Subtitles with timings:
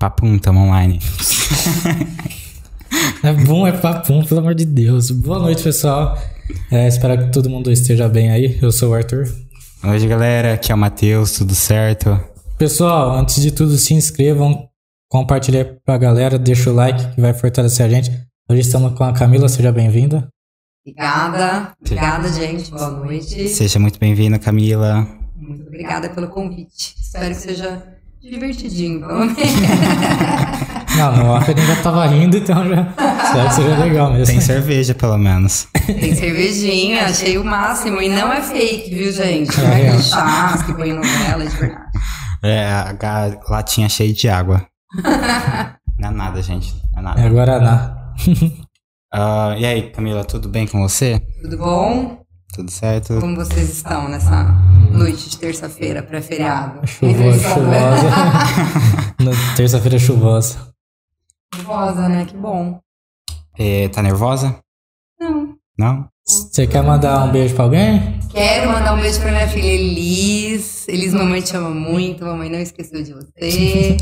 [0.00, 0.98] papum, tamo online.
[3.22, 5.10] É bom, é papum, pelo amor de Deus.
[5.10, 6.18] Boa noite, pessoal.
[6.70, 8.58] É, espero que todo mundo esteja bem aí.
[8.60, 9.30] Eu sou o Arthur.
[9.84, 12.18] Hoje, galera, aqui é o Matheus, tudo certo?
[12.58, 14.68] Pessoal, antes de tudo, se inscrevam,
[15.08, 18.10] compartilhem pra galera, deixa o like que vai fortalecer a gente.
[18.48, 20.26] Hoje estamos com a Camila, seja bem-vinda.
[20.84, 22.70] Obrigada, obrigada, gente.
[22.70, 23.48] Boa noite.
[23.48, 25.06] Seja muito bem-vinda, Camila.
[25.36, 26.96] Muito obrigada pelo convite.
[26.98, 29.36] Espero que seja divertidinho, pelo menos.
[30.96, 32.82] Não, no off ele ainda tava rindo, então já
[33.24, 34.26] espero que seja legal mesmo.
[34.26, 35.68] Tem cerveja, pelo menos.
[35.86, 38.02] Tem cervejinha, achei o máximo.
[38.02, 39.56] E não é fake, viu, gente?
[39.60, 41.90] Não É é chás que põe novela, de verdade.
[42.42, 44.66] É, a latinha cheia de água.
[45.98, 46.74] Não é nada, gente.
[46.92, 47.20] Não é nada.
[47.20, 47.96] É Guaraná.
[49.12, 51.20] Ah, e aí, Camila, tudo bem com você?
[51.42, 52.19] Tudo bom?
[52.54, 53.20] Tudo certo?
[53.20, 54.44] Como vocês estão nessa
[54.92, 56.84] noite de terça-feira, pré-feriado?
[56.86, 58.10] Chuvosa, chuvosa.
[59.20, 60.58] Na Terça-feira chuvosa.
[61.54, 62.24] Chuvosa, né?
[62.24, 62.80] Que bom.
[63.58, 64.58] É, tá nervosa?
[65.20, 65.54] Não.
[65.78, 66.08] Não?
[66.26, 68.18] Você quer mandar um beijo pra alguém?
[68.30, 70.88] Quero mandar um beijo pra minha filha Elis.
[70.88, 72.24] Elis, mamãe te ama muito.
[72.24, 73.96] Mamãe não esqueceu de você.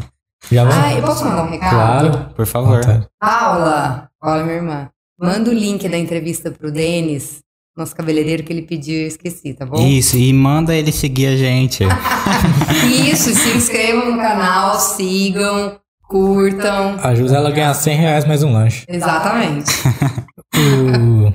[0.50, 0.94] Já vai?
[0.94, 2.10] Ah, eu posso mandar um recado?
[2.10, 2.34] Claro.
[2.34, 2.80] Por favor.
[3.18, 4.90] Paula, olha minha irmã.
[5.18, 7.40] Manda o link da entrevista pro Denis,
[7.76, 9.84] nosso cabeleireiro, que ele pediu eu esqueci, tá bom?
[9.86, 11.84] Isso, e manda ele seguir a gente.
[13.10, 15.76] Isso, se inscrevam no canal, sigam,
[16.08, 16.96] curtam.
[17.02, 18.84] Ajuda ela a ganhar 100 reais mais um lanche.
[18.88, 19.70] Exatamente.
[20.56, 21.26] O...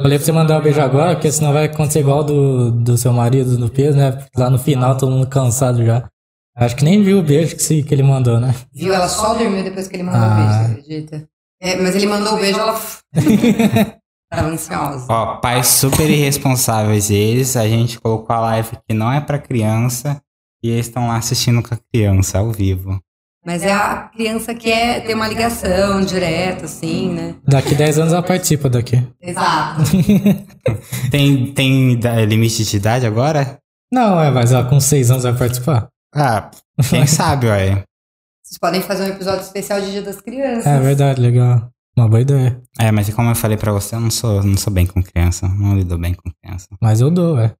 [0.00, 2.98] Eu falei pra você mandar um beijo agora, porque senão vai acontecer igual do, do
[2.98, 4.26] seu marido no peso, né?
[4.36, 6.06] Lá no final, todo mundo cansado já.
[6.54, 8.54] Acho que nem viu o beijo que, se, que ele mandou, né?
[8.74, 8.92] Viu?
[8.92, 10.34] Ela só dormiu depois que ele mandou o Ah.
[10.36, 11.28] beijo, você acredita?
[11.62, 12.78] É, mas ele mandou o beijo, ela
[14.30, 15.06] tava ansiosa.
[15.08, 17.56] Ó, pais super irresponsáveis eles.
[17.56, 20.20] A gente colocou a live que não é pra criança.
[20.62, 22.98] E eles estão lá assistindo com a criança, ao vivo.
[23.46, 27.36] Mas é a criança que quer ter uma ligação direta, assim, né?
[27.46, 29.00] Daqui 10 anos ela participa daqui.
[29.22, 29.82] Exato.
[31.10, 33.58] Tem, tem da- limite de idade agora?
[33.92, 35.88] Não, é, mas ela com 6 anos vai participar.
[36.14, 36.50] Ah,
[36.90, 37.82] quem sabe, ué.
[38.44, 40.66] Vocês podem fazer um episódio especial de Dia das Crianças.
[40.66, 41.70] É verdade, legal.
[41.98, 42.60] Uma boa ideia.
[42.78, 45.48] É, mas como eu falei pra você, eu não sou, não sou bem com criança.
[45.48, 46.68] Não lido bem com criança.
[46.80, 47.54] Mas eu dou, é.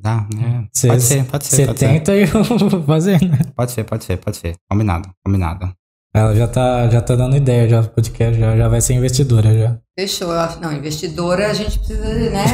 [0.00, 0.66] Dá, né?
[0.72, 3.40] Cê- Pode ser, pode ser, Você tenta e eu vou fazer, né?
[3.54, 4.54] Pode ser, pode ser, pode ser.
[4.70, 5.70] Combinado, combinado.
[6.14, 9.78] Ela já tá, já tá dando ideia já podcast, já, já vai ser investidora já.
[9.98, 10.32] Fechou.
[10.32, 12.44] Eu acho- Não, investidora a gente precisa, né?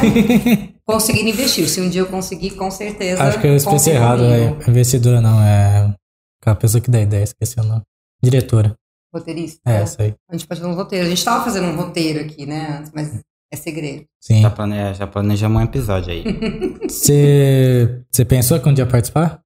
[0.85, 1.69] conseguir investir.
[1.69, 3.23] Se um dia eu conseguir, com certeza.
[3.23, 5.93] Acho que eu expressei contem errado, é investidora não, é
[6.41, 7.83] aquela pessoa que dá ideia, esqueci o nome.
[8.23, 8.75] Diretora,
[9.13, 9.59] Roteirista.
[9.65, 10.13] é essa aí.
[10.29, 11.05] A gente pode fazer um roteiro.
[11.05, 12.77] A gente tava fazendo um roteiro aqui, né?
[12.79, 13.19] Antes, mas
[13.51, 14.05] é segredo.
[14.21, 14.41] Sim.
[14.41, 14.93] Já, plane...
[14.93, 16.23] já planejamos um episódio aí.
[16.87, 19.41] Você pensou que um dia ia participar?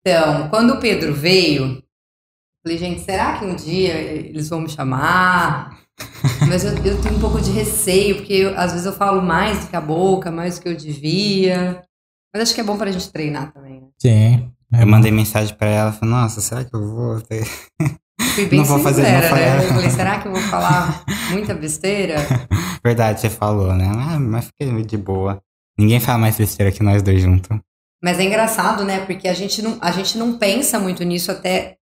[0.00, 1.82] Então, quando o Pedro veio, eu
[2.64, 5.78] falei, gente, será que um dia eles vão me chamar?
[6.48, 9.64] Mas eu, eu tenho um pouco de receio, porque eu- às vezes eu falo mais
[9.64, 11.82] do que a boca, mais do que eu devia.
[12.34, 13.88] Mas acho que é bom pra gente treinar também, né?
[13.98, 14.52] Sim.
[14.72, 17.20] É Eu mandei mensagem pra ela, falei, nossa, será que eu vou?
[17.22, 17.46] ter-"
[18.34, 19.64] Fui bem Não vou fazer- não sincera, né?
[19.64, 22.16] Eu falei, será que eu vou falar muita besteira?
[22.84, 23.86] Verdade, você falou, né?
[23.94, 25.40] Ah, mas fiquei de boa.
[25.78, 27.56] Ninguém fala mais besteira que nós dois juntos.
[28.02, 29.00] Mas é engraçado, né?
[29.06, 31.76] Porque a gente não, a gente não pensa muito nisso até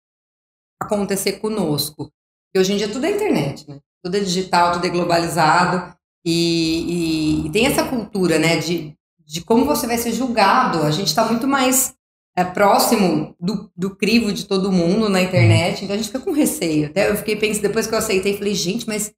[0.83, 2.11] acontecer conosco.
[2.55, 3.79] E hoje em dia tudo é internet, né?
[4.03, 5.95] Tudo é digital, tudo é globalizado.
[6.25, 8.57] E, e- e tem essa cultura, né?
[8.57, 8.95] De,
[9.27, 10.83] de como você vai ser julgado.
[10.83, 11.95] A gente está muito mais
[12.37, 15.85] é, próximo do, do crivo de todo mundo na internet.
[15.85, 16.87] Então a gente fica com receio.
[16.87, 19.09] Até eu fiquei pensando, depois que eu aceitei, falei, gente, mas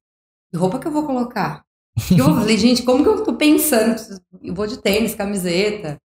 [0.49, 1.63] que roupa que eu vou colocar?
[2.15, 3.99] Eu falei, gente, como que eu tô pensando?
[4.41, 5.97] Eu vou de tênis, camiseta.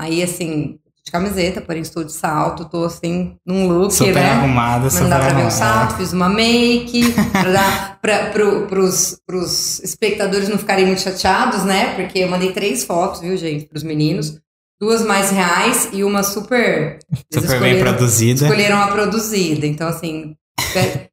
[0.00, 4.30] Aí, assim, de camiseta, porém estou de salto, tô assim, num look, Super né?
[4.30, 9.20] arrumada, super dá pra ver o salto, fiz uma make, pra dar, pra, pro, pros,
[9.26, 11.94] pros espectadores não ficarem muito chateados, né?
[11.96, 14.40] Porque eu mandei três fotos, viu, gente, pros meninos.
[14.82, 16.98] Duas mais reais e uma super.
[17.32, 18.46] Super bem produzida.
[18.46, 19.64] Escolheram a produzida.
[19.64, 20.34] Então, assim,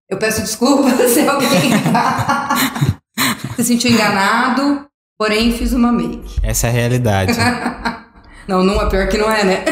[0.09, 1.69] eu peço desculpas se alguém
[3.55, 4.87] se sentiu enganado,
[5.19, 6.39] porém fiz uma make.
[6.41, 7.33] Essa é a realidade.
[8.47, 9.63] Não, não é pior que não é, né?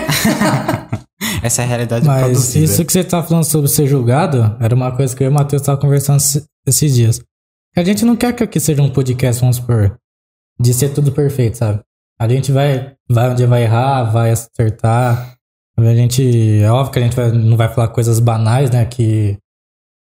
[1.41, 2.63] Essa é a realidade Mas produzida.
[2.65, 5.33] isso que você tá falando sobre ser julgado era uma coisa que eu e o
[5.33, 7.19] Matheus tava conversando esse- esses dias.
[7.75, 9.97] A gente não quer que aqui seja um podcast, vamos supor,
[10.59, 11.79] de ser tudo perfeito, sabe?
[12.19, 15.35] A gente vai, vai um dia vai errar, vai acertar.
[15.77, 18.83] A gente, é óbvio que a gente vai- não vai falar coisas banais, né?
[18.85, 19.37] Que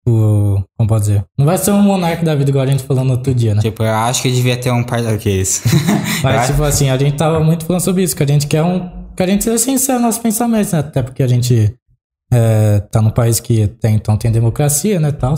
[0.08, 1.24] o, como pode dizer?
[1.36, 3.60] Não vai ser um monarca da vida igual a gente falou no outro dia, né?
[3.60, 5.62] Tipo, eu acho que devia ter um par daqueles.
[6.22, 8.88] Mas, tipo assim, a gente tava muito falando sobre isso, que a gente quer um.
[9.14, 10.78] Que a gente seja sincero nos nossos pensamentos, né?
[10.78, 11.74] Até porque a gente
[12.32, 15.34] é, tá num país que até então tem democracia, né, tal.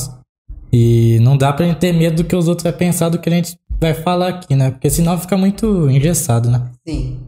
[0.72, 3.28] E não dá pra gente ter medo do que os outros vão pensar do que
[3.28, 4.70] a gente vai falar aqui, né?
[4.70, 6.70] Porque senão fica muito engessado, né?
[6.86, 7.20] Sim.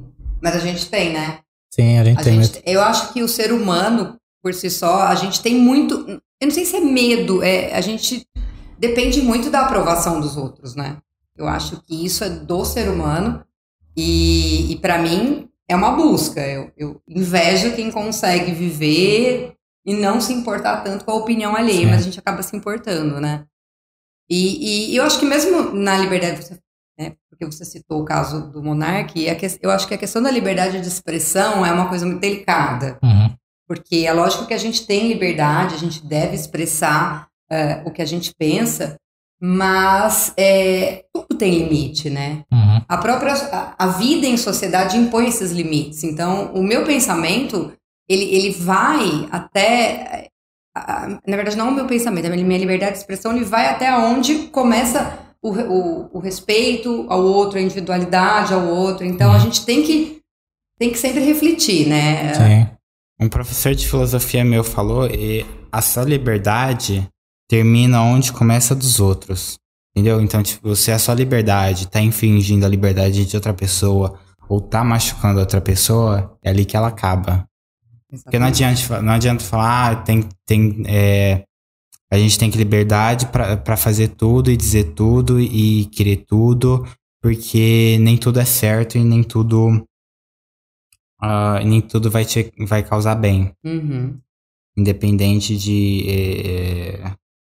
[0.43, 1.39] Mas a gente tem, né?
[1.73, 5.03] Sim, a gente A tem gente, eu acho que o ser humano, por si só,
[5.03, 5.95] a gente tem muito.
[6.41, 8.27] Eu não sei se é medo, é, a gente
[8.79, 10.97] depende muito da aprovação dos outros, né?
[11.37, 13.45] Eu acho que isso é do ser humano
[13.97, 16.41] e, e para mim é uma busca.
[16.41, 19.55] Eu, eu invejo quem consegue viver
[19.87, 21.87] e não se importar tanto com a opinião alheia, Sim.
[21.87, 23.45] mas a gente acaba se importando, né?
[24.31, 26.47] E, e eu acho que mesmo na liberdade,
[26.99, 29.99] né, porque você citou o caso do Monark, e a que- eu acho que a
[29.99, 32.99] questão da liberdade de expressão é uma coisa muito delicada.
[33.03, 33.35] Uhum.
[33.67, 38.03] Porque é lógico que a gente tem liberdade, a gente deve expressar eh, o que
[38.03, 38.97] a gente pensa,
[39.41, 42.45] mas eh, tudo tem limite, né?
[42.53, 42.83] Uhum.
[42.89, 46.05] A própria a, a vida em sociedade impõe esses limites.
[46.05, 47.73] Então, o meu pensamento,
[48.09, 50.29] ele, ele vai até...
[51.27, 54.49] na verdade, não o meu pensamento, a minha liberdade de expressão, ele vai até onde
[54.49, 59.05] começa o, o, o respeito ao outro, a individualidade ao outro.
[59.05, 60.21] Então, a gente tem que,
[60.79, 62.35] tem que sempre refletir, né?
[62.35, 62.69] Sim.
[63.21, 67.07] Um professor de filosofia meu falou e a sua liberdade
[67.49, 69.59] termina onde começa dos outros.
[69.95, 70.21] Entendeu?
[70.21, 74.19] Então, tipo, se a sua liberdade tá infringindo a liberdade de outra pessoa
[74.49, 77.45] ou tá machucando outra pessoa, é ali que ela acaba.
[78.25, 81.45] Porque não adianta, não adianta falar, ah, tem, tem, é,
[82.11, 86.85] a gente tem que liberdade pra fazer tudo e dizer tudo e querer tudo,
[87.23, 89.85] porque nem tudo é certo e nem tudo,
[91.21, 93.53] ah, nem tudo vai, te, vai causar bem.
[93.65, 94.19] Uhum.
[94.77, 97.13] Independente de, eh,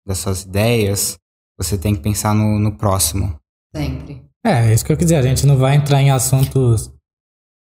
[0.07, 1.19] das suas ideias,
[1.57, 3.39] você tem que pensar no, no próximo.
[3.75, 4.23] Sempre.
[4.45, 5.17] É, é isso que eu quis dizer.
[5.17, 6.93] A gente não vai entrar em assuntos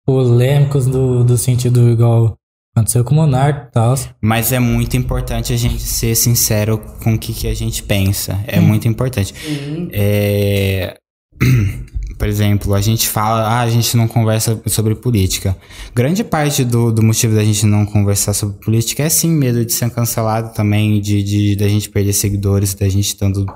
[0.04, 2.39] polêmicos do, do sentido igual
[2.74, 3.94] aconteceu com o Monark e tal.
[4.20, 8.38] Mas é muito importante a gente ser sincero com o que, que a gente pensa.
[8.46, 8.62] É Hum.
[8.62, 9.34] muito importante.
[9.34, 9.88] Sim.
[9.92, 10.96] É,
[12.18, 15.56] Por exemplo, a gente fala, ah, a gente não conversa sobre política.
[15.94, 19.72] Grande parte do, do motivo da gente não conversar sobre política é sim medo de
[19.72, 23.46] ser cancelado também, de, de da gente perder seguidores, da gente estando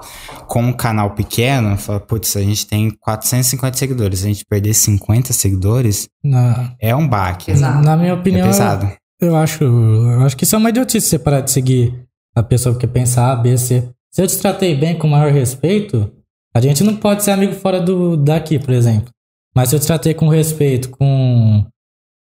[0.49, 1.77] com um canal pequeno.
[1.77, 7.07] Fala, putz, a gente tem 450 seguidores, a gente perder 50 seguidores Na, é um
[7.07, 7.53] baque.
[7.53, 8.91] Na minha É opinião, pesado.
[9.25, 12.77] Eu acho, eu acho que isso é uma idiotice você parar de seguir a pessoa
[12.77, 13.89] que pensa A, B, C.
[14.11, 16.13] Se eu te tratei bem com o maior respeito,
[16.55, 19.11] a gente não pode ser amigo fora do daqui, por exemplo.
[19.55, 21.65] Mas se eu te tratei com respeito, com.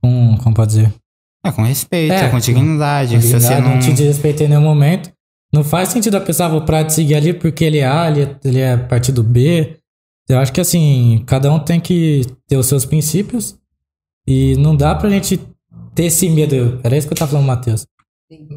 [0.02, 0.94] com como pode dizer?
[1.46, 3.16] É, com respeito, É, com dignidade.
[3.16, 3.72] Com se você não...
[3.72, 5.12] não te desrespeitei em nenhum momento.
[5.54, 8.24] Não faz sentido a pessoa vou parar de seguir ali porque ele é A, ele
[8.24, 9.78] é, ele é partido B.
[10.28, 13.58] Eu acho que assim, cada um tem que ter os seus princípios
[14.28, 15.40] e não dá pra gente
[15.98, 16.80] ter esse medo.
[16.84, 17.86] Era isso que eu tava falando, Matheus.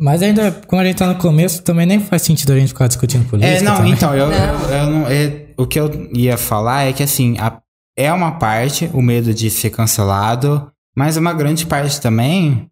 [0.01, 2.87] Mas ainda, como a gente tá no começo, também nem faz sentido a gente ficar
[2.89, 3.53] discutindo política.
[3.57, 3.93] É, não, também.
[3.93, 4.35] então, eu, Não.
[4.37, 7.61] eu- eu não- é, o que eu ia falar é que, assim, a-
[7.97, 12.67] é uma parte o medo de ser cancelado, mas uma grande parte também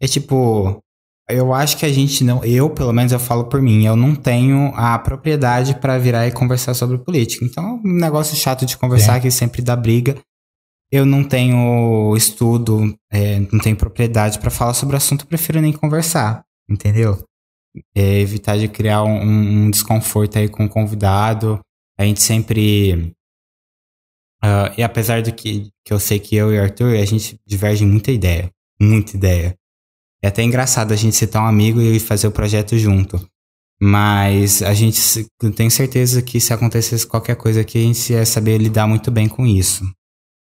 [0.00, 0.78] é tipo.
[1.28, 2.44] Eu acho que a gente não.
[2.44, 6.30] Eu, pelo menos, eu falo por mim, eu não tenho a propriedade pra virar e
[6.30, 7.44] conversar sobre política.
[7.44, 9.20] Então, é um negócio chato de conversar Sim.
[9.22, 10.14] que sempre dá briga.
[10.90, 15.60] Eu não tenho estudo, é, não tenho propriedade pra falar sobre o assunto, eu prefiro
[15.60, 17.22] nem conversar, entendeu?
[17.94, 21.60] É, evitar de criar um, um desconforto aí com o convidado.
[21.98, 23.12] A gente sempre.
[24.42, 27.38] ah, e apesar do que, que eu sei que eu e o Arthur, a gente
[27.46, 28.50] diverge muita ideia.
[28.80, 29.56] Muita ideia.
[30.22, 33.20] É até engraçado a gente ser tão amigo e fazer o projeto junto.
[33.80, 35.00] Mas a gente
[35.54, 39.28] tenho certeza que se acontecesse qualquer coisa aqui, a gente ia saber lidar muito bem
[39.28, 39.84] com isso.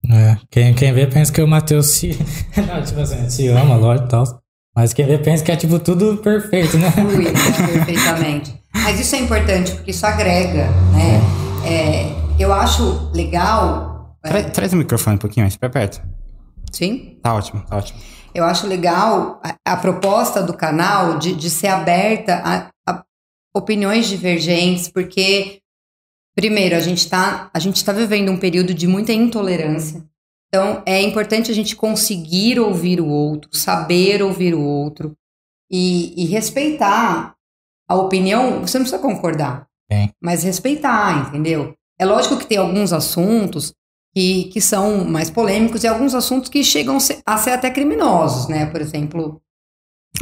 [0.10, 2.10] É, quem, quem vê pensa que o Matheus se.
[2.58, 4.42] não, tipo assim, se ama, lógico e tal.
[4.76, 6.90] Mas quem vê pensa que é tipo tudo perfeito, né?
[6.92, 7.32] Flui, né,
[7.74, 8.54] perfeitamente.
[8.74, 11.22] Mas isso é importante, porque isso agrega, né?
[11.66, 14.16] É, eu acho legal.
[14.24, 16.02] é, Tra- traz o microfone um pouquinho mais pra perto.
[16.72, 17.18] sim?
[17.22, 18.00] Tá ótimo, tá ótimo.
[18.34, 23.04] Eu acho legal a, a proposta do canal de, de ser aberta a, a
[23.54, 25.60] opiniões divergentes, porque,
[26.36, 30.04] primeiro, a gente está tá vivendo um período de muita intolerância.
[30.48, 35.16] Então, é importante a gente conseguir ouvir o outro, saber ouvir o outro
[35.72, 37.36] e, e respeitar
[37.88, 38.60] a opinião.
[38.60, 40.10] Você não precisa concordar, Sim.
[40.22, 41.74] mas respeitar, entendeu?
[41.98, 43.74] É lógico que tem alguns assuntos
[44.14, 48.66] que, que são mais polêmicos e alguns assuntos que chegam a ser até criminosos, né?
[48.66, 49.42] Por exemplo,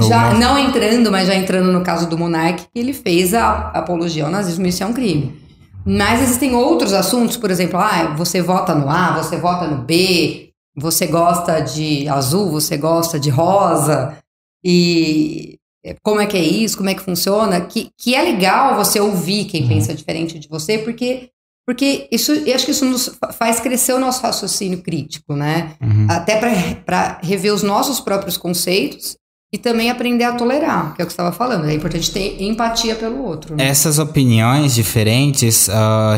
[0.08, 4.25] já não entrando, mas já entrando no caso do Monark, que ele fez a apologia
[4.25, 5.49] ao nazismo, isso é um crime.
[5.98, 10.51] Mas existem outros assuntos, por exemplo, ah, você vota no A, você vota no B,
[10.75, 14.17] você gosta de azul, você gosta de rosa,
[14.63, 15.58] e
[16.03, 19.46] como é que é isso, como é que funciona, que, que é legal você ouvir
[19.46, 19.69] quem Uhum.
[19.69, 21.29] pensa diferente de você, porque,
[21.65, 25.74] porque isso, eu acho que isso nos fa- faz crescer o nosso raciocínio crítico, né?
[25.81, 26.08] Uhum.
[26.10, 26.38] Até
[26.86, 29.17] para rever os nossos próprios conceitos
[29.51, 31.65] e também aprender a tolerar, que é o que você estava falando.
[31.65, 33.56] É importante ter empatia pelo outro.
[33.56, 33.68] Né?
[33.68, 35.68] Essas opiniões diferentes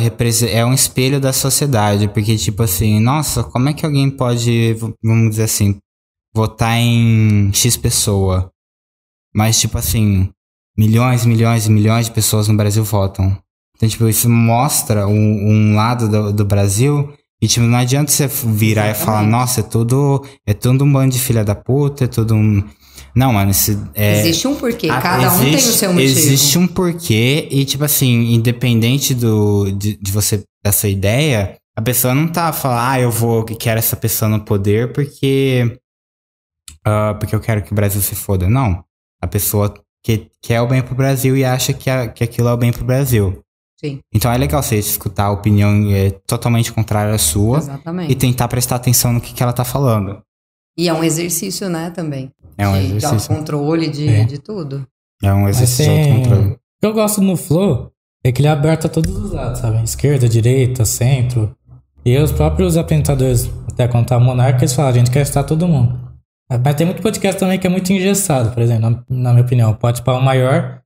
[0.02, 4.76] represe- é um espelho da sociedade, porque, tipo assim, nossa, como é que alguém pode,
[5.02, 5.78] vamos dizer assim,
[6.34, 8.52] votar em X pessoa?
[9.34, 10.30] Mas, tipo assim,
[10.78, 13.38] milhões, milhões e milhões de pessoas no Brasil votam.
[13.78, 18.28] Então, tipo, isso mostra um, um lado do, do Brasil e, tipo, não adianta você
[18.28, 19.32] virar e falar, Exatamente.
[19.32, 22.62] nossa, é tudo, é tudo um bando de filha da puta, é tudo um...
[23.16, 26.10] Não, mano, esse, é, Existe um porquê, ah, cada um tem o existe- seu motivo.
[26.12, 32.16] Existe um porquê e, tipo assim, independente do, de, de você, dessa ideia, a pessoa
[32.16, 35.78] não tá falando, ah, eu vou, que quero essa pessoa no poder porque,
[36.86, 38.50] ah, porque eu quero que o Brasil se foda.
[38.50, 38.84] Não.
[39.22, 42.54] A pessoa que quer o bem pro Brasil e acha que, a- que aquilo é
[42.54, 43.40] o bem pro Brasil.
[43.80, 44.00] Sim.
[44.14, 48.12] Então é legal você escutar a opinião é, totalmente contrária à sua Exatamente.
[48.12, 50.22] e tentar prestar atenção no que, que ela tá falando.
[50.78, 52.32] E é um exercício, né, também.
[52.62, 53.32] É um de, de exercício.
[53.34, 54.24] autocontrole, de, É.
[54.24, 54.86] de tudo.
[55.24, 56.48] É um exercício de tem- autocontrole.
[56.54, 57.92] O que eu gosto no Flow
[58.24, 59.84] é que ele é aberto a todos os lados, sabe?
[59.84, 61.56] Esquerda, direita, centro.
[62.06, 65.68] E os próprios apresentadores, até quando tá monarca, eles falam, a gente quer estar todo
[65.68, 66.00] mundo.
[66.64, 69.74] Mas tem muito podcast também que é muito engessado, por exemplo, na, na minha opinião.
[69.74, 70.82] Pode para o maior,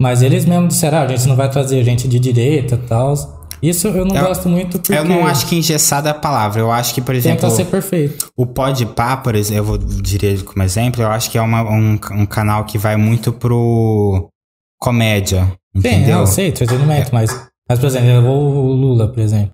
[0.00, 3.14] mas eles mesmos disseram, ah, a gente não vai trazer gente de direita e tal.
[3.62, 6.60] Isso eu não Eu- gosto muito porque Eu não acho que engessada é a palavra.
[6.60, 8.30] Eu acho que, por exemplo, tenta ser perfeito.
[8.36, 11.62] o Podpah, por exemplo, eu vou diria ele como exemplo, eu acho que é uma-
[11.62, 14.28] um, um canal que vai muito pro
[14.78, 15.44] comédia,
[15.74, 16.20] Sim, entendeu?
[16.20, 17.30] eu sei, entretenimento, mas,
[17.68, 19.50] mas, por exemplo, eu vou o Lula, por exemplo.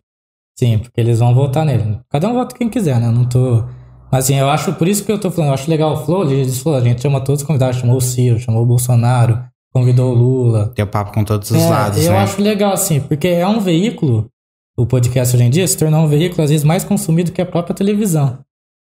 [0.58, 1.98] Sim, porque eles vão votar nele.
[2.10, 3.06] Cada um vota quem quiser, né?
[3.06, 3.64] Eu não tô.
[4.10, 6.30] Mas assim, eu acho, por isso que eu tô falando, eu acho legal o Flow,
[6.30, 10.12] eles falaram, a gente chama todos os convidados, chamou o Ciro, chamou o Bolsonaro, convidou
[10.12, 10.72] o Lula.
[10.74, 12.18] Ter o papo com todos os É, lados, eu né?
[12.18, 14.28] acho legal, assim, porque é um veículo,
[14.76, 17.46] o podcast hoje em dia se tornou um veículo, às vezes, mais consumido que a
[17.46, 18.38] própria televisão.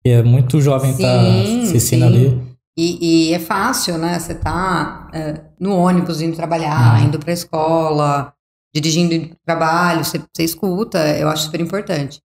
[0.04, 2.06] E é muito jovem tá Sim, assistindo sim.
[2.06, 2.54] ali.
[2.76, 4.18] E, e é fácil, né?
[4.18, 7.06] Você tá é, no ônibus indo trabalhar, Uhum.
[7.06, 8.32] indo pra escola,
[8.74, 12.20] dirigindo indo pro trabalho, você, você escuta, eu acho super importante.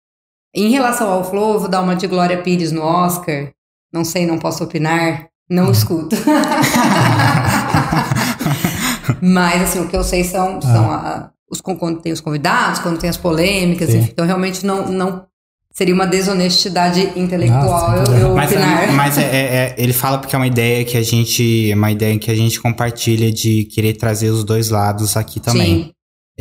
[0.56, 3.52] Em relação ao Flow, eu vou dar uma de Glória Pires no Oscar.
[3.94, 5.28] Não sei, não posso opinar.
[5.50, 5.72] Não Uhum.
[5.72, 6.16] escuto.
[9.22, 13.00] Mas, assim, o que eu sei são, são a- os, quando tem os convidados, quando
[13.00, 14.10] tem as polêmicas, enfim.
[14.12, 15.26] Então, realmente, não, não
[15.74, 18.92] seria uma desonestidade intelectual Nossa, eu, eu Mas, opinar.
[18.94, 21.72] mas é- é- é- ele fala porque é uma ideia que a gente.
[21.72, 25.84] É uma ideia que a gente compartilha de querer trazer os dois lados aqui também.
[25.86, 25.92] Sim.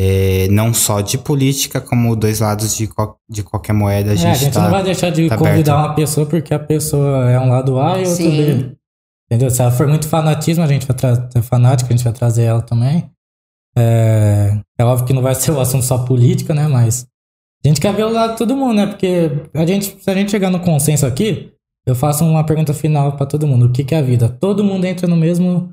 [0.00, 2.88] É, não só de política, como dois lados de,
[3.28, 4.62] de qualquer moeda a É, gente, a gente tá.
[4.62, 5.88] não vai deixar de tá convidar aberto.
[5.88, 8.30] uma pessoa porque a pessoa é um lado A e outro Sim.
[8.36, 8.77] B.
[9.30, 9.50] Entendeu?
[9.50, 12.62] Se ela for muito fanatismo, a gente vai trazer fanática, a gente vai trazer ela
[12.62, 13.10] também.
[13.76, 16.66] É, é óbvio que não vai ser o assunto só política, né?
[16.66, 17.06] Mas
[17.64, 18.86] a gente quer ver o lado de todo mundo, né?
[18.86, 21.52] Porque a gente, se a gente chegar no consenso aqui,
[21.86, 23.66] eu faço uma pergunta final pra todo mundo.
[23.66, 24.28] O que, que é a vida?
[24.28, 25.72] Todo mundo entra no mesmo,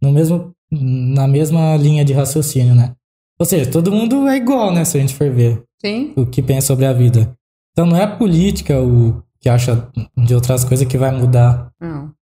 [0.00, 2.94] no mesmo, na mesma linha de raciocínio, né?
[3.38, 4.84] Ou seja, todo mundo é igual, né?
[4.84, 6.12] Se a gente for ver Sim.
[6.16, 7.36] o que pensa sobre a vida.
[7.72, 11.70] Então não é a política o que acha de outras coisas que vai mudar.
[11.80, 12.12] Não.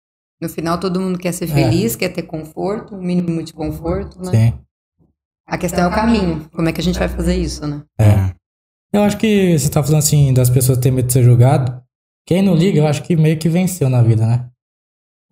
[0.43, 1.55] No final, todo mundo quer ser É.
[1.55, 4.31] feliz, quer ter conforto, um mínimo de conforto, né?
[4.33, 4.55] Sim.
[5.47, 6.49] A questão é o caminho.
[6.53, 7.83] Como é que a gente vai fazer isso, né?
[7.97, 8.33] É.
[8.93, 11.81] Eu acho que você tá falando assim das pessoas terem medo de ser julgado.
[12.27, 14.49] Quem não liga, eu acho que meio que venceu na vida, né?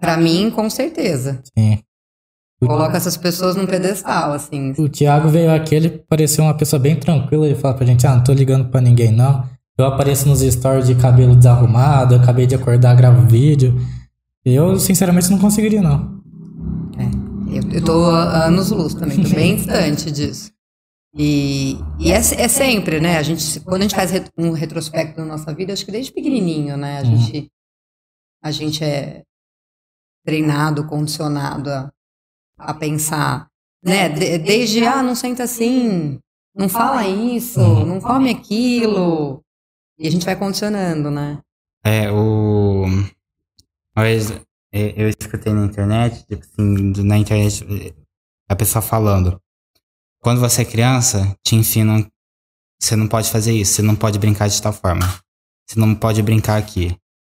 [0.01, 1.43] Pra mim, com certeza.
[1.59, 1.81] Sim.
[2.65, 4.75] Coloca essas pessoas num pedestal, assim.
[4.79, 7.47] O Thiago veio aqui, ele pareceu uma pessoa bem tranquila.
[7.47, 9.45] Ele fala pra gente: Ah, não tô ligando pra ninguém, não.
[9.77, 13.75] Eu apareço nos stories de cabelo desarrumado, acabei de acordar, gravo vídeo.
[14.45, 16.19] Eu, sinceramente, não conseguiria, não.
[17.53, 20.53] Eu, eu tô a anos luz também, tô bem distante disso.
[21.15, 23.19] E, e é, é sempre, né?
[23.19, 26.77] A gente, quando a gente faz um retrospecto da nossa vida, acho que desde pequenininho,
[26.77, 27.01] né?
[27.01, 27.17] A Uhum.
[27.17, 27.49] gente,
[28.43, 29.23] a gente é
[30.25, 31.91] treinado, condicionado a,
[32.59, 33.49] a pensar,
[33.85, 34.09] né?
[34.09, 36.21] De- desde, ah, não senta assim,
[36.55, 37.85] não fala isso, Uhum.
[37.87, 39.43] não come aquilo.
[39.99, 41.41] E a gente vai condicionando, né?
[41.85, 42.85] É, o.
[44.03, 44.31] Vez
[44.73, 47.95] é, eu escutei na internet, tipo assim, na internet, é,
[48.49, 49.41] a pessoa falando.
[50.23, 52.07] Quando você é criança, te ensinam.
[52.81, 55.07] Você não pode fazer isso, você não pode brincar de tal forma.
[55.69, 56.97] Você não pode brincar aqui.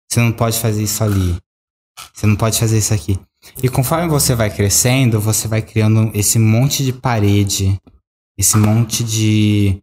[0.09, 1.37] Você não pode fazer isso ali.
[2.13, 3.19] Você não pode fazer isso aqui.
[3.63, 7.79] E conforme você vai crescendo, você vai criando esse monte de parede,
[8.37, 9.81] esse monte de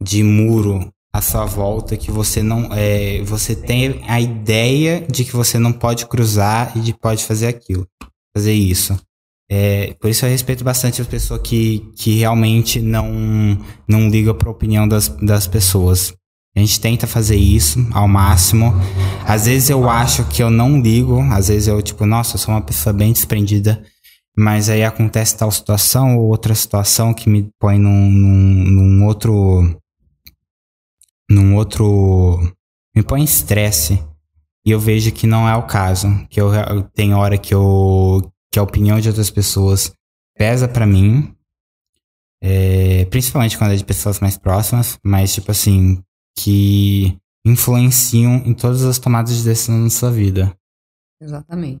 [0.00, 5.34] de muro à sua volta que você não é, você tem a ideia de que
[5.34, 7.86] você não pode cruzar e de pode fazer aquilo.
[8.36, 8.98] fazer isso.
[9.50, 13.08] É, por isso eu respeito bastante as pessoas que, que realmente não,
[13.88, 16.12] não ligam para a opinião das, das pessoas.
[16.56, 18.72] A gente tenta fazer isso ao máximo.
[19.26, 22.54] Às vezes eu acho que eu não ligo, às vezes eu, tipo, nossa, eu sou
[22.54, 23.82] uma pessoa bem desprendida,
[24.36, 29.76] mas aí acontece tal situação ou outra situação que me põe num, num, num outro.
[31.30, 32.38] Num outro.
[32.94, 34.02] me põe em estresse.
[34.64, 36.08] E eu vejo que não é o caso.
[36.28, 36.50] Que eu,
[36.94, 38.30] tem hora que eu.
[38.52, 39.92] que a opinião de outras pessoas
[40.36, 41.32] pesa para mim.
[42.42, 46.02] É, principalmente quando é de pessoas mais próximas, mas tipo assim,
[46.38, 50.54] que influenciam em todas as tomadas de decisão na sua vida.
[51.20, 51.80] Exatamente.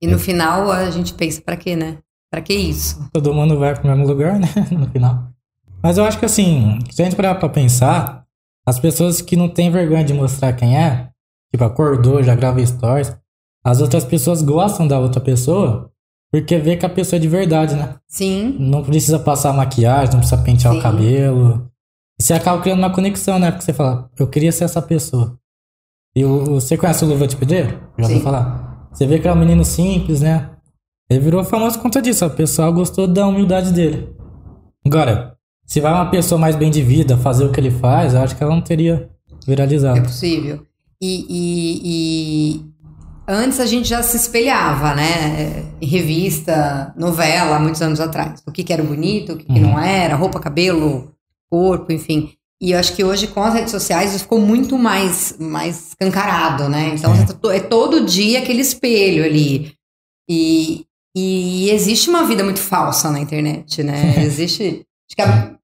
[0.00, 0.18] E no é.
[0.18, 1.98] final a gente pensa, para quê, né?
[2.30, 3.08] Para que isso?
[3.12, 4.48] Todo mundo vai pro mesmo lugar, né?
[4.70, 5.28] No final.
[5.82, 8.17] Mas eu acho que assim, se a gente parar pra pensar,
[8.68, 11.08] as pessoas que não têm vergonha de mostrar quem é,
[11.50, 13.16] tipo, acordou, já grava stories,
[13.64, 15.90] as outras pessoas gostam da outra pessoa
[16.30, 17.96] porque vê que a pessoa é de verdade, né?
[18.06, 18.54] Sim.
[18.58, 20.78] Não precisa passar maquiagem, não precisa pentear Sim.
[20.78, 21.70] o cabelo.
[22.20, 23.50] E você acaba criando uma conexão, né?
[23.50, 25.38] Porque você fala, eu queria ser essa pessoa.
[26.14, 27.80] E o, você conhece o Luva de Pedreiro?
[27.98, 28.90] Já vou falar.
[28.92, 30.50] Você vê que é um menino simples, né?
[31.08, 32.26] Ele virou famoso por conta disso.
[32.26, 34.14] O pessoal gostou da humildade dele.
[34.84, 35.37] Agora,
[35.68, 38.34] se vai uma pessoa mais bem de vida fazer o que ele faz, eu acho
[38.34, 39.10] que ela não teria
[39.46, 39.98] viralizado.
[39.98, 40.66] É possível.
[41.00, 42.64] E, e, e
[43.28, 45.66] antes a gente já se espelhava, né?
[45.78, 48.42] Em revista, novela, muitos anos atrás.
[48.46, 49.72] O que, que era bonito, o que, que uhum.
[49.72, 51.12] não era, roupa, cabelo,
[51.50, 52.32] corpo, enfim.
[52.62, 56.66] E eu acho que hoje com as redes sociais isso ficou muito mais, mais escancarado,
[56.70, 56.94] né?
[56.94, 57.56] Então é.
[57.58, 59.74] é todo dia aquele espelho ali.
[60.26, 64.24] E, e existe uma vida muito falsa na internet, né?
[64.24, 64.86] Existe.
[65.06, 65.57] Acho que, a,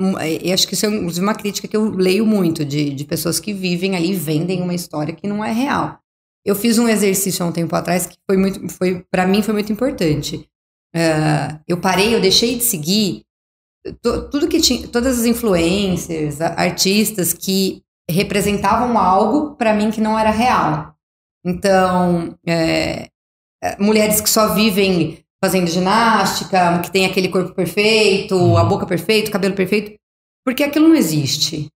[0.00, 3.52] eu acho que isso é uma crítica que eu leio muito de, de pessoas que
[3.52, 5.98] vivem ali e vendem uma história que não é real.
[6.44, 9.54] Eu fiz um exercício há um tempo atrás que foi muito, foi para mim foi
[9.54, 10.48] muito importante.
[10.94, 13.26] Uh, eu parei, eu deixei de seguir
[14.02, 20.30] tudo que tinha, todas as influencers, artistas que representavam algo para mim que não era
[20.30, 20.94] real.
[21.44, 23.08] Então, é,
[23.62, 28.68] é, mulheres que só vivem fazendo ginástica, que tem aquele corpo perfeito, a uhum.
[28.68, 29.96] boca perfeita, o cabelo perfeito,
[30.44, 31.68] porque aquilo não existe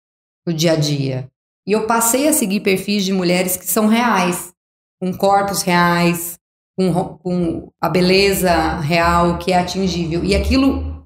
[0.46, 1.28] no dia a dia.
[1.66, 4.52] E eu passei a seguir perfis de mulheres que são reais,
[4.98, 6.38] com corpos reais,
[6.76, 10.24] com, com a beleza real que é atingível.
[10.24, 11.04] E aquilo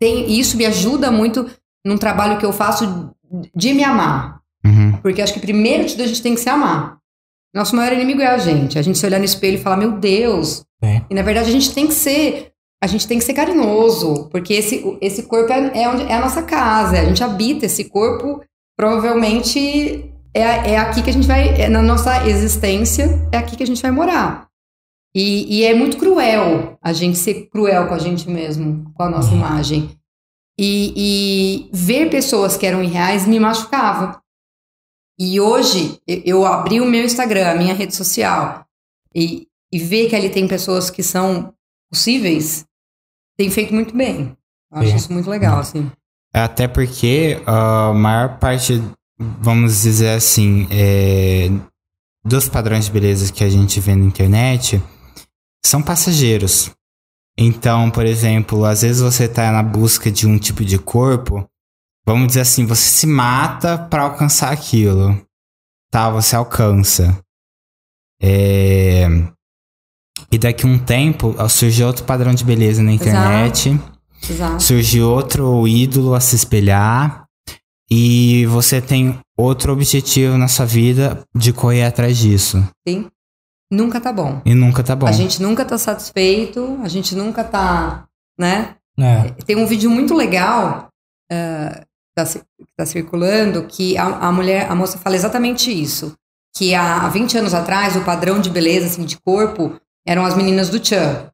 [0.00, 1.48] tem, isso me ajuda muito
[1.86, 3.14] num trabalho que eu faço
[3.54, 4.40] de me amar.
[4.64, 4.96] Uhum.
[5.00, 6.98] Porque acho que primeiro de tudo a gente tem que se amar.
[7.54, 8.78] Nosso maior inimigo é a gente.
[8.78, 10.64] A gente se olhar no espelho e falar, meu Deus.
[10.82, 11.02] É.
[11.08, 12.52] E na verdade a gente tem que ser.
[12.82, 16.20] A gente tem que ser carinhoso, porque esse, esse corpo é, é, onde, é a
[16.20, 18.42] nossa casa, a gente habita esse corpo,
[18.76, 23.62] provavelmente é, é aqui que a gente vai, é, na nossa existência, é aqui que
[23.62, 24.48] a gente vai morar.
[25.14, 29.10] E, e, é muito cruel a gente ser cruel com a gente mesmo, com a
[29.10, 29.36] nossa uhum.
[29.36, 29.90] imagem.
[30.58, 34.20] E, e, ver pessoas que eram irreais me machucava.
[35.20, 38.64] E hoje eu abri o meu Instagram, a minha rede social,
[39.14, 41.54] e, e ver que ali tem pessoas que são
[41.90, 42.64] possíveis,
[43.36, 44.36] tem feito muito bem.
[44.70, 45.90] Eu acho isso muito legal, assim.
[46.32, 48.82] Até porque a maior parte,
[49.18, 51.48] vamos dizer assim, é,
[52.24, 54.82] dos padrões de beleza que a gente vê na internet
[55.64, 56.70] são passageiros.
[57.36, 61.46] Então, por exemplo, às vezes você está na busca de um tipo de corpo,
[62.06, 65.20] vamos dizer assim, você se mata para alcançar aquilo.
[65.90, 67.18] Tá, você alcança.
[68.20, 69.06] É...
[70.32, 73.68] E daqui a um tempo surgiu outro padrão de beleza na internet.
[73.68, 73.92] Exato.
[74.30, 74.62] Exato.
[74.62, 77.26] Surgiu outro ídolo a se espelhar.
[77.90, 82.66] E você tem outro objetivo na sua vida de correr atrás disso.
[82.88, 83.10] Sim.
[83.70, 84.40] Nunca tá bom.
[84.44, 85.06] E nunca tá bom.
[85.06, 88.06] A gente nunca tá satisfeito, a gente nunca tá,
[88.38, 88.76] né?
[88.98, 89.30] É.
[89.44, 90.88] Tem um vídeo muito legal
[91.30, 92.24] uh, que, tá,
[92.76, 96.14] tá circulando que a, a, mulher, a moça fala exatamente isso.
[96.54, 100.68] Que há 20 anos atrás, o padrão de beleza, assim, de corpo, eram as meninas
[100.68, 101.30] do Chan.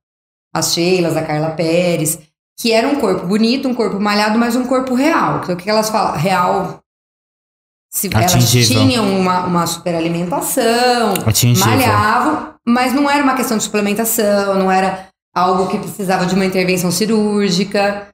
[0.55, 2.19] As Sheilas, a Carla Pérez,
[2.59, 5.41] que era um corpo bonito, um corpo malhado, mas um corpo real.
[5.43, 6.17] Então, o que elas falam?
[6.17, 6.83] Real
[7.91, 11.71] se elas tinham uma, uma superalimentação, Atingível.
[11.71, 16.45] malhavam, mas não era uma questão de suplementação, não era algo que precisava de uma
[16.45, 18.09] intervenção cirúrgica.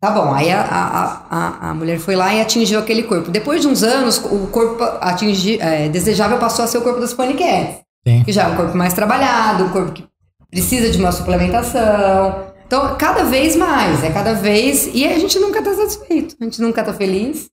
[0.00, 3.30] Tá bom, aí a, a, a, a mulher foi lá e atingiu aquele corpo.
[3.30, 7.14] Depois de uns anos, o corpo atingi, é, desejável passou a ser o corpo das
[7.14, 7.82] paniquetes.
[8.24, 10.04] Que já é um corpo mais trabalhado, um corpo que
[10.50, 12.52] precisa de uma suplementação.
[12.66, 14.88] Então, cada vez mais, é cada vez.
[14.92, 17.50] E a gente nunca tá satisfeito, a gente nunca tá feliz.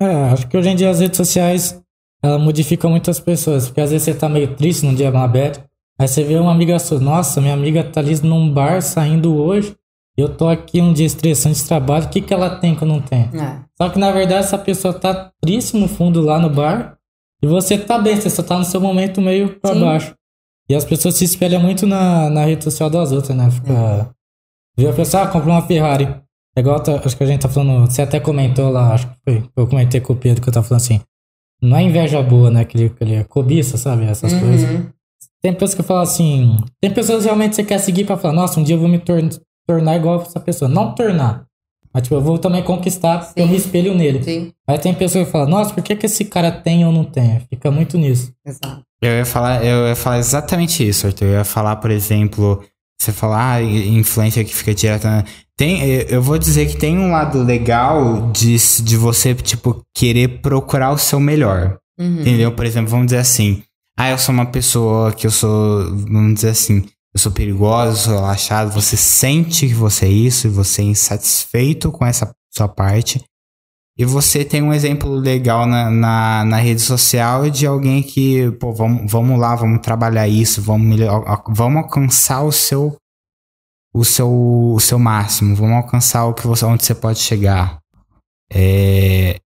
[0.00, 1.80] É, acho que hoje em dia as redes sociais
[2.22, 5.62] ela modifica muitas pessoas, porque às vezes você tá meio triste num dia bad,
[6.00, 9.74] Aí você vê uma amiga sua, nossa, minha amiga tá ali num bar saindo hoje,
[10.16, 12.88] eu tô aqui um dia estressante de trabalho, o que, que ela tem que eu
[12.88, 13.34] não tenho?
[13.34, 13.60] É.
[13.76, 16.97] Só que na verdade essa pessoa tá triste no fundo lá no bar,
[17.42, 19.80] e você tá bem, você só tá no seu momento meio pra Sim.
[19.80, 20.14] baixo.
[20.70, 23.50] E as pessoas se espelham muito na, na rede social das outras, né?
[23.50, 24.10] Fica.
[24.76, 26.04] Vê a pessoa, ah, comprou uma Ferrari.
[26.56, 29.14] É igual, tá- acho que a gente tá falando, você até comentou lá, acho que
[29.24, 31.00] foi, eu comentei com o Pedro que eu tava falando assim,
[31.62, 32.60] não é inveja boa, né?
[32.60, 34.04] Aquele, aquele cobiça, sabe?
[34.04, 34.40] Essas Uhum.
[34.40, 34.86] coisas.
[35.40, 38.58] Tem pessoas que falam assim, tem pessoas que realmente você quer seguir pra falar, nossa,
[38.60, 39.22] um dia eu vou me tor-
[39.66, 40.68] tornar igual essa pessoa.
[40.68, 41.46] Não tornar.
[41.92, 43.50] Mas tipo, eu vou também conquistar, porque eu Sim.
[43.52, 44.22] me espelho nele.
[44.22, 47.04] Sim, Aí tem pessoa que fala, nossa, por que, que esse cara tem ou não
[47.04, 47.40] tem?
[47.48, 48.32] Fica muito nisso.
[48.46, 48.82] exato.
[49.00, 51.24] Eu ia falar, eu ia falar exatamente isso, Arthur.
[51.26, 52.62] Eu ia falar, por exemplo,
[53.00, 55.04] você falar, ah, influência que fica direto.
[55.04, 55.24] na-
[55.56, 60.40] Tem, eu eu vou dizer que tem um lado legal de, de você, tipo, querer
[60.40, 61.78] procurar o seu melhor.
[61.98, 62.20] Uhum.
[62.20, 62.52] Entendeu?
[62.52, 63.62] Por exemplo, vamos dizer assim.
[63.98, 66.84] Ah, eu sou uma pessoa que eu sou, vamos dizer assim,
[67.18, 68.72] eu sou perigosa, eu sou relaxado.
[68.72, 73.22] Você sente que você é isso e você é insatisfeito com essa sua parte.
[73.98, 78.72] E você tem um exemplo legal na, na, na rede social de alguém que, pô,
[78.72, 80.96] vamos, vamos lá, vamos trabalhar isso, vamos,
[81.48, 82.96] vamos alcançar o seu,
[83.92, 87.80] o seu, o seu máximo, vamos alcançar o que você, onde você pode chegar.
[88.52, 89.40] É,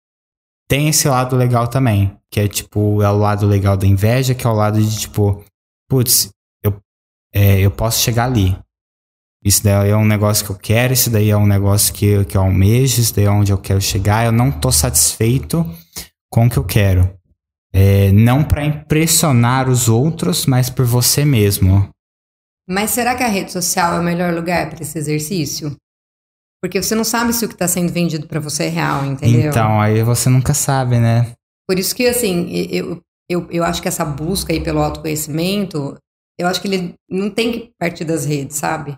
[0.68, 4.46] tem esse lado legal também, que é tipo, é o lado legal da inveja, que
[4.46, 5.42] é o lado de tipo,
[5.88, 6.30] putz,
[7.34, 8.56] é, eu posso chegar ali.
[9.44, 12.36] Isso daí é um negócio que eu quero, isso daí é um negócio que, que
[12.36, 14.24] eu almejo, isso daí é onde eu quero chegar.
[14.24, 15.68] Eu não tô satisfeito
[16.30, 17.12] com o que eu quero.
[17.74, 21.88] É, não para impressionar os outros, mas por você mesmo.
[22.68, 25.74] Mas será que a rede social é o melhor lugar para esse exercício?
[26.62, 29.50] Porque você não sabe se o que está sendo vendido para você é real, entendeu?
[29.50, 31.32] Então, aí você nunca sabe, né?
[31.66, 35.96] Por isso que, assim, eu, eu, eu acho que essa busca aí pelo autoconhecimento,
[36.42, 38.96] eu acho que ele não tem que partir das redes, sabe?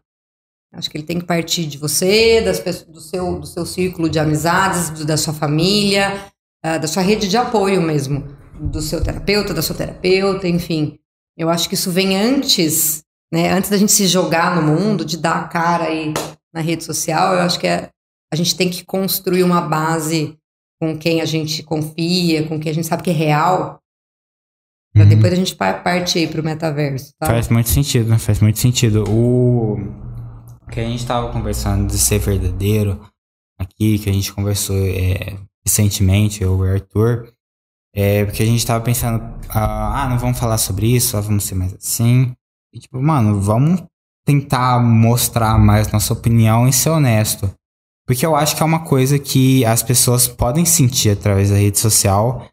[0.72, 4.08] Acho que ele tem que partir de você, das pessoas, do, seu, do seu círculo
[4.08, 6.26] de amizades, do- da sua família,
[6.64, 8.24] ah, da sua rede de apoio mesmo,
[8.58, 10.98] do seu terapeuta, da sua terapeuta, enfim.
[11.36, 13.50] Eu acho que isso vem antes, né?
[13.52, 16.12] Antes da gente se jogar no mundo, de dar a cara aí
[16.52, 17.90] na rede social, eu acho que é,
[18.32, 20.36] a gente tem que construir uma base
[20.80, 23.78] com quem a gente confia, com quem a gente sabe que é real,
[24.94, 25.08] pra Uhum.
[25.08, 27.26] depois a gente pa- partir pro metaverso, tá?
[27.26, 28.16] Faz muito sentido, né?
[28.18, 29.04] Faz muito sentido.
[29.10, 29.76] O
[30.70, 33.00] que a gente tava conversando de ser verdadeiro
[33.60, 37.28] aqui, que a gente conversou é, recentemente, eu e o Arthur,
[37.94, 41.44] é porque a gente tava pensando, ah, ah, não vamos falar sobre isso, só vamos
[41.44, 42.32] ser mais assim.
[42.72, 43.82] E tipo, mano, vamos
[44.26, 47.52] tentar mostrar mais nossa opinião e ser honesto.
[48.06, 51.78] Porque eu acho que é uma coisa que as pessoas podem sentir através da rede
[51.78, 52.46] social.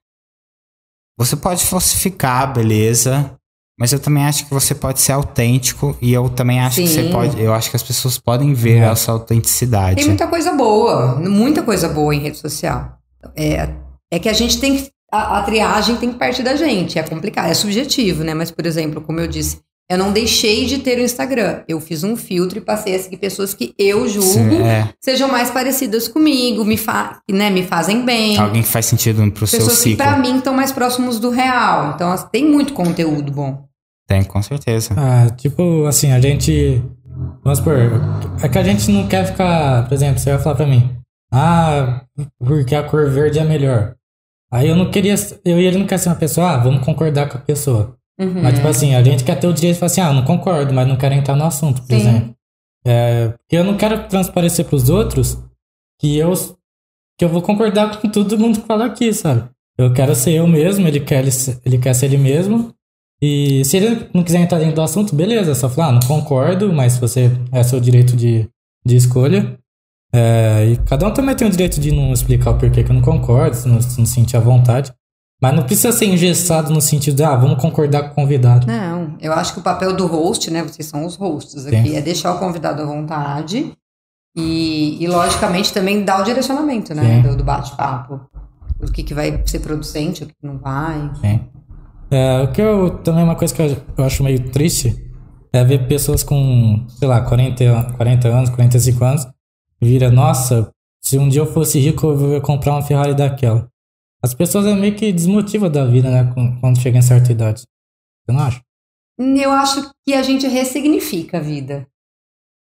[1.17, 3.32] Você pode falsificar, beleza.
[3.80, 7.04] Mas eu também acho que você pode ser autêntico e eu também acho que você
[7.06, 7.12] Sim.
[7.12, 7.41] pode.
[7.41, 8.88] Eu acho que as pessoas podem ver É.
[8.88, 9.95] a sua autenticidade.
[9.95, 12.97] Tem muita coisa boa, muita coisa boa em rede social.
[13.36, 13.69] É,
[14.12, 14.91] é que a gente tem que.
[15.12, 17.00] A, a triagem tem que partir da gente.
[17.00, 18.34] É complicado, é subjetivo, né?
[18.34, 19.60] Mas, por exemplo, como eu disse,
[19.91, 21.63] eu não deixei de ter o Instagram.
[21.67, 24.88] Eu fiz um filtro e passei a seguir pessoas que eu julgo Sim, é.
[25.01, 28.38] sejam mais parecidas comigo, me, fa né, me fazem bem.
[28.38, 29.97] Alguém que faz sentido pro seu pessoas que, ciclo.
[29.97, 31.91] pra mim, estão mais próximos do real.
[31.93, 33.65] Então, assim, tem muito conteúdo bom.
[34.08, 34.95] Tem, com certeza.
[34.95, 36.82] Ah, tipo, assim, a gente.
[37.43, 37.75] Vamos supor,
[38.41, 39.89] é que a gente não quer ficar.
[39.89, 40.89] Por exemplo, você vai falar pra mim,
[41.34, 42.06] ah,
[42.39, 43.95] porque a cor verde é melhor.
[44.49, 45.15] Aí eu não queria.
[45.43, 47.97] Eu e ele não quer ser uma pessoa, ah, vamos concordar com a pessoa.
[48.19, 48.41] Uhum.
[48.41, 50.74] Mas, tipo assim, a gente quer ter o direito de falar assim, ah, não concordo,
[50.74, 51.95] mas não quero entrar no assunto, por Sim.
[51.95, 52.36] exemplo.
[52.86, 55.38] É, eu não quero transparecer pros outros
[56.00, 56.34] que eu,
[57.17, 59.50] que eu vou concordar com todo mundo que fala aqui, sabe?
[59.78, 61.32] Eu quero ser eu mesmo, ele quer, ele,
[61.65, 62.74] ele quer ser ele mesmo.
[63.21, 66.02] E se ele não quiser entrar dentro do assunto, beleza, é só falar, ah, não
[66.02, 68.50] concordo, mas você é seu direito de,
[68.86, 69.58] de escolha.
[70.13, 72.95] É, e cada um também tem o direito de não explicar o porquê que eu
[72.95, 74.91] não concordo, se não, se não sentir à vontade.
[75.41, 78.67] Mas não precisa ser engessado no sentido de, ah, vamos concordar com o convidado.
[78.67, 80.62] Não, eu acho que o papel do host, né?
[80.62, 81.95] Vocês são os hosts aqui, Sim.
[81.95, 83.73] é deixar o convidado à vontade
[84.36, 87.21] e, e logicamente, também dar o direcionamento, né?
[87.23, 87.30] Sim.
[87.30, 88.21] Do, do bate-papo.
[88.80, 91.12] O que, que vai ser producente, o que não vai.
[91.21, 91.39] Sim.
[92.12, 94.95] É, o que eu também uma coisa que eu, eu acho meio triste
[95.54, 99.27] é ver pessoas com, sei lá, 40, an- 40 anos, 45 anos,
[99.82, 100.69] vira, nossa,
[101.01, 103.67] se um dia eu fosse rico, eu ia comprar uma Ferrari daquela.
[104.23, 107.62] As pessoas é meio que desmotiva da vida, né, quando chega em certa idade.
[107.62, 108.62] Você não acha?
[109.19, 111.88] Eu acho que a gente ressignifica a vida.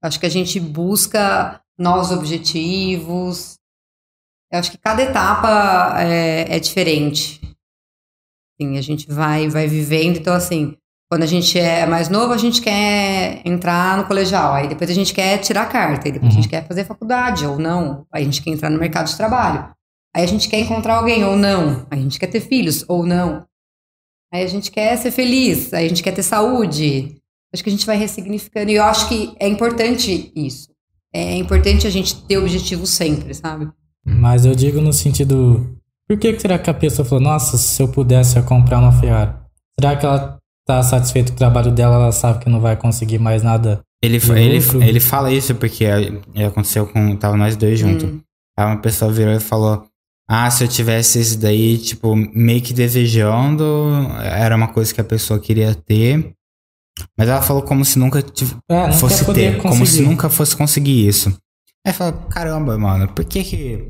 [0.03, 3.57] Acho que a gente busca novos objetivos.
[4.53, 7.41] Eu acho que cada etapa é, é diferente.
[8.61, 10.17] Assim, a gente vai, vai vivendo.
[10.19, 10.77] Então, assim,
[11.11, 14.95] quando a gente é mais novo, a gente quer entrar no colegial, aí depois a
[14.95, 16.39] gente quer tirar a carta, aí depois Uhum.
[16.39, 19.17] a gente quer fazer faculdade ou não, aí a gente quer entrar no mercado de
[19.17, 19.73] trabalho,
[20.19, 23.07] aí a gente quer encontrar alguém ou não, aí a gente quer ter filhos ou
[23.07, 23.45] não,
[24.33, 27.17] aí a gente quer ser feliz, aí a gente quer ter saúde.
[27.55, 30.69] Acho que a gente vai ressignificando e eu acho que é importante isso.
[31.15, 33.71] É importante a gente ter objetivo sempre, sabe?
[34.05, 35.79] Mas eu digo no sentido.
[36.07, 38.93] Por que, que será que a pessoa falou, nossa, se eu pudesse eu comprar uma
[38.93, 39.35] Ferrari?
[39.79, 43.19] Será que ela tá satisfeita com o trabalho dela, ela sabe que não vai conseguir
[43.19, 43.81] mais nada?
[44.03, 45.87] Ele, ele, ele fala isso porque
[46.47, 47.17] aconteceu com.
[47.17, 48.05] Tava nós dois juntos.
[48.05, 48.21] Hum.
[48.59, 49.88] Aí uma pessoa virou e falou:
[50.31, 53.65] Ah, se eu tivesse esse daí, tipo, meio que desejando,
[54.23, 56.33] era uma coisa que a pessoa queria ter.
[57.17, 58.23] Mas ela falou como se nunca
[58.69, 60.07] não fosse ter, como se conseguir.
[60.09, 61.35] nunca fosse conseguir isso.
[61.87, 63.89] Aí fala: Caramba, mano, por que que.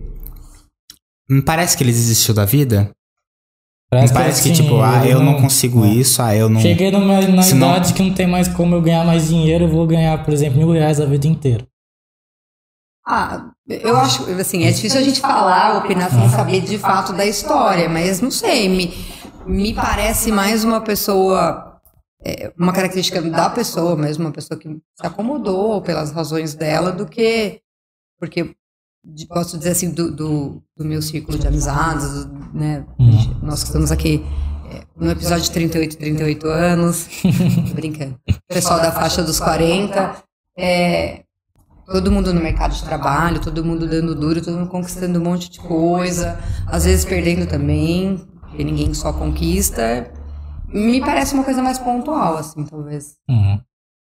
[1.29, 2.91] Não parece que ele desistiu da vida?
[3.91, 5.89] Parece, parece que, assim, tipo, ah, eu não consigo é.
[5.89, 6.61] isso, ah, eu não.
[6.61, 9.65] Cheguei numa, na Se não- idade que não tem mais como eu ganhar mais dinheiro,
[9.65, 11.67] eu vou ganhar, por exemplo, mil reais a vida inteira.
[13.11, 17.25] Ah, eu acho, assim, é difícil a gente falar, opinar sem saber de fato da
[17.25, 18.93] história, mas não sei, me,
[19.47, 21.81] me parece mais uma pessoa,
[22.23, 27.07] é, uma característica da pessoa mesmo, uma pessoa que se acomodou pelas razões dela, do
[27.07, 27.61] que,
[28.21, 28.55] porque
[29.03, 33.41] de- posso dizer assim, do, do, do meu círculo de amizades, do- né, Uhum.
[33.43, 34.23] nós que estamos aqui
[34.71, 37.09] é, no episódio 38, 38 anos,
[37.73, 40.17] brincando, pessoal da faixa dos 40,
[40.59, 41.23] é,
[41.91, 45.51] todo mundo no mercado de trabalho, todo mundo dando duro, todo mundo conquistando um monte
[45.51, 50.11] de coisa, às vezes perdendo também, porque ninguém só conquista.
[50.69, 53.15] Me parece uma coisa mais pontual, assim, talvez.
[53.29, 53.59] Uhum.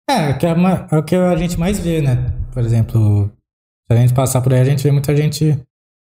[0.10, 2.34] É, é, que é, uma- é o que a gente mais vê, né?
[2.54, 3.32] Por exemplo,
[3.90, 5.60] se a gente passar por aí, a gente vê muita gente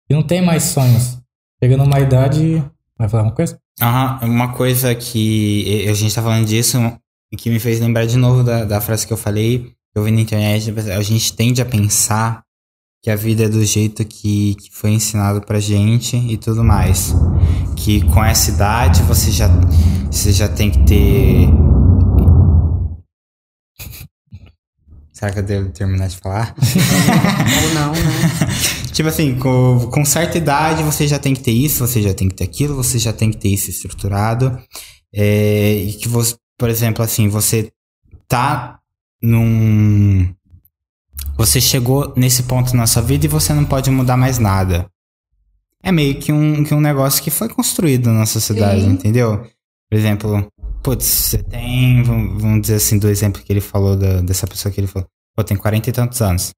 [0.09, 1.19] que não tem mais sonhos.
[1.63, 2.63] Chega numa idade.
[2.97, 3.59] Vai falar uma coisa?
[3.83, 6.79] Aham, uma coisa que a gente tá falando disso
[7.33, 10.11] e que me fez lembrar de novo da, da frase que eu falei, eu vi
[10.11, 12.43] na internet, a gente tende a pensar
[13.05, 17.15] que a vida é do jeito que, que foi ensinado pra gente e tudo mais.
[17.77, 19.47] Que com essa idade você já,
[20.11, 21.49] você já tem que ter.
[25.13, 26.55] Será que eu devo terminar de falar?
[27.63, 28.91] Ou não, né?
[28.91, 32.29] Tipo assim, com, com certa idade você já tem que ter isso, você já tem
[32.29, 34.59] que ter aquilo, você já tem que ter isso estruturado.
[35.13, 37.71] É, e que você, por exemplo, assim, você
[38.27, 38.81] tá
[39.25, 40.35] num.
[41.37, 44.87] Você chegou nesse ponto na sua vida e você não pode mudar mais nada.
[45.83, 48.91] É meio que um, que um negócio que foi construído na sociedade, Sim.
[48.91, 49.39] entendeu?
[49.91, 54.47] Por exemplo, putz, você tem, vamos dizer assim, do exemplo que ele falou, da, dessa
[54.47, 56.53] pessoa que ele falou, pô, tem 40 e tantos anos.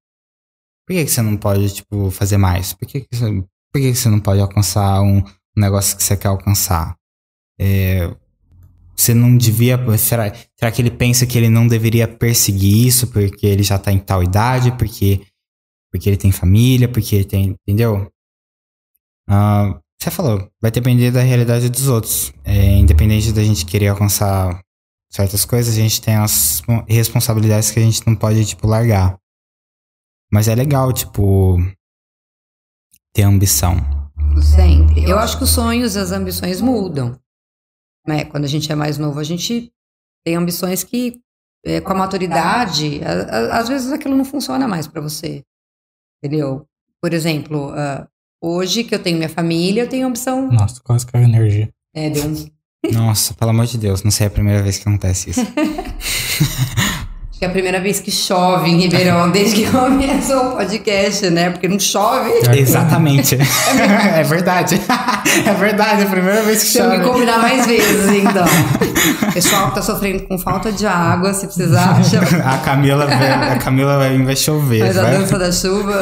[0.85, 2.73] Por que, que você não pode, tipo, fazer mais?
[2.73, 3.25] Por que, que, você,
[3.71, 5.23] por que, que você não pode alcançar um, um
[5.57, 6.95] negócio que você quer alcançar?
[7.59, 8.15] É,
[8.97, 9.77] você não devia.
[9.97, 13.91] Será, será que ele pensa que ele não deveria perseguir isso porque ele já tá
[13.91, 14.71] em tal idade?
[14.71, 15.21] Porque,
[15.91, 16.89] porque ele tem família?
[16.89, 17.55] Porque ele tem.
[17.61, 18.11] Entendeu?
[19.29, 22.33] Ah, você falou, vai depender da realidade dos outros.
[22.43, 24.61] É, independente da gente querer alcançar
[25.11, 29.17] certas coisas, a gente tem as responsabilidades que a gente não pode, tipo, largar.
[30.31, 31.57] Mas é legal, tipo,
[33.13, 33.77] ter ambição.
[34.41, 35.09] Sempre.
[35.09, 37.19] Eu acho que os sonhos e as ambições mudam.
[38.07, 38.23] Né?
[38.25, 39.71] Quando a gente é mais novo, a gente
[40.25, 41.19] tem ambições que,
[41.65, 45.43] é, com a maturidade, a- a- às vezes aquilo não funciona mais para você.
[46.23, 46.65] Entendeu?
[47.01, 48.07] Por exemplo, ah,
[48.41, 50.49] hoje que eu tenho minha família, eu tenho ambição.
[50.51, 51.69] Nossa, quase caiu a energia.
[51.93, 52.47] É, deu um
[52.91, 55.41] Nossa, pelo amor de Deus, não sei é a primeira vez que acontece isso.
[57.37, 61.29] Acho que é a primeira vez que chove em Ribeirão, desde que começou o podcast,
[61.29, 61.51] né?
[61.51, 62.31] Porque não chove.
[62.57, 63.35] Exatamente.
[64.15, 64.81] é verdade.
[65.45, 67.11] É verdade, é a primeira vez que Temos que chove.
[67.11, 68.43] combinar mais vezes, então.
[69.35, 72.25] Pessoal que tá sofrendo com falta de água, se precisar, chama.
[72.43, 74.79] A Camila, vai- a Camila vai, vai chover.
[74.79, 75.99] Faz a vai- dança da chuva.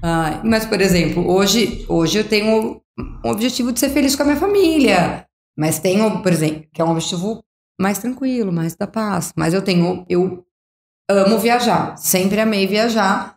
[0.00, 2.80] Ai, mas, por exemplo, hoje, hoje eu tenho
[3.24, 5.24] um objetivo de ser feliz com a minha família.
[5.58, 7.42] Mas tenho, por exemplo, que é um objetivo
[7.82, 9.32] mais tranquilo, mais da paz.
[9.36, 10.44] Mas eu tenho, eu
[11.10, 11.96] amo viajar.
[11.98, 13.36] Sempre amei viajar.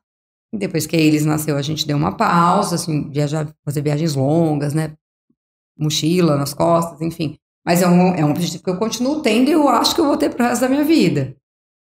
[0.54, 4.94] Depois que eles nasceu, a gente deu uma pausa, assim, viajar, fazer viagens longas, né?
[5.78, 7.38] Mochila nas costas, enfim.
[7.66, 10.06] Mas é um, é um objetivo que eu continuo tendo e eu acho que eu
[10.06, 11.36] vou ter pro resto da minha vida.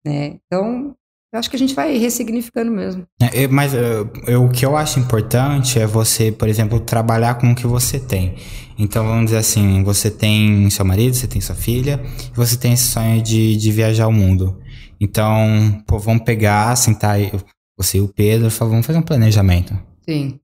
[0.05, 0.41] Né?
[0.47, 0.97] Então,
[1.37, 3.05] eu acho que a gente vai ressignificando mesmo.
[3.21, 7.35] É, eu- Mas eu- eu- o que eu acho importante é você, por exemplo, trabalhar
[7.35, 8.35] com o que você tem.
[8.79, 12.03] Então, vamos dizer assim, você tem seu marido, você tem sua filha,
[12.35, 14.59] você tem esse sonho de, de viajar o mundo.
[15.01, 17.31] Então, pô, vamos pegar, sentar aí,
[17.77, 19.79] você e o Pedro, falar, vamos fazer um planejamento.
[20.09, 20.39] Sim.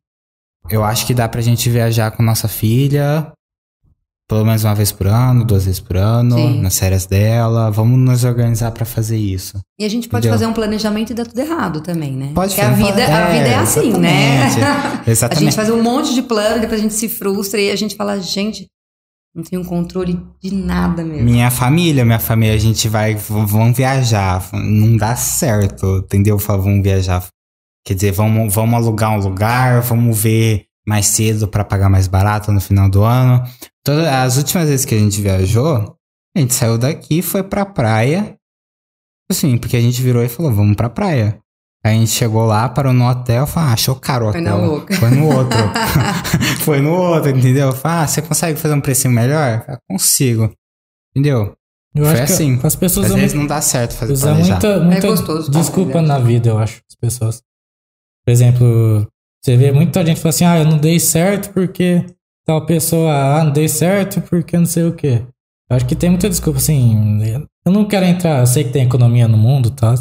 [0.70, 3.32] Eu acho que dá pra gente viajar com nossa filha
[4.32, 6.60] pelo menos uma vez por ano, duas vezes por ano, Sim.
[6.62, 7.70] nas férias dela.
[7.70, 9.58] Vamos nos organizar pra fazer isso.
[9.78, 10.38] E a gente pode Entendeu?
[10.38, 12.32] fazer um planejamento e dar tudo errado também, né?
[12.34, 14.46] Pode Porque a fazer vida, plan- a vida é assim, né?
[14.46, 14.62] exatamente.
[15.06, 15.44] A Exatamente.
[15.44, 18.18] gente faz um monte de plano, depois a gente se frustra e a gente fala,
[18.20, 18.66] gente,
[19.34, 21.24] não tenho controle de nada mesmo.
[21.24, 24.42] Minha família, minha família, a gente vai, v- vamos viajar.
[24.52, 26.38] Não dá certo, entendeu?
[26.38, 27.26] Vamos viajar.
[27.84, 32.50] Quer dizer, vamos, vamos alugar um lugar, vamos ver mais cedo pra pagar mais barato
[32.52, 33.42] no final do ano.
[33.84, 35.96] Todas as últimas vezes que a gente viajou,
[36.36, 38.36] a gente saiu daqui e foi pra praia.
[39.30, 41.38] Assim, porque a gente virou e falou, vamos pra praia.
[41.84, 44.56] Aí a gente chegou lá, parou no hotel, falou, ah, achou caro o Foi hotel.
[44.58, 44.94] na louca.
[44.94, 45.58] Foi no outro.
[46.62, 47.72] Foi no outro, entendeu?
[47.72, 49.64] Falei, ah, você consegue fazer um precinho melhor?
[49.68, 50.52] Eu consigo.
[51.10, 51.54] Entendeu?
[51.94, 52.60] Eu Foi acho que assim.
[52.62, 54.52] as pessoas Às vezes não dá certo fazer usam planejar.
[54.54, 55.58] muita, muita É gostoso, tá?
[55.58, 57.42] desculpa na vida, eu acho, as pessoas.
[58.24, 59.06] Por exemplo,
[59.44, 62.06] você vê muita gente fala assim, ah, eu não dei certo porque
[62.46, 65.22] tal pessoa, ah, não dei certo porque não sei o quê.
[65.70, 67.18] Acho que tem muita desculpa, assim,
[67.64, 69.94] eu não quero entrar, eu sei que tem economia no mundo e tal,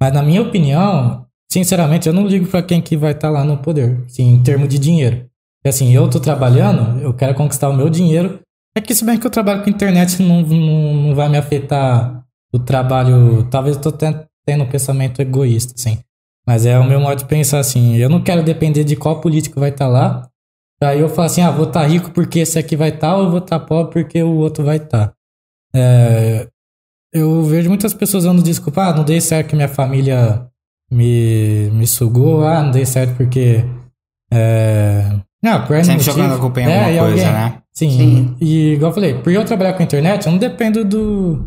[0.00, 3.58] mas na minha opinião, sinceramente, eu não ligo pra quem que vai estar lá no
[3.58, 5.18] poder, assim, em termos de dinheiro.
[5.62, 8.40] Porque, assim, eu tô trabalhando, eu quero conquistar o meu dinheiro,
[8.76, 12.24] é que se bem que eu trabalho com internet não, não, não vai me afetar
[12.52, 15.98] o trabalho, talvez eu tô ten- tendo um pensamento egoísta, assim.
[16.46, 17.96] Mas é o meu modo de pensar assim.
[17.96, 20.28] Eu não quero depender de qual político vai estar lá.
[20.84, 23.38] Aí eu falo assim, ah, vou estar rico porque esse aqui vai estar, ou vou
[23.38, 25.12] estar pobre porque o outro vai estar.
[25.74, 26.46] É,
[27.12, 30.46] eu vejo muitas pessoas dando desculpa, ah, não dei certo que minha família
[30.90, 33.64] me, me sugou, ah, não dei certo porque.
[34.32, 35.10] É,
[35.42, 36.16] não, por Sempre motivo.
[36.16, 37.58] jogando a culpa em É, alguma e coisa, alguém- né?
[37.72, 38.36] Sim, Sim.
[38.40, 41.44] e igual eu falei, por eu trabalhar com internet, eu não dependo do,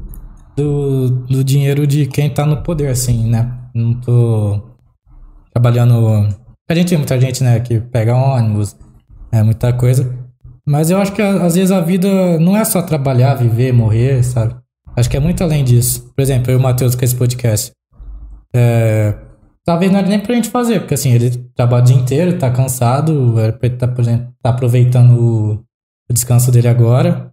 [0.57, 3.49] do, do dinheiro de quem tá no poder, assim, né?
[3.73, 4.61] Não tô
[5.53, 6.27] trabalhando.
[6.69, 8.75] A gente vê muita gente, né, que pega ônibus,
[9.31, 10.13] é muita coisa.
[10.65, 14.53] Mas eu acho que às vezes a vida não é só trabalhar, viver, morrer, sabe?
[14.97, 16.11] Acho que é muito além disso.
[16.15, 17.71] Por exemplo, eu e o Matheus com esse podcast.
[18.53, 19.15] É,
[19.63, 22.49] talvez não era nem pra gente fazer, porque assim, ele trabalha o dia inteiro, tá
[22.49, 25.63] cansado, era pra ele tá, por exemplo, tá aproveitando o,
[26.11, 27.31] descanso dele agora.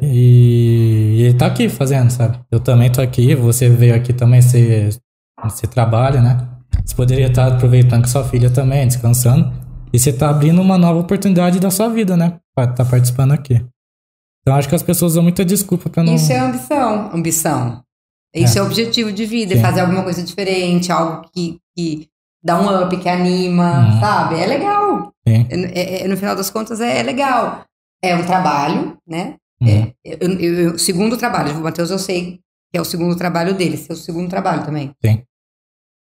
[0.00, 2.38] E, e ele tá aqui fazendo, sabe?
[2.50, 4.90] Eu também tô aqui, você veio aqui também, você,
[5.42, 6.48] você trabalha, né?
[6.84, 9.52] Você poderia estar aproveitando com sua filha também, descansando.
[9.92, 12.38] E você tá abrindo uma nova oportunidade da sua vida, né?
[12.54, 13.64] Pra estar participando aqui.
[14.40, 16.14] Então acho que as pessoas usam muita desculpa pra não.
[16.14, 17.10] Isso é ambição.
[17.14, 17.82] Ambição.
[18.34, 19.62] Isso é, objetivo de vida, é Sim.
[19.62, 22.08] fazer alguma coisa diferente, algo que, que
[22.42, 24.00] dá um up, que anima, Uhum.
[24.00, 24.40] sabe?
[24.40, 25.12] É legal.
[25.28, 25.46] Sim.
[25.50, 27.64] É- é- no final das contas, é, é legal.
[28.02, 29.36] É um trabalho, né?
[29.62, 31.56] É, eu, eu- eu- segundo trabalho.
[31.56, 32.40] O Matheus, eu sei
[32.72, 34.92] que é o segundo trabalho dele, seu segundo trabalho também.
[35.04, 35.22] Sim.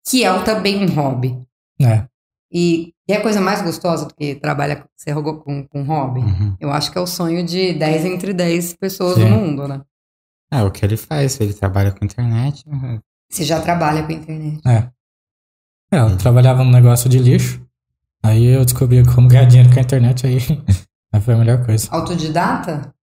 [0.06, 1.36] Que é também um hobby.
[1.80, 2.04] É.
[2.52, 6.20] E, e é a coisa mais gostosa do que trabalha você com, com, com hobby.
[6.20, 6.56] Uhum.
[6.60, 9.28] Eu acho que é o sonho de 10 entre 10 pessoas Sim.
[9.28, 9.80] no mundo, né?
[10.52, 12.62] É o que ele faz, ele trabalha com internet.
[12.66, 13.00] uhum.
[13.30, 14.60] Você já trabalha com a internet.
[14.68, 14.90] É.
[15.90, 17.64] É, eu trabalhava num negócio de lixo.
[18.22, 20.36] Aí eu descobri como ganhar dinheiro com a internet, aí,
[21.12, 21.88] aí foi a melhor coisa.
[21.90, 22.94] Autodidata?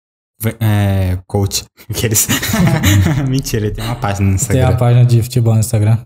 [0.60, 1.64] É, coach.
[1.88, 2.28] Aqueles...
[3.28, 4.68] Mentira, ele tem uma página no Tem Instagram.
[4.68, 5.98] a página de futebol no Instagram.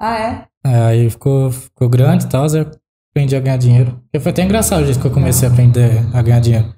[0.00, 0.48] Ah, é?
[0.66, 2.70] É, aí ficou, ficou grande e tal, eu
[3.10, 4.00] aprendi a ganhar dinheiro.
[4.12, 6.74] E foi até engraçado o jeito que eu comecei a aprender a ganhar dinheiro.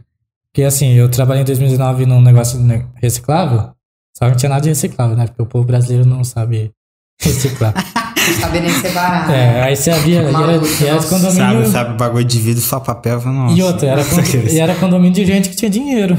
[0.52, 2.58] Porque assim, eu trabalhei em 2019 num negócio
[2.94, 3.70] reciclável,
[4.16, 5.26] só que não tinha nada de reciclável, né?
[5.26, 6.72] Porque o povo brasileiro não sabe
[7.20, 7.74] reciclar.
[7.74, 9.30] Não sabe nem separar.
[9.30, 11.32] é, aí você havia, e era, e era condomínio...
[11.32, 13.20] Sabe, sabe, bagulho de vidro, só papel.
[13.22, 13.56] Nossa.
[13.56, 14.02] E outra, era,
[14.50, 16.18] e era condomínio de gente que tinha dinheiro.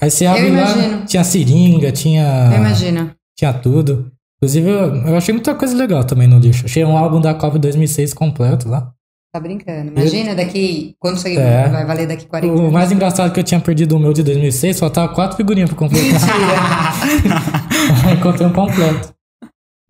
[0.00, 1.04] Aí você abre lá, imagino.
[1.06, 3.10] tinha seringa, tinha, Eu imagino.
[3.36, 4.10] tinha tudo.
[4.42, 6.66] Inclusive, eu, eu achei muita coisa legal também no lixo.
[6.66, 8.92] Achei um álbum da Copa 2006 completo lá.
[9.32, 9.90] Tá brincando.
[9.90, 10.94] Imagina daqui.
[10.98, 11.68] Quando você É.
[11.68, 14.22] vai valer daqui 40 O mais engraçado é que eu tinha perdido o meu de
[14.22, 16.20] 2006, faltava quatro figurinhas pra completar.
[18.16, 19.14] Encontrei um completo.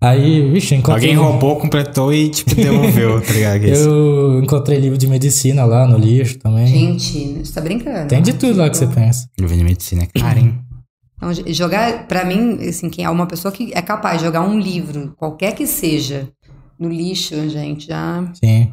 [0.00, 1.10] Aí, vixe, encontrei...
[1.10, 3.64] Alguém roubou, completou e, tipo, devolveu, tá ligado?
[3.66, 6.66] Eu encontrei livro de medicina lá no lixo também.
[6.66, 8.06] Gente, você tá brincando.
[8.08, 9.26] Tem de tudo lá que você pensa.
[9.40, 10.58] Livro de medicina é caro, hein?
[11.16, 14.58] Então, jogar, pra mim, assim, quem é uma pessoa que é capaz de jogar um
[14.58, 16.28] livro, qualquer que seja,
[16.78, 18.72] no lixo, gente, já Sim.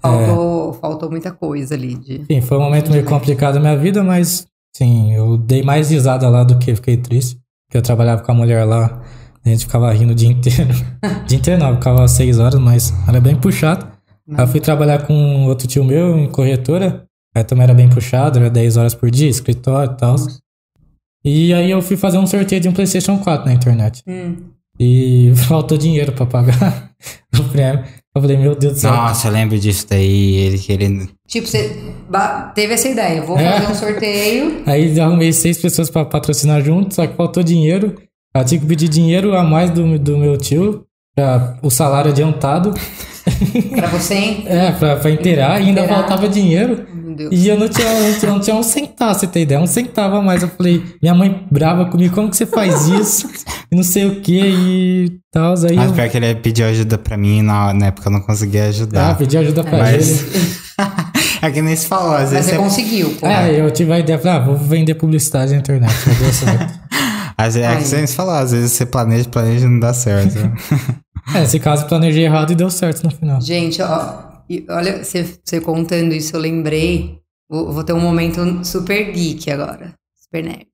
[0.00, 1.94] faltou, faltou muita coisa ali.
[1.94, 2.24] De...
[2.26, 6.28] Sim, foi um momento meio complicado da minha vida, mas sim, eu dei mais risada
[6.28, 7.38] lá do que fiquei triste.
[7.66, 9.02] Porque eu trabalhava com a mulher lá,
[9.44, 10.74] a gente ficava rindo o dia inteiro.
[11.26, 13.86] dia inteiro não, ficava seis horas, mas era bem puxado.
[14.30, 18.38] Aí eu fui trabalhar com outro tio meu em corretora, aí também era bem puxado,
[18.38, 20.16] era 10 horas por dia, escritório e tal.
[21.24, 24.02] E aí eu fui fazer um sorteio de um PlayStation 4 na internet.
[24.06, 24.36] Hum.
[24.78, 26.90] E faltou dinheiro pra pagar
[27.38, 27.84] o prêmio.
[28.14, 28.90] Eu falei, meu Deus do céu.
[28.92, 30.34] Nossa, eu lembro disso daí.
[30.36, 31.08] Ele querendo.
[31.28, 31.76] Tipo, você
[32.54, 33.52] teve essa ideia, vou É.
[33.60, 34.62] fazer um sorteio.
[34.66, 37.94] Aí eu arrumei seis pessoas pra patrocinar junto, só que faltou dinheiro.
[38.34, 42.72] Eu tinha que pedir dinheiro a mais do, do meu tio, pra o salário adiantado.
[43.76, 44.44] Pra você, hein?
[44.46, 46.86] É, pra, pra inteirar, e ainda faltava dinheiro.
[47.18, 47.34] Deus.
[47.34, 49.60] E eu não tinha, não tinha, não tinha um centavo, você tem ideia?
[49.60, 50.42] Um centavo a mais.
[50.42, 53.28] Eu falei, minha mãe brava comigo, como que você faz isso?
[53.70, 55.54] E não sei o que e tal.
[55.68, 58.20] Aí Mas eu pior que ele pediu ajuda pra mim na, na época eu não
[58.20, 59.16] conseguia ah, ajudar.
[59.18, 60.22] pedi ajuda pra Mas.
[60.22, 60.58] ele.
[61.42, 62.62] é que nem se falou, às Mas vezes você você.
[62.62, 63.26] conseguiu, pô.
[63.26, 66.78] É, eu tive a ideia, falei, ah, vou vender publicidade na internet, vai dar certo.
[67.36, 70.38] Às vezes, é que você falou, às vezes você planeja, planeja e não dá certo.
[71.34, 73.38] É, esse caso eu planejei errado e deu certo no final.
[73.42, 77.20] Gente, ó, e olha, você, contando isso, eu lembrei.
[77.48, 79.94] Vou, vou ter um momento super geek agora.
[80.16, 80.68] Super nerd.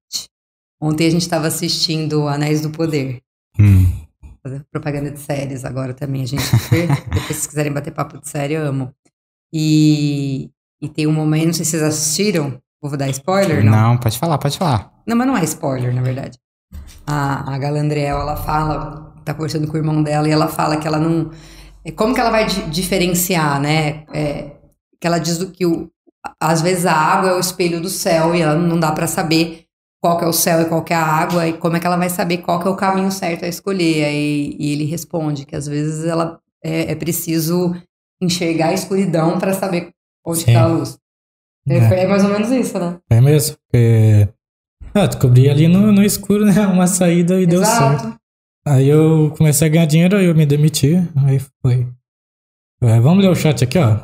[0.80, 3.20] Ontem a gente tava assistindo Anéis do Poder.
[3.58, 4.04] hum.
[4.70, 6.22] Propaganda de séries agora também.
[6.22, 6.86] A gente super.
[7.10, 8.94] depois, se vocês quiserem bater papo de série, eu amo.
[9.52, 10.50] E,
[10.82, 12.60] e tem um momento, não sei se vocês assistiram.
[12.82, 13.72] Vou dar spoiler, não?
[13.72, 14.92] Não, pode falar, pode falar.
[15.06, 16.38] Não, mas não é spoiler, na verdade.
[17.06, 20.86] A, a Galandriel, ela fala, tá conversando com o irmão dela, e ela fala que
[20.86, 21.30] ela não.
[21.84, 24.04] É, Como que ela vai di- diferenciar, né?
[24.12, 24.50] É,
[25.00, 25.90] que ela diz do que o,
[26.40, 29.64] às vezes a água é o espelho do céu e ela não dá pra saber
[30.02, 32.10] qual é o céu e qual é a água e como é que ela vai
[32.10, 34.04] saber qual é o caminho certo a escolher.
[34.04, 37.74] Aí, e ele responde que às vezes ela é, é preciso
[38.22, 39.90] enxergar a escuridão pra saber
[40.26, 40.98] onde está a luz.
[41.68, 42.02] É, É.
[42.04, 42.98] é mais ou menos isso, né?
[43.10, 43.56] É mesmo?
[43.70, 44.28] Porque.
[44.94, 46.66] Ah, descobri ali no, no escuro, né?
[46.66, 48.14] Uma saída e deu certo.
[48.66, 50.96] Aí eu comecei a ganhar dinheiro, aí eu me demiti.
[51.24, 51.86] Aí foi.
[52.82, 53.98] É, vamos ler o chat aqui, ó.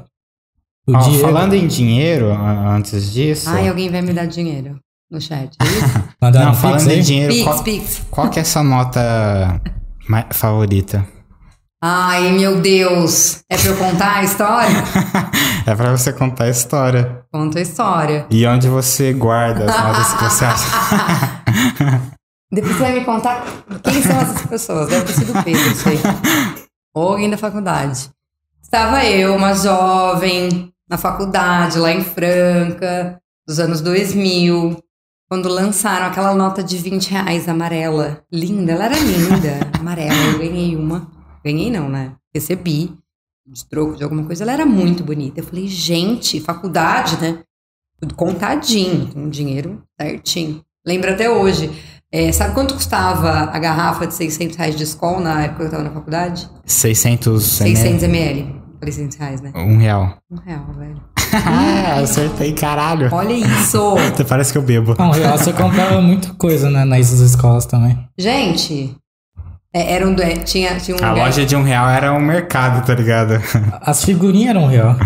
[0.86, 1.20] O Ó, Diego.
[1.20, 3.48] falando em dinheiro, antes disso.
[3.48, 4.78] Ai, alguém vai me dar dinheiro
[5.10, 5.56] no chat.
[5.60, 8.02] É não, um falando em dinheiro, Pix, qual, Pix.
[8.10, 9.60] qual que é a sua nota
[10.32, 11.06] favorita?
[11.82, 13.40] Ai, meu Deus.
[13.48, 14.76] É pra eu contar a história?
[15.66, 17.22] é pra você contar a história.
[17.32, 18.26] Conta a história.
[18.30, 22.10] E onde você guarda as notas que você acha.
[22.52, 23.44] Depois você vai me contar
[23.82, 24.88] quem são essas pessoas.
[24.88, 26.66] Deve ter sido o Pedro, aí.
[26.92, 28.10] Ou alguém da faculdade.
[28.60, 34.82] Estava eu, uma jovem, na faculdade, lá em Franca, dos anos 2000,
[35.28, 38.24] quando lançaram aquela nota de 20 reais amarela.
[38.32, 40.32] Linda, ela era linda, amarela.
[40.32, 41.08] Eu ganhei uma.
[41.44, 42.12] Ganhei não, né?
[42.34, 42.92] Recebi
[43.46, 44.42] de troco de alguma coisa.
[44.42, 45.40] Ela era muito bonita.
[45.40, 47.42] Eu falei, gente, faculdade, né?
[48.00, 50.64] Tudo contadinho, com dinheiro certinho.
[50.84, 51.70] Lembro até hoje.
[52.12, 55.70] É, sabe quanto custava a garrafa de 600 reais de Skol na época que eu
[55.70, 56.48] tava na faculdade?
[56.64, 58.60] 600 600 ml.
[58.80, 59.52] Falei 600 reais, né?
[59.54, 60.16] Um real.
[60.28, 61.00] Um real, velho.
[61.46, 63.08] ah, acertei, caralho.
[63.12, 63.94] Olha isso!
[64.28, 64.96] Parece que eu bebo.
[64.98, 67.96] Não, real, você comprava muita coisa né, nas escolas também.
[68.18, 68.96] Gente,
[69.72, 72.20] é, era um, é, tinha, tinha um A lugar- loja de um real era um
[72.20, 73.34] mercado, tá ligado?
[73.82, 74.96] As figurinhas eram real.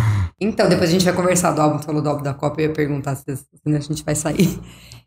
[0.41, 2.73] Então, depois a gente vai conversar do álbum, falou do álbum da Copa, eu ia
[2.73, 4.59] perguntar se, se a gente vai sair.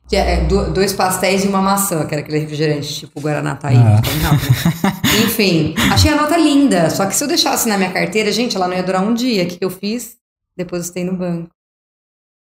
[0.10, 3.76] Que é, do- dois pastéis e uma maçã, que era aquele refrigerante, tipo Guaraná Taí.
[3.76, 4.02] Ah.
[4.02, 4.98] tão rápido.
[5.26, 6.90] Enfim, achei a nota linda.
[6.90, 9.44] Só que se eu deixasse na minha carteira, gente, ela não ia durar um dia.
[9.44, 10.16] O que eu fiz?
[10.56, 11.50] Depositei no banco.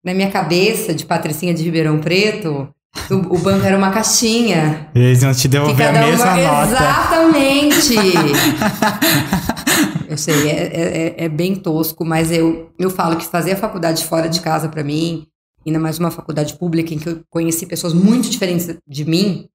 [0.05, 2.69] Na minha cabeça, de patricinha de Ribeirão Preto,
[3.09, 4.87] o, banco era uma caixinha.
[4.93, 6.35] E eles vão te devolver a mesma uma...
[6.35, 6.71] nota.
[6.71, 7.95] Exatamente!
[10.07, 13.57] eu sei, é, é- é- é bem tosco, mas eu, eu falo que fazer a
[13.57, 15.25] faculdade fora de casa pra mim,
[15.65, 19.47] ainda mais uma faculdade pública em que eu conheci pessoas muito diferentes de mim,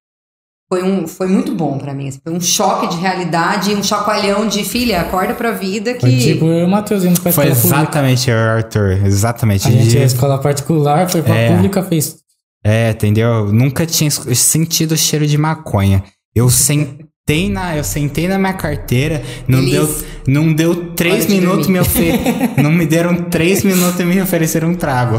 [0.73, 2.09] foi, um, foi muito bom pra mim.
[2.09, 6.01] assim, Foi um choque de realidade, um chacoalhão de filha, acorda pra vida que.
[6.01, 7.81] Foi tipo eu e o Matheus indo pra Foi escola pública.
[7.83, 9.05] exatamente, Arthur.
[9.05, 9.67] Exatamente.
[9.67, 11.53] A gente ia escola particular, foi pra É.
[11.55, 12.17] pública, fez.
[12.63, 13.53] É, entendeu?
[13.53, 16.05] Nunca tinha sentido o cheiro de maconha.
[16.35, 16.49] Eu
[17.31, 19.73] sentei na, eu sentei na minha carteira, não Feliz.
[19.73, 22.13] deu, não deu três Hora de minutos me ofe...
[22.61, 25.17] não me deram três minutos e me ofereceram um trago.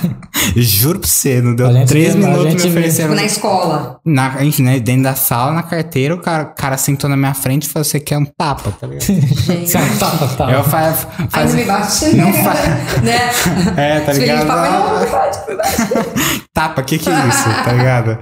[0.56, 2.68] Juro pra você, não deu A gente três minutos e me vê.
[2.68, 3.10] ofereceram.
[3.10, 4.00] Tipo, na escola.
[4.04, 4.30] Na,
[4.60, 7.68] né, dentro da sala, na carteira, o cara, o cara sentou na minha frente e
[7.68, 9.04] falou: Você quer um tapa, tá ligado?
[9.06, 9.72] Gente.
[9.72, 10.50] Tá, tá, tá.
[10.52, 10.92] Eu fa
[11.30, 11.50] faz...
[11.52, 12.16] não me bate.
[12.16, 12.54] Não fa-
[13.02, 13.30] né?
[13.76, 14.46] É, tá ligado?
[14.46, 16.04] papai, não, não.
[16.52, 18.18] Tapa, que que é isso, tá ligado?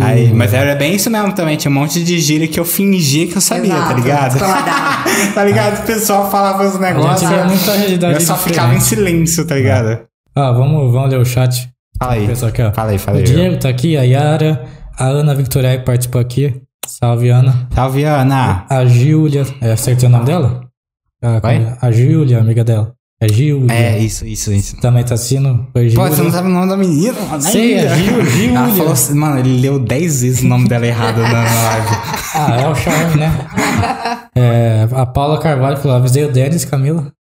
[0.00, 1.56] Aí, mas era bem isso mesmo também.
[1.56, 4.32] Tinha um monte de gíria que eu fingia que eu sabia, tá Exato, ligado?
[4.32, 5.04] descoladar.
[5.34, 5.82] tá ligado?
[5.82, 7.30] O pessoal falava os negócios.
[7.30, 8.54] realidade Eu só diferente.
[8.54, 10.00] ficava em silêncio, tá ligado?
[10.34, 11.68] Ah, vamos, vamos ler o chat.
[11.98, 12.26] Fala aí.
[12.26, 12.72] Pessoal aqui, ó.
[12.72, 13.26] Fala aí, fala O aí.
[13.26, 14.64] Diego tá aqui, a Yara,
[14.98, 16.60] a Ana Victoria que participou aqui.
[16.86, 17.68] Salve, Ana.
[17.74, 18.64] Salve, Ana.
[18.68, 19.46] A Júlia.
[19.60, 20.60] É, acertei o nome dela?
[21.22, 21.76] A, Vai?
[21.80, 22.92] a Júlia, amiga dela.
[23.20, 23.66] É Gil.
[23.70, 24.76] É, isso, isso, isso.
[24.80, 25.66] Também tá assistindo?
[25.72, 26.00] Foi Gil.
[26.00, 27.14] Pô, você não sabe o nome da menina?
[27.20, 28.56] mano, Sei, é Gil, Gil.
[28.56, 31.88] Ela falou assim, mano, ele leu 10 vezes o nome dela errado na, na live.
[32.36, 33.46] Ah, é o charme, né?
[34.34, 37.12] É, a Paula Carvalho falou, avisei o Denis, Camila.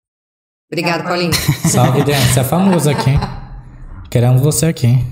[0.71, 1.31] Obrigada, Paulinho.
[1.69, 2.29] Salve, Denis.
[2.29, 3.19] Você é famoso aqui, hein?
[4.09, 5.05] Queremos você aqui, hein?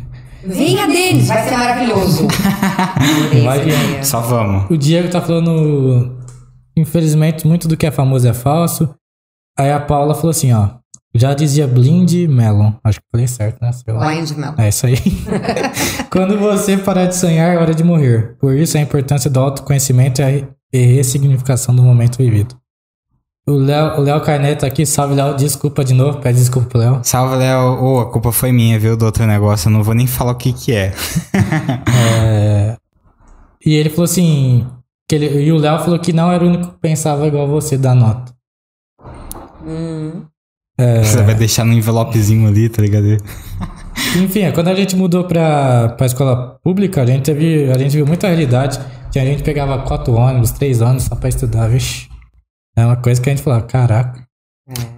[0.43, 2.27] Venha, Denis, vai ser maravilhoso.
[3.45, 4.03] Vai vir.
[4.03, 4.71] Só vamos.
[4.71, 6.17] O Diego tá falando.
[6.75, 8.89] Infelizmente, muito do que é famoso é falso.
[9.62, 10.70] Aí a Paula falou assim, ó.
[11.14, 12.72] Já dizia Blind Melon.
[12.84, 13.72] Acho que falei certo, né?
[13.74, 14.07] Sei lá.
[14.07, 14.53] Blind Mel.
[14.57, 14.95] É isso aí.
[16.09, 18.38] Quando você parar de sonhar, é hora de morrer.
[18.39, 22.55] Por isso, a importância do autoconhecimento e a re- ressignificação do momento vivido.
[23.45, 24.86] O Léo, o Léo Carneiro tá aqui.
[24.86, 25.36] Salve, Léo.
[25.36, 26.20] Desculpa de novo.
[26.20, 26.99] Pede desculpa pro Léo.
[27.03, 27.84] Salve, Léo.
[27.84, 29.68] Ô, a culpa foi minha, viu, do outro negócio.
[29.68, 30.93] Eu não vou nem falar o que que é.
[32.24, 32.78] É,
[33.66, 34.66] E ele falou assim.
[35.09, 35.43] Que ele...
[35.43, 38.32] E o Léo falou que não era o único que pensava igual você da nota.
[39.66, 40.24] Hum.
[41.03, 43.18] Você vai deixar no envelopezinho ali, tá ligado?
[44.18, 47.91] Enfim, é, quando a gente mudou pra, pra escola pública, a gente, teve, a gente
[47.95, 48.80] viu muita realidade.
[49.12, 52.07] Tinha gente que pegava quatro ônibus, três ônibus só pra estudar, vixe.
[52.76, 54.24] É uma coisa que a gente falava, caraca.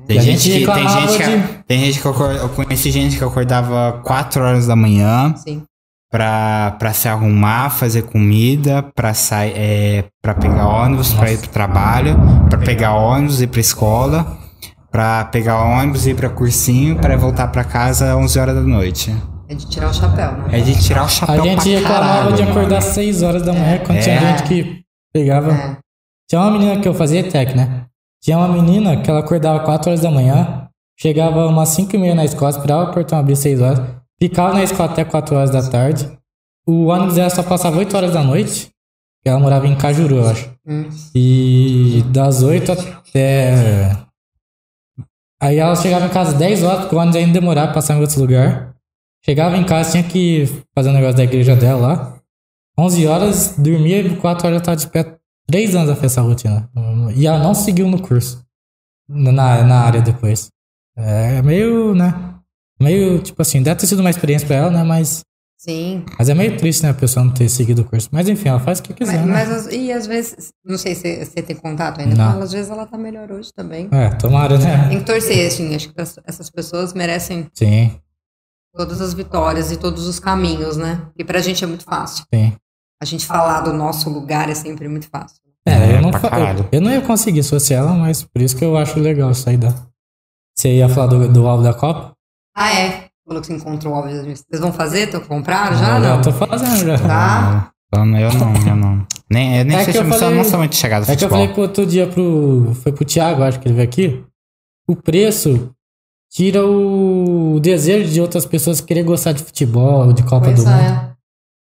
[0.07, 2.91] Tem E a gente, gente que, tem gente que, de- tem gente que eu conheci
[2.91, 5.63] gente que acordava 4 horas da manhã Sim.
[6.11, 11.49] pra, pra se arrumar, fazer comida, pra sair, é, pra pegar ônibus, pra ir pro
[11.49, 12.15] trabalho,
[12.49, 14.37] pra pegar ônibus e ir pra escola,
[14.93, 18.61] pra pegar ônibus e ir pra cursinho, pra voltar pra casa às 11 horas da
[18.61, 19.13] noite.
[19.49, 20.45] É de tirar o chapéu, né?
[20.51, 23.41] É de tirar o chapéu A gente pra reclamava caralho, de acordar às seis horas
[23.41, 24.19] da manhã, quando tinha É.
[24.37, 25.51] gente que pegava.
[25.51, 25.77] É.
[26.29, 27.85] Tinha uma menina que eu fazia tech, né?
[28.21, 30.67] Tinha uma menina que ela acordava 4 horas da manhã,
[30.97, 33.81] chegava umas 5 e meia na escola, esperava o portão abrir 6 horas,
[34.21, 36.09] ficava na escola até 4 horas da tarde.
[36.65, 38.69] O ônibus dela só passava 8 horas da noite,
[39.23, 40.49] que ela morava em Cajuru, eu acho.
[40.65, 40.85] Hum.
[41.13, 43.91] E das 8 até.
[45.43, 47.99] Aí ela chegava em casa 10 horas, porque o ônibus ainda demorava pra passar em
[47.99, 48.73] outro lugar.
[49.25, 52.19] Chegava em casa, tinha que fazer um negócio da igreja dela lá.
[52.79, 55.17] 11 horas, dormia e 4 horas já tava de pé.
[55.47, 56.69] 3 anos ela fez essa rotina.
[57.13, 58.41] E ela não seguiu no curso.
[59.09, 60.47] Na, na área depois.
[60.95, 62.35] É meio, né?
[62.81, 64.81] Meio, tipo assim, deve ter sido uma experiência pra ela, né?
[64.83, 65.25] Mas,
[65.65, 66.03] Sim.
[66.19, 66.89] mas é meio triste, né?
[66.89, 68.09] A pessoa não ter seguido o curso.
[68.11, 69.31] Mas enfim, ela faz o que quiser, Mas, né?
[69.33, 72.25] mas as- e às vezes, não sei se você tem contato ainda Não.
[72.27, 73.87] com ela, às vezes ela tá melhor hoje também.
[73.91, 74.89] É, tomara, né?
[74.89, 77.97] Tem que torcer, assim, acho que as- essas pessoas merecem Sim,
[78.75, 81.01] todas as vitórias e todos os caminhos, né?
[81.17, 82.25] E pra gente é muito fácil.
[82.33, 82.53] sim.
[83.01, 85.37] A gente falar do nosso lugar é sempre muito fácil.
[85.65, 86.59] É, É, eu não, fa- caralho.
[86.71, 89.49] eu, eu não ia conseguir associar ela, mas por isso que eu acho legal isso
[89.49, 89.73] aí da.
[90.57, 92.13] Você ia falar do, do álbum da Copa?
[92.55, 93.02] Ah, é?
[93.25, 94.45] Falou que você encontrou o álbum de 2006.
[94.49, 95.03] Vocês vão fazer?
[95.05, 95.99] Estão compraram já?
[95.99, 96.05] não?
[96.05, 96.97] já tô fazendo já.
[96.99, 97.71] Tá.
[97.95, 99.07] Eu não, eu não, eu não.
[99.29, 101.23] Nem, eu nem É sei eu se eu falei- não sou muito chegado É que
[101.23, 102.73] eu falei pro outro dia pro.
[102.81, 104.23] Foi pro Thiago, acho que ele veio aqui.
[104.87, 105.69] O preço
[106.31, 110.81] tira o desejo de outras pessoas querer gostar de futebol, de Copa Pois do Mundo.
[110.81, 111.11] é.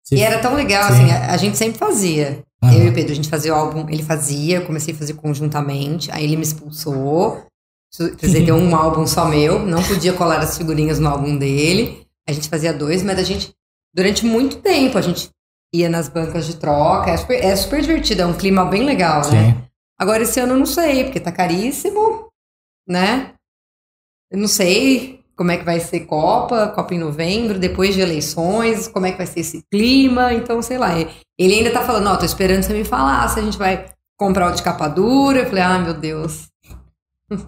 [0.03, 1.03] Se- E era tão legal, Sim.
[1.05, 2.43] assim, a, a gente sempre fazia.
[2.65, 5.13] Eu e o Pedro, a gente fazia o álbum, ele fazia, eu comecei a fazer
[5.13, 7.43] conjuntamente, aí ele me expulsou.
[7.97, 12.05] Precisei ter um álbum só meu, não podia colar as figurinhas no álbum dele.
[12.29, 13.55] A gente fazia dois, mas a gente,
[13.95, 15.31] durante muito tempo, a gente
[15.73, 17.11] ia nas bancas de troca.
[17.11, 19.53] É super, é super divertido, é um clima bem legal, né?
[19.53, 19.65] Sim.
[19.99, 22.29] Agora esse ano eu não sei, porque tá caríssimo,
[22.89, 23.35] né?
[24.31, 28.89] Eu não sei como é que vai ser Copa, Copa em novembro, depois de eleições,
[28.89, 30.99] como é que vai ser esse clima, então sei lá.
[30.99, 33.87] Ele ainda tá falando, ó, tô esperando você me falar se a gente vai
[34.19, 35.41] comprar o de capa dura.
[35.41, 36.54] Eu falei, ah, meu Deus.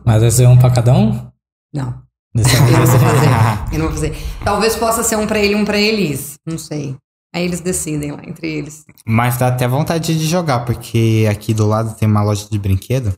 [0.05, 1.29] Mas vai ser um pra cada um?
[1.75, 2.03] Não,
[2.35, 3.29] Dessa eu não vou fazer.
[3.73, 4.17] Eu não vou fazer.
[4.45, 6.35] Talvez possa ser um pra ele e um pra Elis.
[6.47, 6.97] Não sei.
[7.35, 8.85] Aí eles decidem lá entre eles.
[9.07, 13.13] Mas dá até vontade de jogar, porque aqui do lado tem uma loja de brinquedo.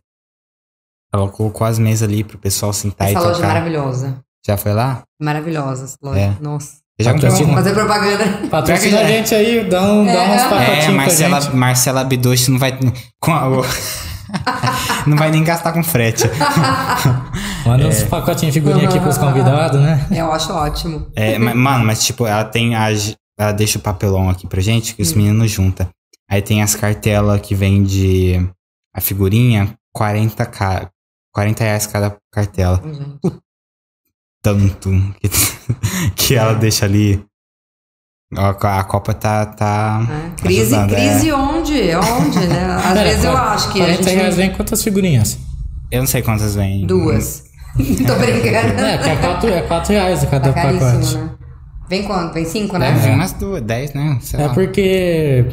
[1.12, 3.48] Ela colocou as mesas ali pro pessoal sentar Essa e loja é tocar.
[3.48, 4.20] maravilhosa.
[4.46, 5.02] Já foi lá?
[5.20, 6.20] Maravilhosa essa loja.
[6.20, 6.36] É.
[6.40, 6.78] Nossa.
[6.98, 7.52] Eu já comprei Patrocina.
[7.52, 7.62] uma.
[7.62, 8.48] Fazer propaganda.
[8.48, 9.06] Patrocina a É.
[9.08, 10.34] gente aí, dá, um, dá É.
[10.36, 11.50] uns É, pacotinhos pra Marcela.
[11.54, 12.76] Marcela Bidoche não vai.
[13.20, 13.46] Com a-
[15.06, 16.24] não vai nem gastar com frete.
[17.66, 17.86] Manda É.
[17.86, 20.06] uns pacotinhos de figurinha aqui pros convidados, né?
[20.10, 21.10] Eu acho ótimo.
[21.14, 22.88] É, ma- mano, mas tipo, ela tem a.
[23.38, 25.16] Ela deixa o papelão aqui pra gente, que os Hum.
[25.16, 25.88] meninos juntam.
[26.30, 28.34] Aí tem as cartelas que vende
[28.94, 30.90] a figurinha, 40, ca...
[31.32, 32.82] 40 reais cada cartela.
[32.84, 33.38] Gente.
[34.42, 35.30] Tanto que,
[36.16, 37.24] que ela deixa ali.
[38.36, 39.46] Ó, A Copa tá.
[39.46, 40.42] tá É.
[40.42, 41.72] Crise, ajudando, crise onde?
[41.96, 42.74] Onde, né?
[42.76, 44.16] Às Pera, vezes eu acho que a 40 gente...
[44.16, 45.38] reais vem quantas figurinhas?
[45.90, 46.86] Eu não sei quantas vem.
[46.86, 47.44] Duas.
[47.76, 48.80] Tô brincando.
[48.84, 51.16] É, que é 4 é quatro reais cada Tá pacote.
[51.16, 51.30] né?
[51.88, 52.34] Vem quanto?
[52.34, 52.90] Vem cinco, né?
[52.90, 54.18] É, vem umas duas, 10, né?
[54.20, 54.52] Sei É lá.
[54.52, 55.46] porque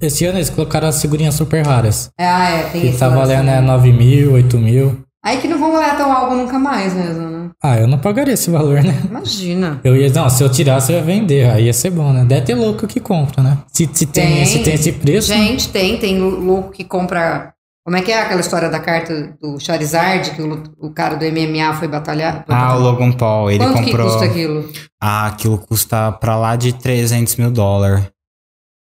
[0.00, 2.10] esse ano eles colocaram as figurinhas super raras.
[2.16, 3.56] É, ah, é, tem Que esse tá valendo né?
[3.56, 5.00] é 9 mil, 8 mil.
[5.24, 7.39] Aí que não vão valer até o álbum nunca mais mesmo, né?
[7.62, 8.98] Ah, eu não pagaria esse valor, né?
[9.04, 9.80] Imagina.
[9.84, 11.50] Eu ia, não, se eu tirasse, eu ia vender.
[11.50, 12.24] Aí ia ser bom, né?
[12.24, 13.58] Deve ter louco que compra, né?
[13.70, 14.46] Se, se, tem, Tem.
[14.46, 15.28] se tem esse preço.
[15.28, 17.52] Gente, tem, tem louco que compra.
[17.84, 21.24] Como é que é aquela história da carta do Charizard, que o, o cara do
[21.24, 22.44] MMA foi batalhar?
[22.46, 22.78] foi Ah, o batalhar?
[22.82, 24.06] Logan Paul, ele Quanto comprou.
[24.06, 24.72] que custa aquilo?
[25.02, 28.06] Ah, aquilo custa pra lá de 300 mil dólares.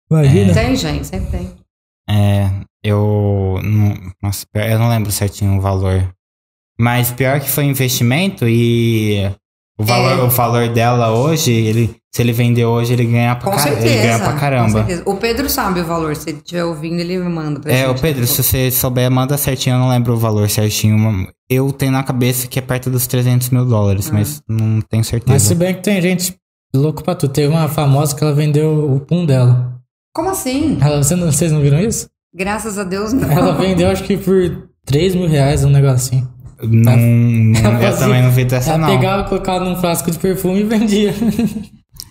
[0.10, 0.54] Imagina.
[0.54, 1.52] Tem, gente, sempre tem.
[2.10, 2.50] É,
[2.84, 3.60] eu.
[3.64, 6.08] Não, nossa, eu não lembro certinho o valor.
[6.80, 9.32] Mas pior que foi investimento e.
[9.78, 10.24] O valor, É.
[10.24, 13.88] o valor dela hoje, ele, se ele vender hoje, ele ganha pra, Com car- certeza.
[13.88, 14.70] ele ganha pra com caramba.
[14.70, 15.04] certeza.
[15.08, 16.16] O Pedro sabe o valor.
[16.16, 17.98] Se ele estiver ouvindo, ele manda pra É, gente.
[17.98, 21.28] o Pedro, se você souber, manda certinho, eu não lembro o valor certinho.
[21.50, 24.14] Eu tenho na cabeça que é perto dos 300 mil dólares, Ah.
[24.14, 25.56] mas não tenho Mas se certeza.
[25.56, 26.36] bem que tem gente
[26.76, 27.34] louco pra tudo.
[27.34, 29.74] Teve uma famosa que ela vendeu o pum dela.
[30.16, 30.78] Como assim?
[30.82, 32.08] Ela, você não- vocês não viram isso?
[32.36, 33.30] Graças a Deus, não.
[33.32, 36.28] Ela vendeu acho que por 3 mil reais um negocinho.
[36.68, 38.88] Não, não- Ela eu fazia- também não vi dessa, Ela não.
[38.88, 41.14] pegava, colocava num frasco de perfume e vendia.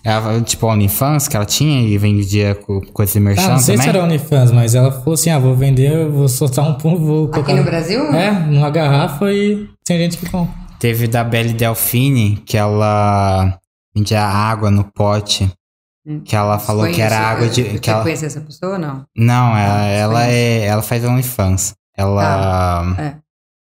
[0.03, 3.59] Ela, tipo, a OnlyFans que ela tinha e vendia com coisa de merchan Ah, não
[3.59, 3.91] sei também.
[3.91, 7.23] se era OnlyFans, mas ela falou assim: ah, vou vender, vou soltar um pum, vou
[7.25, 7.55] Aqui colocar.
[7.55, 8.03] no Brasil?
[8.13, 10.53] É, numa garrafa e tem gente que compra.
[10.77, 13.57] Teve da Belle Delfine, que ela
[13.95, 15.49] vendia água no pote.
[16.05, 16.19] Hum.
[16.19, 17.63] Que ela falou que era água de.
[17.63, 19.05] Você Que ela, conhece essa pessoa ou não?
[19.15, 20.31] não, ela, ela, conheço.
[20.35, 21.75] é, ela faz OnlyFans.
[21.97, 22.95] Ela.
[22.99, 23.22] É.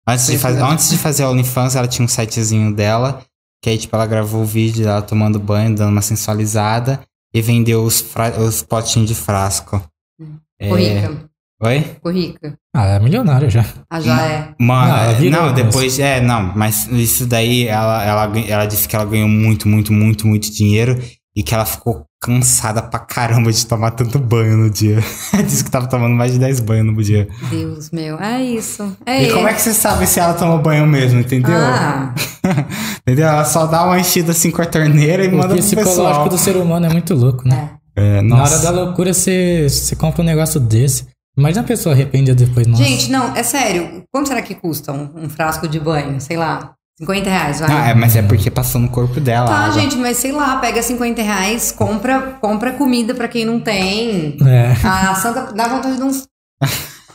[0.08, 0.72] Antes, de fazer, mesmo.
[0.72, 3.22] antes de fazer a OnlyFans, ela tinha um sitezinho dela.
[3.62, 7.00] Que aí, tipo, ela gravou o vídeo dela tomando banho, dando uma sensualizada.
[7.34, 9.84] E vendeu os, fra- os potinhos de frasco.
[10.20, 10.38] Hum.
[10.60, 11.30] É, Ficou rica.
[11.62, 11.82] Oi?
[11.82, 12.58] Ficou rica.
[12.76, 13.66] Ah, ela é milionária já.
[13.90, 14.56] Ah, já é.
[14.60, 16.00] Mano, Não, ela é, não, depois.
[16.00, 20.26] é, não, mas isso daí, ela, ela, ela disse que ela ganhou muito, muito, muito,
[20.28, 20.98] muito dinheiro
[21.38, 24.98] e que ela ficou cansada pra caramba de tomar tanto banho no dia.
[25.46, 27.28] disse que tava tomando mais de 10 banhos no dia.
[27.52, 28.20] Deus meu.
[28.20, 28.98] É isso.
[29.06, 31.56] É E como é que você sabe se ela tomou banho mesmo, entendeu?
[31.56, 32.12] Ah,
[33.06, 33.28] entendeu?
[33.28, 36.30] Ela só dá uma enchida assim com a torneira e O manda pro psicológico pessoal.
[36.30, 37.70] do ser humano é muito louco, né?
[37.96, 41.06] É, Na hora da loucura, você, você compra um negócio desse.
[41.38, 42.84] Imagina a pessoa arrependida depois, nossa.
[42.84, 44.04] gente, não, é sério.
[44.12, 46.20] Quanto será que custa um, um frasco de banho?
[46.20, 46.74] Sei lá.
[47.00, 47.70] 50 reais, vai.
[47.70, 49.48] Não, é, mas é porque passou no corpo dela.
[49.48, 54.36] Tá, gente, mas sei lá, pega 50 reais, compra, compra comida pra quem não tem.
[54.46, 54.72] É.
[54.84, 56.28] A Santa dá vontade de uns.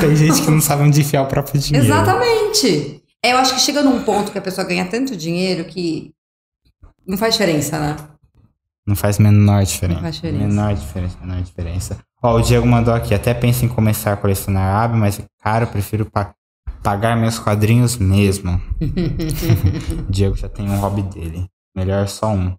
[0.00, 1.86] Tem gente que não sabe onde enfiar o próprio dinheiro.
[1.86, 3.02] Exatamente.
[3.24, 6.12] É, eu acho que chega num ponto que a pessoa ganha tanto dinheiro que
[7.06, 7.96] não faz diferença, né?
[8.86, 9.96] Não faz menor diferença.
[9.96, 10.46] Não faz diferença.
[10.46, 11.98] Menor diferença, menor diferença.
[12.22, 15.68] Ó, o Diego mandou aqui, até pensa em começar a colecionar ave, mas, cara, eu
[15.68, 16.32] prefiro pa-
[16.86, 18.62] pagar meus quadrinhos mesmo.
[20.08, 21.46] Diego já tem um hobby dele.
[21.76, 22.56] Melhor só um.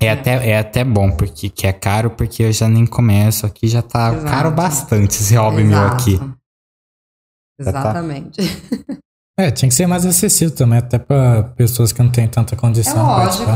[0.00, 3.46] É até, é até bom, porque que é caro, porque eu já nem começo.
[3.46, 4.24] Aqui já tá Exato.
[4.26, 5.94] caro bastante esse hobby meu Exato.
[5.94, 6.16] aqui.
[7.60, 7.80] Já tá.
[7.80, 8.40] Exatamente.
[9.34, 12.58] É, tinha que ser mais acessível também, até pra pessoas que não têm tanta É
[12.58, 12.92] condição.
[12.92, 13.50] de lógico.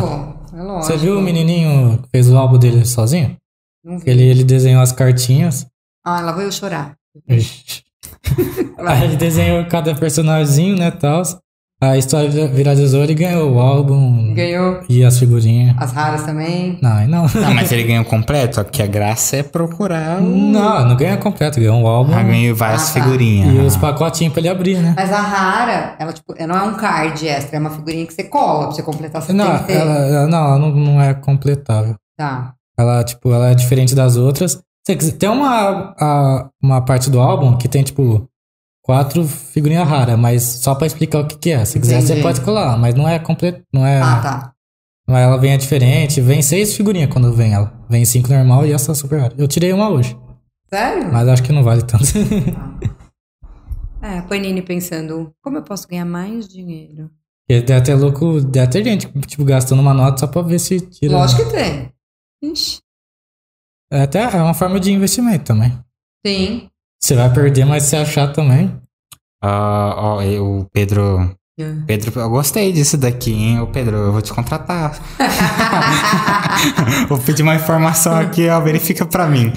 [0.54, 0.82] É lógico.
[0.86, 3.36] Você viu o menininho que fez o álbum dele sozinho?
[3.84, 4.08] Não vi.
[4.10, 5.66] Ele, ele desenhou as cartinhas.
[6.02, 6.96] Ah, lá vou eu chorar.
[8.78, 11.22] Aí ele desenhou cada personagemzinho, né, tal.
[11.78, 15.76] A história vira- viralizou, ele ganhou o álbum Ganhou e as figurinhas.
[15.78, 16.78] as raras também.
[16.80, 17.26] Não, não.
[17.34, 20.22] Não, mas ele ganhou completo, que a graça é procurar o...
[20.22, 23.04] Não, não ganha completo, ganhou um álbum Ah, ganhou várias Ah, tá.
[23.04, 23.54] figurinhas.
[23.54, 24.94] e os pacotinhos pra ele abrir, né?
[24.96, 28.24] Mas a rara, ela tipo, não é um card extra, é uma figurinha que você
[28.24, 29.20] cola pra você completar.
[29.20, 29.72] Você Não, tem que ter.
[29.74, 31.94] ela, ela- não, ela não, não é completável.
[32.16, 32.54] Tá.
[32.78, 34.62] Ela, tipo, ela é diferente das outras.
[34.86, 38.28] Você Tem uma, a- uma parte do álbum que tem, tipo,
[38.82, 41.64] quatro figurinhas raras, mas só pra explicar o que, que é.
[41.64, 42.22] Se quiser, você Entendi.
[42.22, 43.62] pode colar, mas não é completo.
[43.72, 44.52] Não é, Ah, tá.
[45.08, 46.20] não é- Ela vem é diferente.
[46.20, 47.72] Vem seis figurinhas quando vem ela.
[47.90, 49.34] Vem cinco normal e essa super rara.
[49.36, 50.16] Eu tirei uma hoje,
[50.72, 51.12] Sério?
[51.12, 52.04] mas acho que não vale tanto.
[54.02, 57.10] É, Panini pensando, como eu posso ganhar mais dinheiro?
[57.48, 60.80] Porque deve ter louco, deve ter gente, tipo, gastando uma nota só pra ver se
[60.80, 61.16] tira.
[61.16, 61.92] Lógico que tem.
[62.42, 62.78] Ixi.
[63.92, 65.78] É até é uma forma de investimento também.
[66.26, 66.68] Sim.
[67.00, 68.74] Você vai perder, mas se achar também.
[69.42, 71.36] Ah, ó, o Pedro.
[71.86, 73.60] Pedro, eu gostei disso daqui, hein?
[73.60, 75.00] Ô, Pedro, eu vou te contratar.
[77.08, 79.52] vou pedir uma informação aqui, ó, verifica pra mim.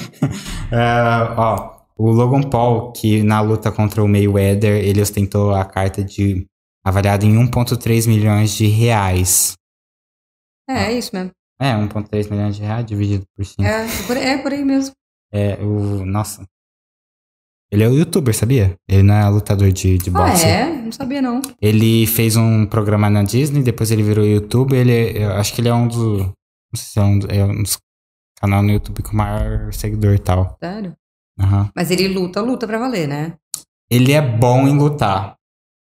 [0.71, 6.01] É, ó, o Logan Paul, que na luta contra o Mayweather, ele ostentou a carta
[6.01, 6.45] de
[6.86, 9.55] avaliada em 1,3 milhões de reais.
[10.69, 11.32] É, é isso mesmo.
[11.62, 13.62] É, 1,3 milhões de reais dividido por 5.
[13.64, 14.93] É, por, é por aí mesmo.
[15.32, 16.05] É, o.
[16.05, 16.45] Nossa.
[17.72, 18.76] Ele é o youtuber, sabia?
[18.88, 20.45] Ele não é lutador de, de Ah, boxe.
[20.47, 20.66] é?
[20.74, 21.39] Não sabia, não.
[21.62, 24.76] Ele fez um programa na Disney, depois ele virou YouTube.
[24.76, 26.22] Ele, eu acho que ele é um dos.
[26.24, 27.78] Não sei se é um, é um dos
[28.41, 30.57] canais no YouTube com maior seguidor e tal.
[30.64, 30.95] Sério.
[31.39, 31.70] Aham.
[31.76, 33.36] Mas ele luta, luta pra valer, né?
[33.91, 35.36] Ele é bom em lutar.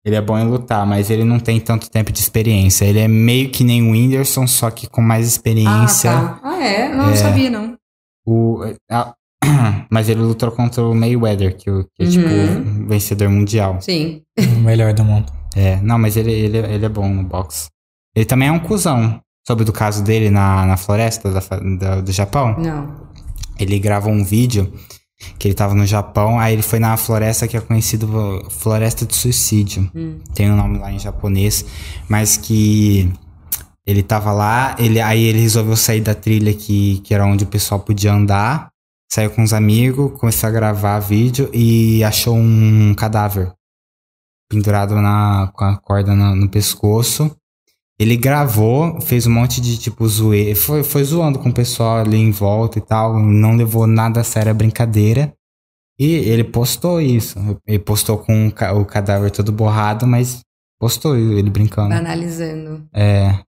[0.07, 2.85] Ele é bom em lutar, mas ele não tem tanto tempo de experiência.
[2.85, 6.13] Ele é meio que nem o Whindersson, só que com mais experiência.
[6.13, 6.41] Ah, tá.
[6.45, 6.89] Ah, é?
[6.95, 7.77] Não, não sabia, não.
[8.25, 9.13] O, a-
[9.91, 12.85] mas ele lutou contra o Mayweather, que, o- que é tipo Uhum.
[12.85, 13.79] o vencedor mundial.
[13.81, 14.23] Sim.
[14.39, 15.33] O melhor do mundo.
[15.57, 17.69] É, não, mas ele, ele, ele é bom no boxe.
[18.15, 19.21] Ele também é um cuzão.
[19.47, 21.41] Soube do caso dele na, na floresta da
[21.79, 22.55] da- do Japão?
[22.59, 23.07] Não.
[23.59, 24.73] Ele gravou um vídeo
[25.39, 29.07] que ele tava no Japão, aí ele foi na floresta que é conhecido como Floresta
[29.07, 29.91] de Suicídio.
[29.95, 30.19] Hum.
[30.35, 31.65] Tem um nome lá em japonês,
[32.09, 33.11] mas que
[33.87, 37.47] ele tava lá, ele, aí ele resolveu sair da trilha que, que era onde o
[37.47, 38.69] pessoal podia andar,
[39.11, 43.53] saiu com os amigos, começou a gravar vídeo e achou um cadáver
[44.51, 47.35] pendurado na, com a corda na- no pescoço.
[47.99, 52.19] Ele gravou, fez um monte de tipo zoe, foi, foi zoando com o pessoal ali
[52.19, 55.33] em volta e tal, não levou nada a sério a brincadeira.
[55.99, 57.39] E ele postou isso.
[57.67, 60.43] Ele postou com o ca- o cadáver todo borrado, mas
[60.79, 61.95] postou ele brincando.
[61.95, 63.41] Analisando É.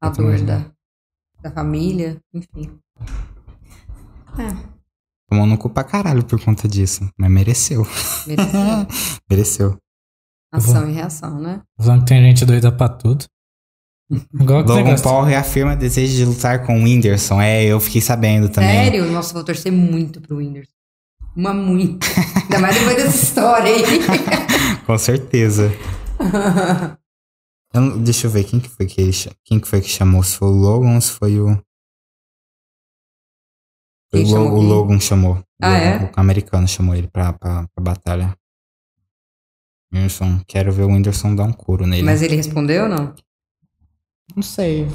[0.00, 0.64] a dor da,
[1.42, 2.78] da família, enfim.
[4.38, 4.70] É,
[5.28, 7.08] Tomou no cu pra caralho por conta disso.
[7.18, 7.84] Mas mereceu.
[8.26, 8.60] mereceu.
[9.30, 9.76] Mereceu.
[10.52, 11.62] Ação e reação, né?
[11.78, 13.24] Falando que tem gente doida pra tudo.
[14.34, 17.40] Igual Logan Paul reafirma desejo de lutar com o Whindersson.
[17.40, 18.84] É, eu fiquei sabendo também.
[18.84, 19.04] Sério?
[19.06, 20.72] Nossa, vou torcer muito pro Whindersson.
[21.36, 22.06] Uma muito.
[22.42, 23.84] Ainda mais depois dessa história aí.
[24.84, 25.72] Com certeza.
[27.72, 29.12] Eu deixa eu ver quem que foi que ele,
[29.44, 30.24] quem que foi que chamou.
[30.24, 31.56] Se foi o Logan ou se foi o.
[34.10, 34.60] Quem o, chamou o?
[34.60, 35.44] Logan chamou.
[35.62, 36.12] Ah, o, é?
[36.16, 38.36] o americano chamou ele pra, pra, pra batalha.
[39.94, 42.02] Whindersson, quero ver o Whindersson dar um couro nele.
[42.02, 43.14] Mas ele respondeu ou não?
[44.34, 44.86] Não sei.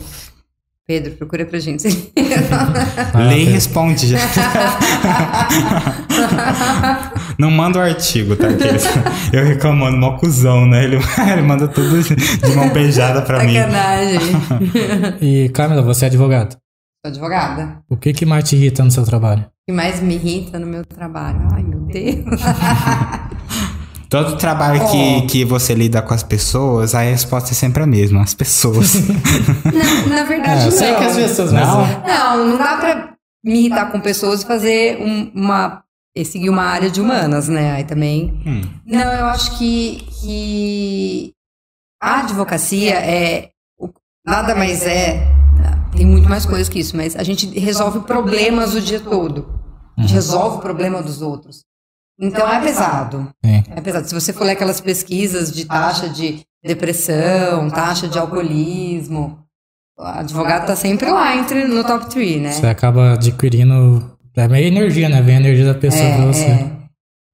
[0.88, 1.88] Pedro, procura pra gente.
[3.14, 3.54] Ah, Lê e Pedro.
[3.54, 4.08] responde.
[4.08, 4.18] já.
[7.40, 8.48] Não manda o artigo, tá?
[8.50, 8.86] aqueles-
[9.34, 10.84] Eu reclamando, mó cuzão, né?
[10.84, 10.98] Ele,
[11.34, 13.56] ele manda tudo de mão beijada pra mim.
[13.56, 14.20] Sacanagem.
[15.22, 16.52] E Camila, você é advogado.
[16.52, 17.80] Sou advogada.
[17.90, 19.42] O que, que mais te irrita no seu trabalho?
[19.42, 21.48] O que mais me irrita no meu trabalho?
[21.52, 22.42] Ai, meu Deus.
[24.24, 25.28] Todo trabalho que, Oh.
[25.28, 28.94] que você lida com as pessoas, a resposta é sempre a mesma, as pessoas.
[30.08, 30.78] Na, na verdade, É, eu não.
[30.78, 31.86] sei que às vezes não.
[32.08, 33.14] Não, não dá pra
[33.44, 35.84] me irritar com pessoas e fazer um- uma.
[36.18, 37.74] e seguir uma área de humanas, né?
[37.74, 38.42] Aí também.
[38.46, 38.62] Hum.
[38.86, 41.32] Não, eu acho que, que
[42.02, 43.50] a advocacia é.
[44.26, 45.28] Nada mais é.
[45.96, 49.46] Tem muito mais coisas que isso, mas a gente resolve problemas o dia todo.
[49.98, 51.64] A gente resolve o problema dos outros.
[52.20, 53.30] Então é pesado.
[53.44, 53.64] Sim.
[53.76, 54.08] É pesado.
[54.08, 59.40] Se você for ler aquelas pesquisas de taxa de depressão, taxa de alcoolismo,
[59.98, 62.52] o advogado tá sempre lá entre no top 3, né?
[62.52, 64.12] Você acaba adquirindo.
[64.38, 65.22] É meio energia, né?
[65.22, 66.46] Vem a energia da pessoa pra você.
[66.46, 66.72] é.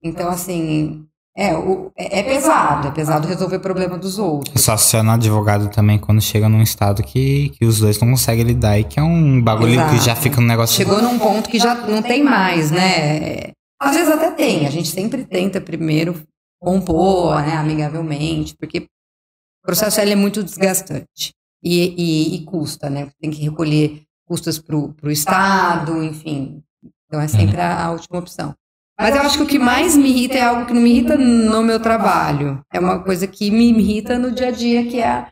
[0.03, 1.03] Então, assim,
[1.36, 2.88] é, o- é, é pesado.
[2.88, 4.63] É pesado resolver o problema dos outros.
[4.63, 8.77] Só aciona advogado também quando chega num estado que, que os dois não conseguem lidar
[8.79, 10.03] e que é um bagulho que Exato.
[10.03, 10.75] já fica um negócio.
[10.75, 13.51] Chegou num ponto que já não tem mais, né?
[13.82, 14.67] Às vezes até tem.
[14.67, 16.23] A gente sempre tenta primeiro
[16.59, 23.09] compor, né, amigavelmente, porque o processo ele é muito desgastante e, e, e custa, né?
[23.19, 26.61] Tem que recolher custas para o Estado, enfim.
[27.07, 28.53] Então é sempre a, a última opção.
[28.99, 31.17] Mas eu acho que o que mais me irrita é algo que não me irrita
[31.17, 32.63] no meu trabalho.
[32.71, 35.32] É uma coisa que me irrita no dia a dia, que é a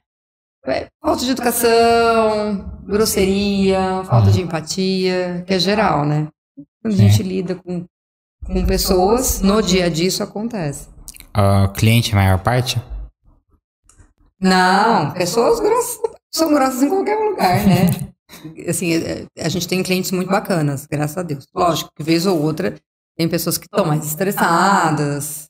[0.66, 6.28] é, falta de educação, grosseria, falta de empatia, que é geral, né?
[6.82, 7.86] Quando a gente lida com,
[8.52, 10.88] com pessoas, no dia a dia isso acontece.
[11.34, 12.82] Ah, cliente, a maior parte?
[14.42, 16.00] Não, pessoas grossas
[16.34, 17.86] são grossas em qualquer lugar, né?
[18.68, 21.46] Assim, é- é- a gente tem clientes muito bacanas, graças a Deus.
[21.54, 22.76] Lógico que vez ou outra
[23.18, 25.48] tem pessoas que estão mais estressadas,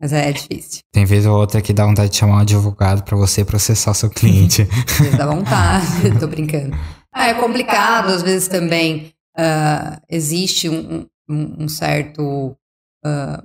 [0.00, 0.80] mas é difícil.
[0.92, 3.94] Tem vez ou outra que dá vontade de chamar um advogado pra você processar o
[3.94, 4.62] seu cliente.
[4.62, 5.86] Às vezes dá vontade,
[6.18, 6.76] tô brincando.
[7.12, 12.56] Ah, é complicado, às vezes também ah, existe um, um- um certo
[13.04, 13.44] ah,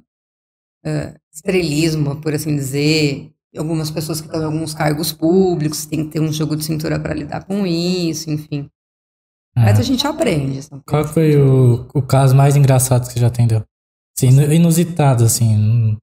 [0.86, 3.32] ah, estrelismo, por assim dizer.
[3.58, 7.00] Algumas pessoas que estão em alguns cargos públicos tem que ter um jogo de cintura
[7.00, 8.70] para lidar com isso, enfim.
[9.58, 9.62] É.
[9.64, 10.62] Mas a gente aprende.
[10.62, 13.64] são Qual foi o, o caso mais engraçado que você já atendeu?
[14.18, 15.98] Sim, inu- inusitado, assim.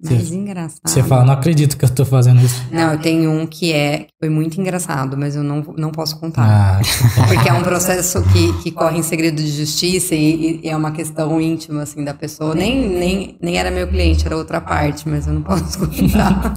[0.00, 0.80] Engraçado.
[0.86, 2.62] Você fala, não acredito que eu tô fazendo isso.
[2.70, 6.18] Não, eu tenho um que é que foi muito engraçado, mas eu não, não posso
[6.20, 6.44] contar.
[6.46, 6.80] Ah,
[7.26, 10.92] Porque é um processo que, que corre em segredo de justiça e, e é uma
[10.92, 12.54] questão íntima, assim, da pessoa.
[12.54, 16.54] Nem, nem, nem era meu cliente, era outra parte, mas eu não posso contar.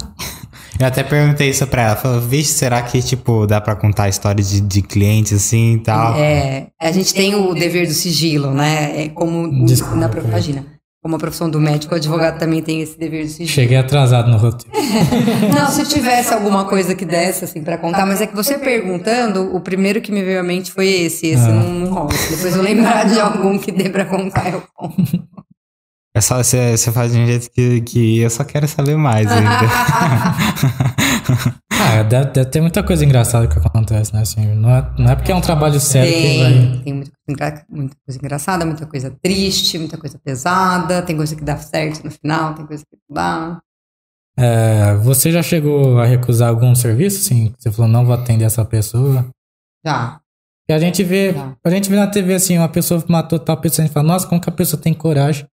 [0.78, 1.96] Eu até perguntei isso pra ela.
[1.96, 5.78] Falei, vixe, será que, tipo, dá pra contar a história de, de clientes assim e
[5.82, 6.14] tal?
[6.16, 9.04] É, a gente tem o dever do sigilo, né?
[9.04, 10.64] É como o- na propagina.
[11.02, 13.48] Como a profissão do médico, o advogado também tem esse dever de sigilo.
[13.48, 14.70] Cheguei atrasado no roteiro.
[15.52, 19.52] Não, se tivesse alguma coisa que desse, assim, pra contar, mas é que você perguntando,
[19.54, 21.48] o primeiro que me veio à mente foi esse, esse Ah.
[21.48, 22.08] não, rola.
[22.30, 24.94] Depois eu lembrar de algum que dê pra contar, eu conto.
[26.14, 29.26] É só você, você faz de um jeito que, que eu só quero saber mais
[29.32, 29.50] ainda.
[31.70, 34.20] Ah, deve, deve ter muita coisa engraçada que acontece, né?
[34.22, 36.52] Assim, não, é, não é porque é um trabalho sério que vai.
[36.52, 41.16] Tem, tem muita, coisa engra- muita coisa engraçada, muita coisa triste, muita coisa pesada, tem
[41.16, 43.60] coisa que dá certo no final, tem coisa que não dá.
[44.38, 47.52] É, você já chegou a recusar algum serviço, assim?
[47.58, 49.26] Você falou, não vou atender essa pessoa.
[49.84, 50.20] Já.
[50.68, 51.56] E a gente vê, Já.
[51.64, 54.26] a gente vê na TV assim, uma pessoa matou tal pessoa, a gente fala, nossa,
[54.26, 55.46] como que a pessoa tem coragem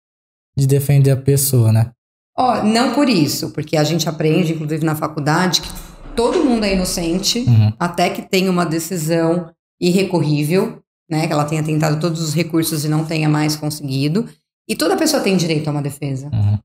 [0.58, 1.90] de defender a pessoa, né?
[2.36, 5.68] Ó, não por isso, porque a gente aprende, inclusive na faculdade, que
[6.16, 7.72] todo mundo é inocente, Uhum.
[7.78, 9.50] até que tenha uma decisão
[9.80, 10.80] irrecorrível,
[11.10, 11.26] né?
[11.26, 14.28] Que ela tenha tentado todos os recursos e não tenha mais conseguido.
[14.68, 16.28] E toda pessoa tem direito a uma defesa.
[16.32, 16.58] Uhum.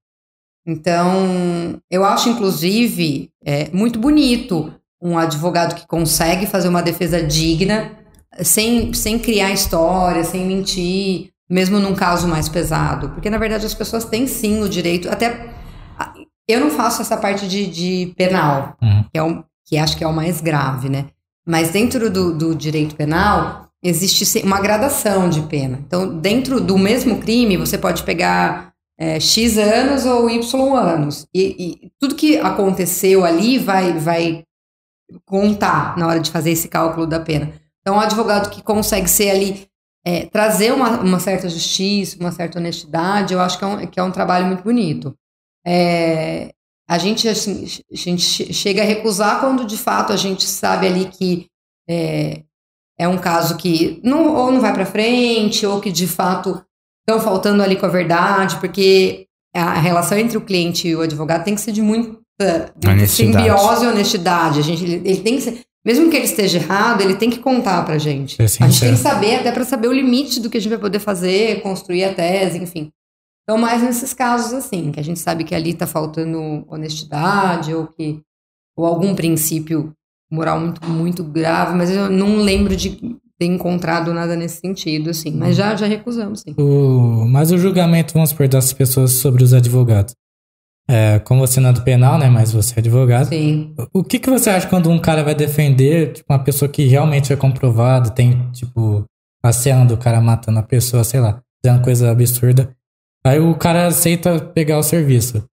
[0.66, 7.92] Então, eu acho, inclusive, é, muito bonito um advogado que consegue fazer uma defesa digna,
[8.42, 13.10] sem, sem criar história, sem mentir, mesmo num caso mais pesado.
[13.10, 15.10] Porque, na verdade, as pessoas têm sim o direito.
[15.10, 15.54] Até.
[16.48, 19.04] Eu não faço essa parte de, de penal, Uhum.
[19.12, 21.06] que, é o, que acho que é o mais grave, né?
[21.48, 25.80] Mas dentro do, do direito penal, existe uma gradação de pena.
[25.88, 31.26] Então, dentro do mesmo crime, você pode pegar é, X anos ou Y anos.
[31.34, 34.44] E, e tudo que aconteceu ali vai, vai
[35.26, 37.54] contar na hora de fazer esse cálculo da pena.
[37.82, 39.68] Então, o advogado que consegue ser ali,
[40.06, 44.00] é, trazer uma, uma certa justiça, uma certa honestidade, eu acho que é um, que
[44.00, 45.16] é um trabalho muito bonito.
[45.66, 46.54] É,
[46.90, 50.88] a gente, assim, a gente che- chega a recusar quando de fato a gente sabe
[50.88, 51.48] ali que
[51.90, 52.44] é,
[53.00, 56.62] é um caso que não, ou não vai para frente, ou que de fato
[57.08, 59.26] estão faltando ali com a verdade, porque
[59.56, 62.74] a relação entre o cliente e o advogado tem que ser de muita,
[63.52, 64.60] simbiose e honestidade.
[64.60, 67.40] A gente, ele, ele tem que ser, mesmo que ele esteja errado, ele tem que
[67.40, 68.36] contar pra gente.
[68.36, 68.96] Ser A gente tem sincero.
[68.96, 72.06] que saber, até para saber o limite do que a gente vai poder fazer, construir
[72.06, 72.90] a tese, enfim.
[73.44, 77.88] Então, mais nesses casos assim, que a gente sabe que ali está faltando honestidade ou
[77.88, 78.22] que
[78.76, 79.94] ou algum princípio
[80.32, 82.98] moral muito, muito grave, mas eu não lembro de
[83.38, 85.32] ter encontrado nada nesse sentido, assim.
[85.32, 86.56] Mas já, já recusamos, sim.
[86.58, 90.16] O, mas o julgamento, vamos supor, das pessoas sobre os advogados.
[90.90, 92.30] É, como você não é do penal, né?
[92.30, 93.28] Mas você é advogado.
[93.30, 93.74] Sim.
[93.94, 97.28] O que, que você acha quando um cara vai defender tipo, uma pessoa que realmente
[97.28, 99.06] foi comprovada, tem, tipo,
[99.42, 102.76] a cena do cara matando a pessoa, sei lá, fazendo coisa absurda.
[103.26, 105.46] Aí o cara aceita pegar o serviço.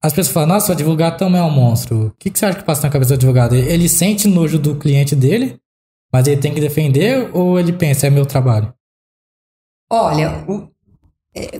[0.00, 2.06] As pessoas falam, nossa, o advogado também é um monstro.
[2.06, 3.56] O que, que você acha que passa na cabeça do advogado?
[3.56, 5.58] Ele- sente nojo do cliente dele,
[6.12, 8.72] mas ele tem que defender, ou ele pensa, é meu trabalho?
[9.90, 10.68] Olha, o-
[11.34, 11.58] é,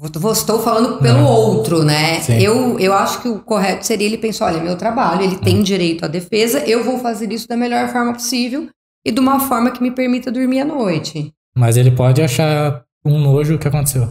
[0.00, 1.26] vou- estou falando pelo Não.
[1.26, 2.20] outro, né?
[2.20, 2.38] Sim.
[2.40, 5.62] Eu, eu acho que o correto seria ele pensar, olha, é meu trabalho, ele tem
[5.62, 8.68] direito à defesa, eu vou fazer isso da melhor forma possível
[9.04, 11.32] e de uma forma que me permita dormir à noite.
[11.54, 14.08] Mas ele pode achar um nojo o que aconteceu.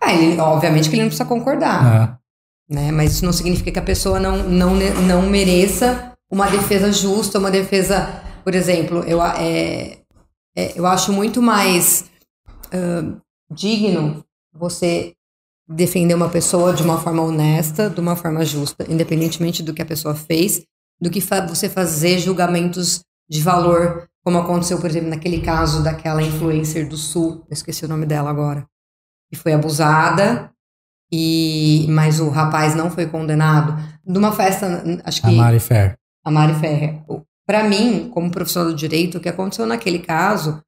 [0.00, 2.18] Ah, ele, obviamente que ele não precisa concordar,
[2.68, 2.90] né?
[2.92, 7.50] Mas isso não significa que a pessoa não, não, não mereça uma defesa justa, uma
[7.50, 9.98] defesa, por exemplo, eu, é,
[10.56, 12.04] é, eu acho muito mais
[12.72, 13.16] ah,
[13.52, 15.14] digno você
[15.68, 19.86] defender uma pessoa de uma forma honesta, de uma forma justa, independentemente do que a
[19.86, 20.62] pessoa fez,
[21.00, 26.20] do que fa- você fazer julgamentos de valor, como aconteceu, por exemplo, naquele caso daquela
[26.22, 28.66] influencer do Sul, eu esqueci o nome dela agora,
[29.30, 30.50] que foi abusada,
[31.12, 33.74] e mas o rapaz não foi condenado.
[34.04, 35.96] Numa festa, acho que a Mari Fer.
[36.24, 37.02] a Mari Ferrer.
[37.46, 40.60] Para mim, como profissional do direito, o que aconteceu naquele caso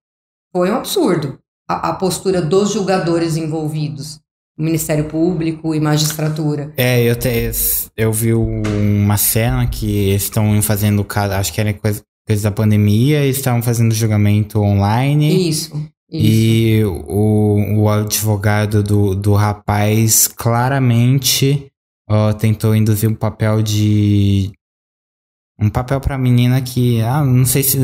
[0.52, 1.38] foi um absurdo.
[1.68, 4.20] A, a postura dos julgadores envolvidos,
[4.58, 6.72] o Ministério Público e magistratura.
[6.76, 7.50] É, eu, te,
[7.96, 13.20] eu vi uma cena que eles estão fazendo acho que era coisa, coisa da pandemia,
[13.20, 15.48] eles estavam fazendo julgamento online.
[15.48, 15.74] Isso.
[16.10, 16.26] isso.
[16.26, 21.72] E o, o advogado do, do rapaz claramente
[22.08, 24.52] ó, tentou induzir um papel de.
[25.58, 27.00] Um papel pra menina que.
[27.00, 27.78] Ah, não sei se.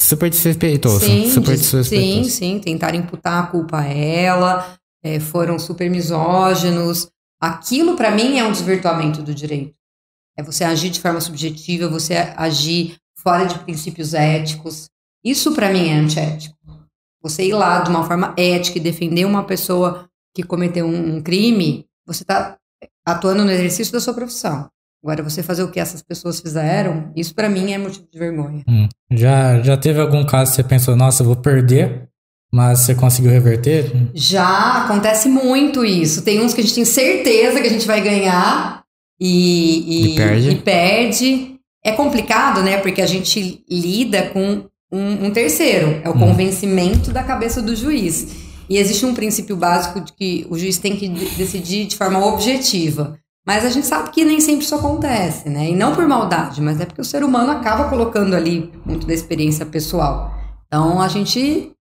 [0.00, 1.04] Super desrespeitoso.
[1.04, 2.30] Sim, super de- sim, desrespeitoso.
[2.30, 7.08] sim, tentaram imputar a culpa a ela, é, foram super misóginos.
[7.40, 9.74] Aquilo, para mim, é um desvirtuamento do direito.
[10.36, 14.88] É você agir de forma subjetiva, você agir fora de princípios éticos.
[15.24, 16.56] Isso, para mim, é antiético.
[17.20, 21.22] Você ir lá de uma forma ética e defender uma pessoa que cometeu um, um
[21.22, 22.56] crime, você está
[23.04, 24.68] atuando no exercício da sua profissão.
[25.02, 28.62] Agora, você fazer o que essas pessoas fizeram, isso para mim é motivo de vergonha.
[28.68, 28.88] Hum.
[29.12, 32.08] Já, já teve algum caso que você pensou, nossa, eu vou perder
[32.50, 33.92] mas você conseguiu reverter?
[34.14, 36.22] Já acontece muito isso.
[36.22, 38.82] Tem uns que a gente tem certeza que a gente vai ganhar
[39.20, 40.50] e, E perde.
[40.50, 41.54] e perde.
[41.84, 42.78] É complicado, né?
[42.78, 46.00] Porque a gente lida com um, um terceiro.
[46.02, 46.20] É o Hum.
[46.20, 48.28] convencimento da cabeça do juiz.
[48.68, 52.24] E existe um princípio básico de que o juiz tem que de- decidir de forma
[52.26, 53.18] objetiva.
[53.48, 55.70] Mas a gente sabe que nem sempre isso acontece, né?
[55.70, 59.14] E não por maldade, mas é porque o ser humano acaba colocando ali muito da
[59.14, 60.34] experiência pessoal.
[60.66, 61.72] Então a gente.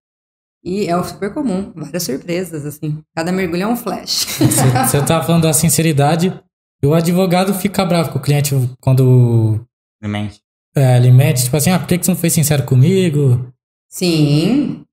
[0.63, 2.99] E é super comum, várias surpresas, assim.
[3.13, 4.39] Cada mergulho é um flash.
[4.85, 6.33] Você, tá falando da sinceridade.
[6.81, 9.59] E o advogado fica bravo com o cliente quando
[10.01, 10.39] Realmente.
[10.73, 13.45] é, ele mente, tipo assim, ah, por que que você não foi sincero comigo?
[13.89, 14.85] Sim.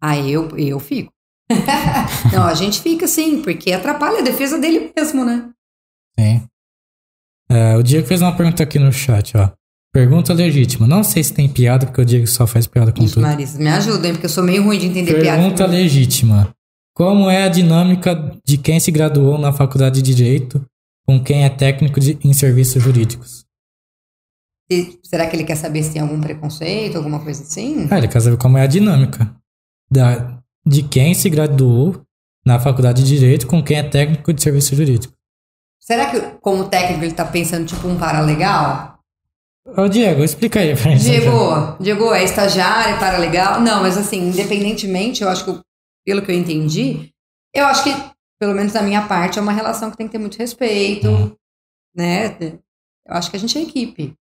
[0.00, 1.12] Aí eu, eu fico.
[2.32, 5.50] não, a gente fica sim, porque atrapalha a defesa dele mesmo, né?
[6.18, 6.42] Sim.
[7.50, 9.50] É, o Diego fez uma pergunta aqui no chat, ó.
[9.92, 10.86] Pergunta legítima.
[10.86, 13.22] Não sei se tem piada, porque o Diego só faz piada com Ixi, tudo.
[13.22, 14.12] Marisa, me ajuda, hein?
[14.14, 15.40] Porque eu sou meio ruim de entender piada.
[15.40, 16.52] Pergunta legítima.
[16.94, 18.14] Como é a dinâmica
[18.44, 20.62] de quem se graduou na faculdade de Direito
[21.06, 23.44] com quem é técnico de- em serviços jurídicos?
[24.70, 27.86] Se- Será que ele quer saber se tem algum preconceito, alguma coisa assim?
[27.90, 29.34] Ah, ele quer saber como é a dinâmica
[29.90, 32.02] da, de quem se graduou
[32.44, 35.14] na faculdade de Direito com quem é técnico de serviço jurídico.
[35.86, 38.98] Será que, como técnico, ele tá pensando tipo um paralegal?
[39.76, 41.04] Ô, Diego, explica aí pra gente.
[41.04, 43.60] Diego, Diego, é estagiário, é paralegal?
[43.60, 45.60] Não, mas assim, independentemente, eu acho que,
[46.04, 47.12] pelo que eu entendi,
[47.54, 47.94] eu acho que,
[48.38, 51.36] pelo menos da minha parte, é uma relação que tem que ter muito respeito,
[51.94, 52.36] né?
[53.06, 54.12] Eu acho que a gente é equipe.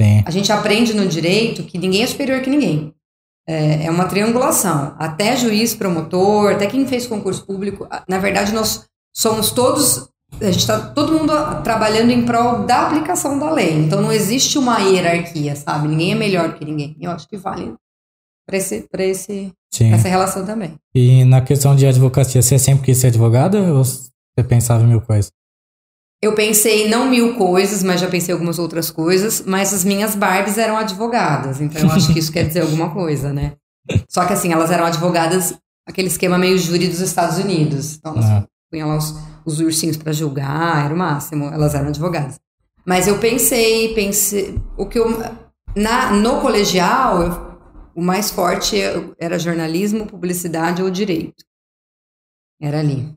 [0.00, 0.22] Sim.
[0.24, 2.94] A gente aprende no direito que ninguém é superior que ninguém.
[3.48, 4.94] É, é uma triangulação.
[4.96, 7.88] Até juiz, promotor, até quem fez concurso público.
[8.08, 10.08] Na verdade, nós somos todos.
[10.40, 13.74] A gente está todo mundo trabalhando em prol da aplicação da lei.
[13.74, 15.88] Então não existe uma hierarquia, sabe?
[15.88, 16.96] Ninguém é melhor que ninguém.
[17.00, 17.74] Eu acho que vale
[18.46, 19.92] para esse, pra esse, Sim.
[19.92, 20.74] essa relação também.
[20.94, 24.10] E na questão de advocacia, você sempre quis ser advogada ou você
[24.48, 25.30] pensava em mil coisas?
[26.22, 30.58] Eu pensei não mil coisas, mas já pensei algumas outras coisas, mas as minhas Barbies
[30.58, 33.54] eram advogadas, então eu acho que isso quer dizer alguma coisa, né?
[34.06, 35.54] Só que assim, elas eram advogadas,
[35.88, 37.96] aquele esquema meio júri dos Estados Unidos.
[37.96, 38.44] Então elas Ah.
[38.70, 39.14] punham lá os,
[39.54, 42.38] os ursinhos pra julgar, era o máximo, elas eram advogadas.
[42.86, 45.06] Mas eu pensei, pensei, o que eu
[45.76, 47.50] na no colegial, eu-
[47.94, 48.76] o mais forte
[49.18, 51.44] era jornalismo, publicidade ou direito.
[52.60, 53.14] Era ali.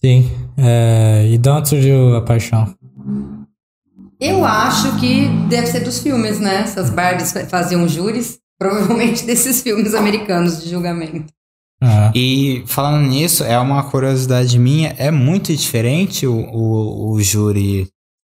[0.00, 0.30] Sim.
[0.58, 2.74] É, e de onde surgiu a paixão?
[4.20, 6.60] Eu acho que deve ser dos filmes, né?
[6.62, 11.32] Essas Barbies fa- faziam júris, provavelmente desses filmes americanos de julgamento.
[11.82, 17.88] Ah, E falando nisso, é uma curiosidade minha, é muito diferente o, o, o júri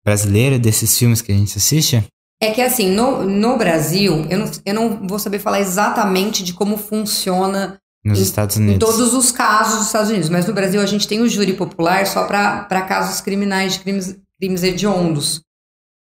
[0.05, 2.03] brasileiro desses filmes que a gente assiste?
[2.43, 6.53] É que assim, no, no Brasil, eu não, eu não vou saber falar exatamente de
[6.53, 8.79] como funciona Nos Em- Estados em Unidos.
[8.89, 12.07] todos os casos dos Estados Unidos, mas no Brasil a gente tem o júri popular
[12.07, 15.41] só para casos criminais de crimes, crimes hediondos.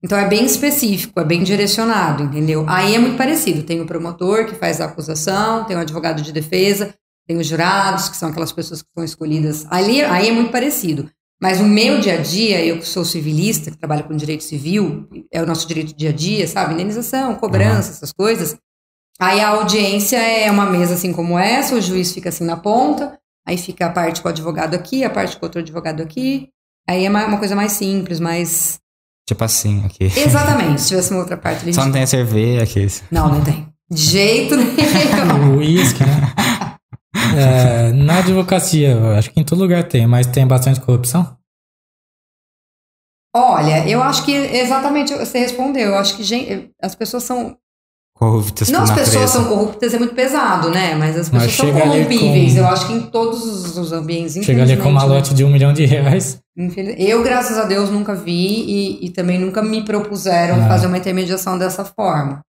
[0.03, 2.65] Então é bem específico, é bem direcionado, entendeu?
[2.67, 3.63] Aí é muito parecido.
[3.63, 6.93] Tem o promotor que faz a acusação, tem o advogado de defesa,
[7.27, 9.65] tem os jurados, que são aquelas pessoas que são escolhidas.
[9.69, 11.09] Ali, aí é muito parecido.
[11.41, 15.09] Mas o meu dia a dia, eu que sou civilista, que trabalho com direito civil,
[15.31, 16.73] é o nosso direito dia a dia, sabe?
[16.73, 18.55] Indenização, cobrança, essas coisas.
[19.19, 23.17] Aí a audiência é uma mesa assim como essa, o juiz fica assim na ponta,
[23.45, 26.49] aí fica a parte com o advogado aqui, a parte com outro advogado aqui.
[26.87, 28.79] Aí é uma, coisa mais simples, mais.
[29.27, 30.05] Tipo assim, aqui.
[30.05, 31.73] Exatamente, se tivesse uma outra parte ali.
[31.73, 32.87] Só não tem a cerveja aqui.
[33.11, 33.67] Não, não tem.
[33.89, 35.57] De jeito nenhum.
[35.57, 36.33] uísque, né?
[37.15, 41.37] É, na advocacia, acho que em todo lugar tem, mas tem bastante corrupção?
[43.35, 45.89] Olha, eu acho que exatamente você respondeu.
[45.89, 47.57] Eu acho que gente, as pessoas são.
[48.15, 49.11] Corruptas Não as natureza.
[49.11, 50.93] pessoas são corruptas, é muito pesado, né?
[50.93, 52.53] Mas as Mas pessoas são chega ali corrompíveis.
[52.53, 54.45] com- Eu acho que em todos os, ambientes.
[54.45, 55.07] Chega ali com uma né?
[55.15, 56.39] lote de um milhão de reais.
[56.95, 58.31] Eu, graças a Deus, nunca vi
[59.01, 60.67] e, e também nunca me propuseram Ah.
[60.67, 62.41] fazer uma intermediação dessa forma.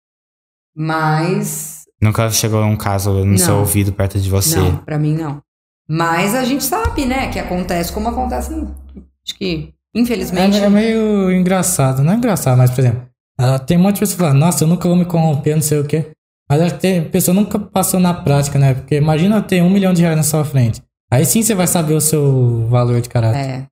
[0.77, 1.82] Mas.
[2.03, 3.61] Nunca chegou um caso no seu Não.
[3.61, 4.59] ouvido perto de você.
[4.59, 5.41] Não, pra mim não.
[5.89, 8.53] Mas a gente sabe, né, que acontece como acontece.
[8.53, 10.59] Acho que, infelizmente.
[10.59, 13.07] É, é meio engraçado, não é engraçado, mas por exemplo,
[13.39, 15.63] ah, tem um monte de pessoas que falam, nossa, eu nunca vou me corromper, não
[15.63, 16.11] sei o quê.
[16.51, 16.79] Mas a
[17.11, 18.75] pessoa nunca passou na prática, né?
[18.75, 20.83] Porque imagina ter um milhão de reais na sua frente.
[21.11, 23.39] Aí sim você vai saber o seu valor de caráter.
[23.39, 23.67] É.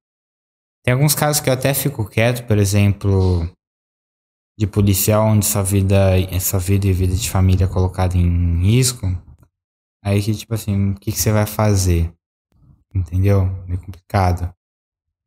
[0.84, 3.50] Tem alguns casos que eu até fico quieto, por exemplo,
[4.60, 5.98] de policial onde sua vida,
[6.38, 9.06] sua vida e vida de família é colocada em risco.
[10.04, 12.12] Aí que, tipo assim, o que, que você vai fazer?
[12.94, 13.46] Entendeu?
[13.66, 14.52] Meio complicado.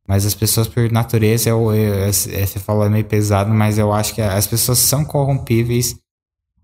[0.08, 3.92] Mas as pessoas, por natureza, eu, eu, é- você falou é meio pesado, mas eu
[3.92, 5.98] acho que as pessoas são corrompíveis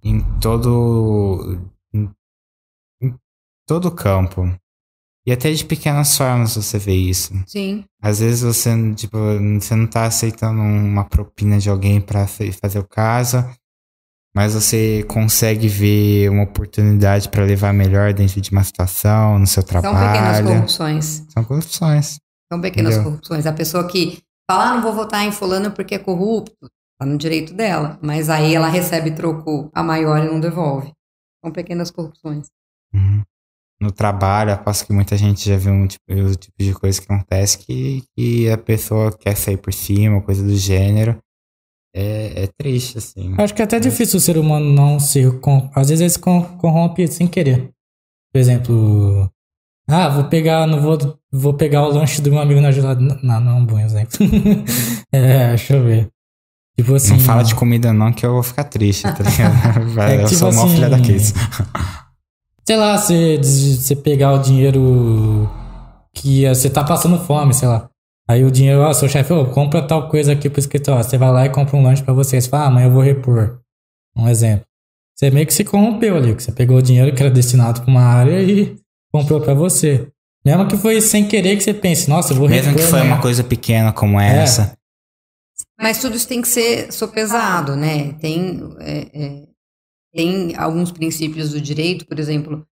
[0.04, 1.58] em todo.
[1.94, 2.10] em-
[3.02, 3.14] em
[3.66, 4.42] todo campo.
[5.30, 7.32] E até de pequenas formas você vê isso.
[7.46, 7.84] Sim.
[8.02, 9.16] Às vezes você, tipo,
[9.60, 13.36] você não tá aceitando uma propina de alguém para fazer o caso,
[14.34, 19.62] mas você consegue ver uma oportunidade para levar melhor dentro de uma situação, no seu
[19.62, 19.94] trabalho.
[19.94, 21.24] São pequenas corrupções.
[21.28, 22.18] São corrupções.
[22.52, 23.12] São pequenas Entendeu?
[23.12, 23.46] corrupções.
[23.46, 24.18] A pessoa que
[24.50, 26.68] fala, ah, não vou votar em fulano porque é corrupto,
[26.98, 28.00] tá no direito dela.
[28.02, 30.92] Mas aí ela recebe troco a maior e não devolve.
[31.40, 32.48] São pequenas corrupções.
[32.92, 33.22] Uhum.
[33.80, 37.10] No trabalho, aposto que muita gente já viu um tipo, o tipo de coisa que
[37.10, 41.16] acontece que, que a pessoa quer sair por cima, coisa do gênero.
[41.94, 43.34] É, é triste, assim.
[43.38, 45.22] Acho que é até difícil o ser humano não se.
[45.74, 47.70] Às vezes ele se corrompe sem querer.
[48.32, 49.30] Por exemplo.
[49.88, 50.66] Ah, vou pegar.
[50.66, 53.18] Não vou, vou pegar o lanche do meu amigo na geladeira.
[53.22, 54.12] Não, não é um bom exemplo.
[55.10, 56.08] é, deixa eu ver.
[56.78, 57.14] Tipo assim.
[57.14, 59.92] Não fala de comida não que eu vou ficar triste, tá ligado?
[59.94, 61.34] Vai, É que, eu tipo sou mó assim, filha da Case.
[62.70, 65.50] Sei lá, você, você pegar o dinheiro
[66.14, 67.90] que você tá passando fome, sei lá.
[68.28, 71.02] Aí o dinheiro, ó, seu chefe, ô, compra tal coisa aqui pro escritório.
[71.02, 72.40] Você vai lá e compra um lanche pra você.
[72.40, 73.58] Você fala, ah, amanhã eu vou repor.
[74.16, 74.64] Um exemplo.
[75.16, 77.90] Você meio que se corrompeu ali, que você pegou o dinheiro que era destinado pra
[77.90, 78.76] uma área e
[79.12, 80.06] comprou pra você.
[80.46, 82.84] Mesmo que foi sem querer que você pense, nossa, eu vou Mesmo repor.
[82.84, 83.14] que foi amanhã.
[83.16, 84.44] uma coisa pequena como É.
[84.44, 84.78] essa.
[85.76, 88.12] Mas tudo isso tem que ser sopesado, né?
[88.20, 89.49] Tem, é, é,
[90.14, 92.66] tem alguns princípios do direito, por exemplo,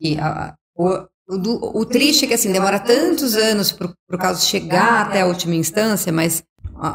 [0.00, 0.88] que a- o,
[1.28, 5.20] o, do- o triste é que assim demora tantos anos para o caso chegar até
[5.20, 6.42] a última instância, mas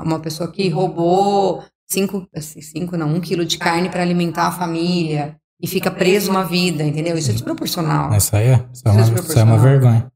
[0.03, 4.51] uma pessoa que roubou cinco, assim, cinco não, um quilo de carne para alimentar a
[4.51, 7.17] família e fica preso uma vida, entendeu?
[7.17, 8.13] Isso é desproporcional.
[8.13, 10.11] Isso aí é, isso é, é uma, isso é uma vergonha.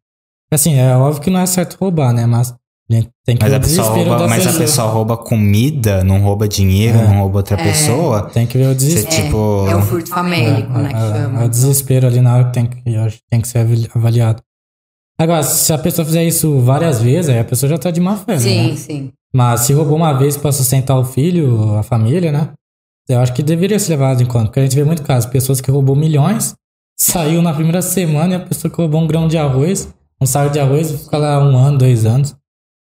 [0.54, 2.26] Assim, é óbvio que não é certo roubar, né?
[2.26, 2.54] Mas
[2.96, 4.88] gente tem que Mas ver a o pessoa rouba, da mas a pessoa.
[4.90, 7.08] rouba comida, não rouba dinheiro, É.
[7.08, 7.64] não rouba outra É.
[7.64, 8.24] pessoa.
[8.24, 9.16] Tem que ver o Você, desespero.
[9.18, 9.68] É, tipo.
[9.70, 11.42] é o furto famélico, né, que é, chama.
[11.42, 13.60] é o desespero ali na hora que tem que, eu acho que tem que ser
[13.60, 14.42] avali- avaliado.
[15.20, 18.18] Agora, se a pessoa fizer isso várias vezes, aí a pessoa já tá de má
[18.18, 18.76] fé, Sim, né?
[18.76, 19.12] sim.
[19.34, 22.50] Mas se roubou uma vez pra sustentar o filho, a família, né?
[23.08, 24.46] Eu acho que deveria ser levado em conta.
[24.46, 26.54] Porque a gente vê muito caso, pessoas que roubou milhões,
[27.00, 30.52] saiu na primeira semana e a pessoa que roubou um grão de arroz, um saco
[30.52, 32.36] de arroz, fica lá um ano, dois anos.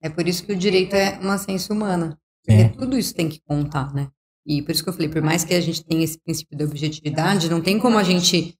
[0.03, 2.17] É por isso que o direito é uma ciência humana.
[2.47, 4.09] Porque tudo isso tem que contar, né?
[4.47, 6.65] E por isso que eu falei, por mais que a gente tenha esse princípio da
[6.65, 8.55] objetividade, não tem como a gente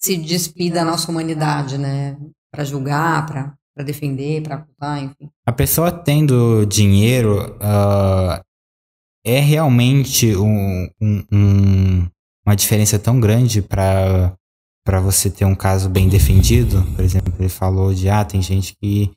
[0.00, 2.16] se despir da nossa humanidade, né?
[2.50, 5.28] Para julgar, para defender, para acusar, enfim.
[5.46, 8.42] A pessoa tendo dinheiro ah,
[9.24, 12.08] é realmente um- um- um-
[12.46, 14.34] uma diferença tão grande para
[14.84, 16.82] para você ter um caso bem defendido.
[16.96, 19.12] Por exemplo, ele falou de ah, tem gente que,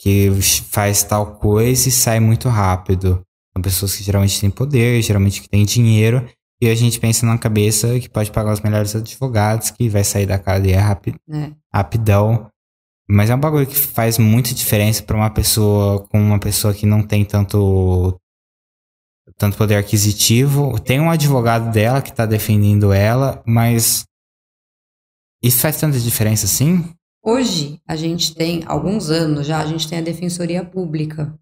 [0.00, 0.30] que
[0.70, 3.22] faz tal coisa e sai muito rápido.
[3.52, 6.26] São pessoas que geralmente têm poder, geralmente que têm dinheiro,
[6.62, 10.26] e a gente pensa na cabeça que pode pagar os melhores advogados, que vai sair
[10.26, 11.54] da cadeia rápido Né?
[11.72, 12.48] rapidão.
[13.08, 16.86] Mas é um bagulho que faz muita diferença pra uma pessoa com uma pessoa que
[16.86, 18.16] não tem tanto
[19.36, 20.78] tanto poder aquisitivo.
[20.80, 24.04] Tem um advogado dela que tá defendendo ela, mas
[25.42, 26.94] isso faz tanta diferença assim?
[27.22, 31.34] Hoje, a gente tem, alguns anos já, a gente tem a Defensoria Pública,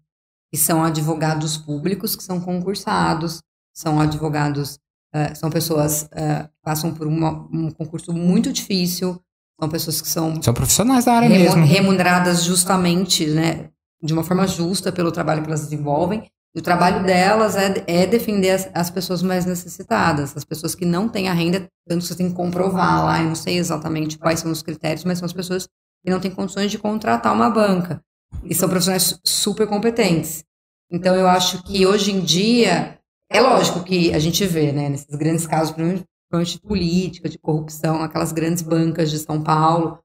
[0.51, 3.41] que são advogados públicos que são concursados,
[3.73, 4.77] são advogados,
[5.13, 9.21] eh, são pessoas eh, que passam por uma- um concurso muito difícil,
[9.59, 11.63] são pessoas que são São profissionais da área mesmo.
[11.63, 13.69] remuneradas justamente, né,
[14.03, 16.29] de uma forma justa pelo trabalho que elas desenvolvem.
[16.55, 21.07] O trabalho delas é, é defender as, as pessoas mais necessitadas, as pessoas que não
[21.07, 24.39] têm a renda, tanto que você tem que comprovar lá, eu não sei exatamente quais
[24.39, 25.67] são os critérios, mas são as pessoas
[26.03, 28.01] que não têm condições de contratar uma banca.
[28.43, 30.43] E são profissionais super competentes.
[30.91, 32.97] Então eu acho que hoje em dia,
[33.29, 38.01] é lógico que a gente vê, né, nesses grandes casos, principalmente de política, de corrupção,
[38.01, 39.99] aquelas grandes bancas de São Paulo,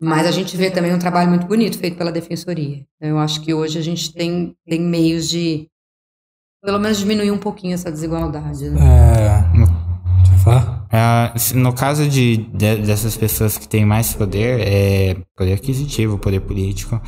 [0.00, 2.86] mas a gente vê também um trabalho muito bonito feito pela defensoria.
[2.96, 5.68] Então, eu acho que hoje a gente tem, tem meios de,
[6.62, 8.68] pelo menos, diminuir um pouquinho essa desigualdade.
[8.70, 8.80] Né?
[8.80, 9.42] É.
[10.18, 10.86] Deixa eu falar?
[11.38, 16.40] Se- no caso de, de- dessas pessoas que têm mais poder, é poder aquisitivo, poder
[16.40, 17.00] político,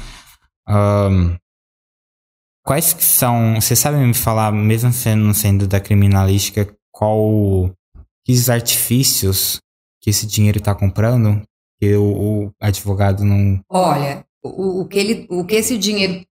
[0.66, 1.34] ahn,
[2.64, 7.70] quais que são, você sabe me falar, mesmo sendo, sendo da criminalística, qual,
[8.24, 9.58] que os artifícios
[10.00, 11.42] que esse dinheiro está comprando,
[11.80, 13.60] que o, o advogado não...
[13.68, 16.24] Olha, o, o, que ele, o que esse dinheiro,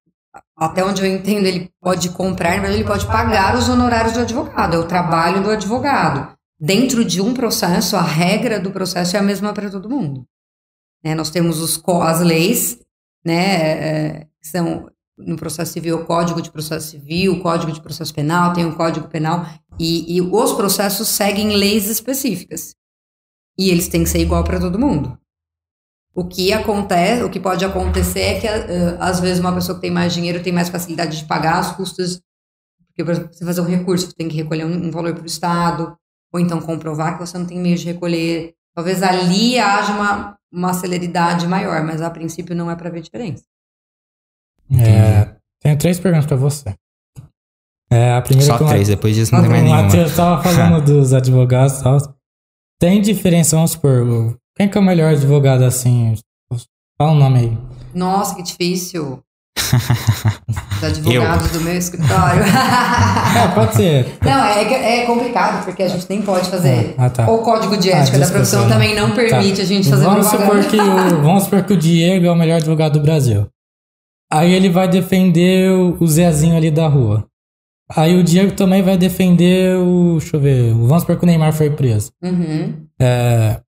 [0.61, 4.75] até onde eu entendo, ele pode comprar, mas ele pode pagar os honorários do advogado,
[4.75, 6.37] é o trabalho do advogado.
[6.59, 10.23] Dentro de um processo, a regra do processo é a mesma para todo mundo.
[11.03, 12.79] Né, nós temos os, as leis,
[13.25, 17.81] né, é, que são no processo civil o Código de Processo Civil, o Código de
[17.81, 19.47] Processo Penal, tem o Código Penal,
[19.79, 22.75] e, e os processos seguem leis específicas.
[23.57, 25.17] E eles têm que ser igual para todo mundo.
[26.13, 29.81] O que acontece, o que pode acontecer é que uh, às vezes uma pessoa que
[29.81, 32.21] tem mais dinheiro tem mais facilidade de pagar os custos,
[32.87, 35.23] porque por exemplo, você fazer um recurso, você tem que recolher um, um valor para
[35.23, 35.95] o Estado,
[36.33, 38.53] ou então comprovar que você não tem meio de recolher.
[38.75, 43.43] Talvez ali haja uma, uma celeridade maior, mas a princípio não é para ver diferença.
[44.69, 46.73] É, tenho três perguntas para você.
[47.89, 49.95] É, a primeira Só três, depois disso não tem mais nenhuma.
[49.95, 51.97] Eu tava falando dos advogados e tal.
[52.79, 56.13] Tem diferença, vamos supor, quem que é o melhor advogado assim?
[56.95, 57.57] Fala o um nome aí.
[57.95, 59.19] Nossa, que difícil.
[59.57, 61.59] Os advogados eu.
[61.59, 62.43] do meu escritório.
[62.45, 64.17] é, pode ser.
[64.21, 66.93] Não, é, é complicado, porque a gente nem pode fazer.
[66.97, 67.29] Ah, tá.
[67.29, 69.63] O código de ética ah, da profissão também não permite tá.
[69.63, 72.57] a gente fazer vamos supor que o, Vamos supor que o Diego é o melhor
[72.57, 73.47] advogado do Brasil.
[74.31, 77.25] Aí ele vai defender o Zezinho ali da rua.
[77.93, 80.17] Aí o Diego também vai defender o.
[80.19, 80.73] Deixa eu ver.
[80.73, 82.11] Vamos supor que o Neymar foi preso.
[82.23, 82.85] Uhum.
[82.99, 83.59] É,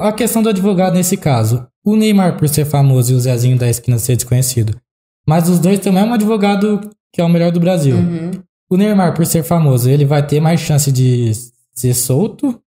[0.00, 1.66] a questão do advogado nesse caso.
[1.84, 4.78] O Neymar, por ser famoso, e o Zezinho da esquina ser desconhecido.
[5.26, 6.80] Mas os dois também é um advogado
[7.12, 7.96] que é o melhor do Brasil.
[7.96, 8.30] Uhum.
[8.70, 11.32] O Neymar, por ser famoso, ele vai ter mais chance de
[11.74, 12.60] ser solto?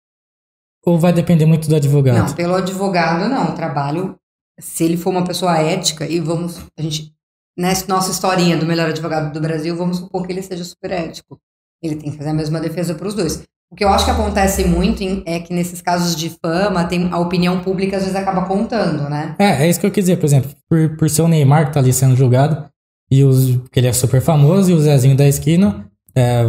[0.84, 2.28] Ou vai depender muito do advogado?
[2.28, 3.50] Não, pelo advogado não.
[3.50, 4.16] O trabalho,
[4.58, 6.58] se ele for uma pessoa ética, e vamos.
[6.78, 7.12] A gente
[7.56, 11.38] nessa nossa historinha do melhor advogado do Brasil, vamos supor que ele seja super ético.
[11.82, 13.42] Ele tem que fazer a mesma defesa para os dois.
[13.70, 17.18] O que eu acho que acontece muito é que nesses casos de fama, tem a
[17.18, 19.36] opinião pública às vezes acaba contando, né?
[19.38, 21.74] É, é isso que eu quis dizer, por exemplo, por, por ser o Neymar que
[21.74, 22.68] tá ali sendo julgado,
[23.08, 25.86] e os, que ele é super famoso, e o Zezinho da esquina,
[26.16, 26.42] é,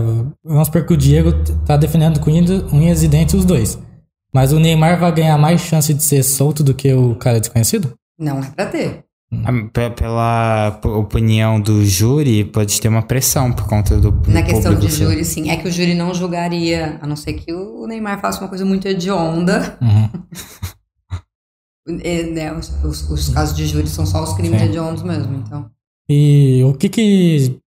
[0.43, 1.31] vamos supor que o Diego
[1.63, 3.77] tá defendendo com unhas e dentes os dois.
[4.33, 7.93] Mas o Neymar vai ganhar mais chance de ser solto do que o cara desconhecido?
[8.17, 9.03] Não é pra ter.
[9.95, 14.11] Pela opinião do júri, pode ter uma pressão por conta do.
[14.27, 15.49] Na questão de júri, sim.
[15.49, 18.65] É que o júri não julgaria, a não ser que o Neymar faça uma coisa
[18.65, 19.77] muito hedionda.
[19.81, 20.09] Uhum.
[22.03, 24.67] é, né, os, os, os, casos de júri são só os crimes sim.
[24.67, 25.71] hediondos mesmo, então.
[26.09, 27.57] E o que que,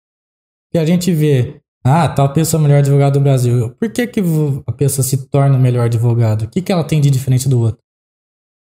[0.71, 1.63] que a gente vê?
[1.83, 3.71] Ah, tal pessoa é o melhor advogado do Brasil.
[3.71, 4.23] Por que, que
[4.67, 6.43] a pessoa se torna o melhor advogado?
[6.43, 7.83] O que, que ela tem de diferente do outro?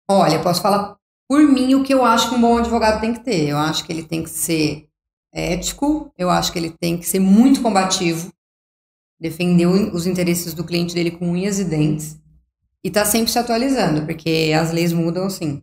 [0.10, 0.97] Olha, posso falar
[1.28, 3.50] por mim, o que eu acho que um bom advogado tem que ter.
[3.50, 4.88] Eu acho que ele tem que ser
[5.34, 8.32] ético, eu acho que ele tem que ser muito combativo,
[9.20, 12.20] defender os interesses do cliente dele com unhas e dentes,
[12.84, 15.62] e tá sempre se atualizando, porque as leis mudam assim.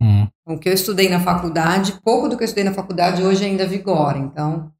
[0.00, 0.28] Hum.
[0.46, 3.66] O que eu estudei na faculdade, pouco do que eu estudei na faculdade hoje ainda
[3.66, 4.70] vigora, então.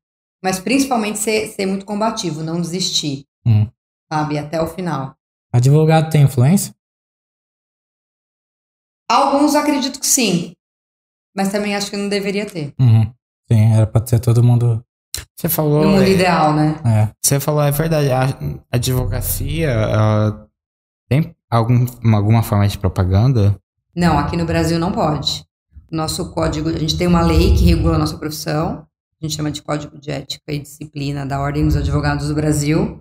[0.43, 3.66] Mas principalmente ser, ser muito combativo, não desistir, hum.
[4.12, 5.16] sabe, até o final.
[5.52, 6.74] Advogado tem influência?
[9.10, 10.52] Alguns acredito que sim.
[11.36, 12.72] Mas também acho que não deveria ter.
[12.78, 13.12] Uhum.
[13.51, 14.82] Sim, era pra ser todo mundo.
[15.36, 15.85] Você falou.
[15.85, 16.76] No mundo é, ideal, né?
[16.85, 17.09] É.
[17.22, 18.10] Você falou, é verdade.
[18.10, 19.70] A, a advocacia
[21.09, 23.59] tem algum, alguma forma de propaganda?
[23.94, 25.44] Não, aqui no Brasil não pode.
[25.90, 28.86] Nosso código, a gente tem uma lei que regula a nossa profissão,
[29.20, 33.01] a gente chama de Código de Ética e Disciplina da Ordem dos Advogados do Brasil,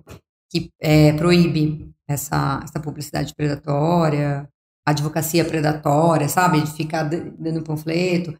[0.49, 4.47] que é, proíbe essa, essa publicidade predatória,
[4.85, 6.61] advocacia predatória, sabe?
[6.61, 8.38] De ficar dando panfleto,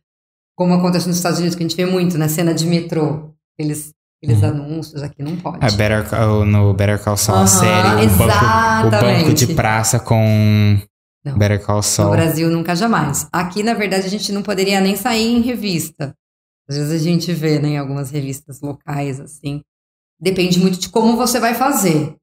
[0.56, 3.32] como acontece nos Estados Unidos, que a gente vê muito na cena de metrô.
[3.58, 4.50] Eles, aqueles uhum.
[4.50, 5.66] anúncios aqui não pode.
[5.66, 6.06] É, Better,
[6.46, 10.80] no Better Call Saul, uhum, a série, o banco, o banco, de praça com
[11.24, 12.10] não, Better Call Saul.
[12.10, 13.28] No Brasil, nunca jamais.
[13.32, 16.14] Aqui, na verdade, a gente não poderia nem sair em revista.
[16.68, 19.62] Às vezes a gente vê, né, em algumas revistas locais, assim.
[20.20, 22.16] Depende muito de como você vai fazer.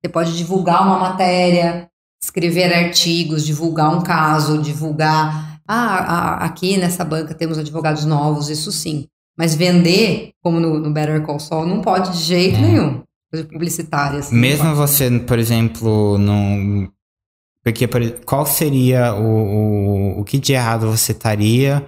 [0.00, 1.88] Você pode divulgar uma matéria,
[2.22, 5.60] escrever artigos, divulgar um caso, divulgar.
[5.66, 9.06] Ah, aqui nessa banca temos advogados novos, isso sim.
[9.36, 12.60] Mas vender, como no, no Better Call Saul, não pode de jeito é.
[12.60, 13.02] nenhum.
[13.30, 14.18] Coisa publicitária.
[14.18, 16.88] Assim, Mesmo você, por exemplo, não.
[17.64, 17.88] Porque
[18.26, 21.86] qual seria o, o, o que de errado você estaria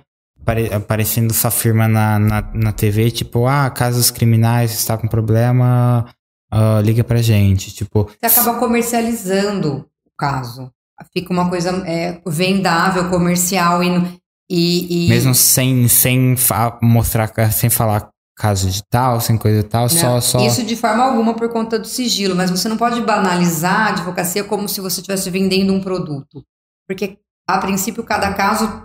[0.73, 6.07] aparecendo sua firma na, na, na TV, tipo, ah, casos criminais, está com problema,
[6.53, 7.75] uh, liga pra gente.
[7.75, 8.11] Tipo.
[8.21, 9.87] Você acaba comercializando
[10.19, 10.71] caso.
[11.13, 15.09] Fica uma coisa é, vendável, comercial e, e, e...
[15.09, 16.37] Mesmo sem, sem
[16.81, 20.47] mostrar, sem falar caso de tal, sem coisa de tal, não, só, só...
[20.47, 24.45] Isso de forma alguma por conta do sigilo, mas você não pode banalizar a advocacia
[24.45, 26.45] como se você estivesse vendendo um produto.
[26.89, 27.19] Porque,
[27.49, 28.83] a princípio, cada caso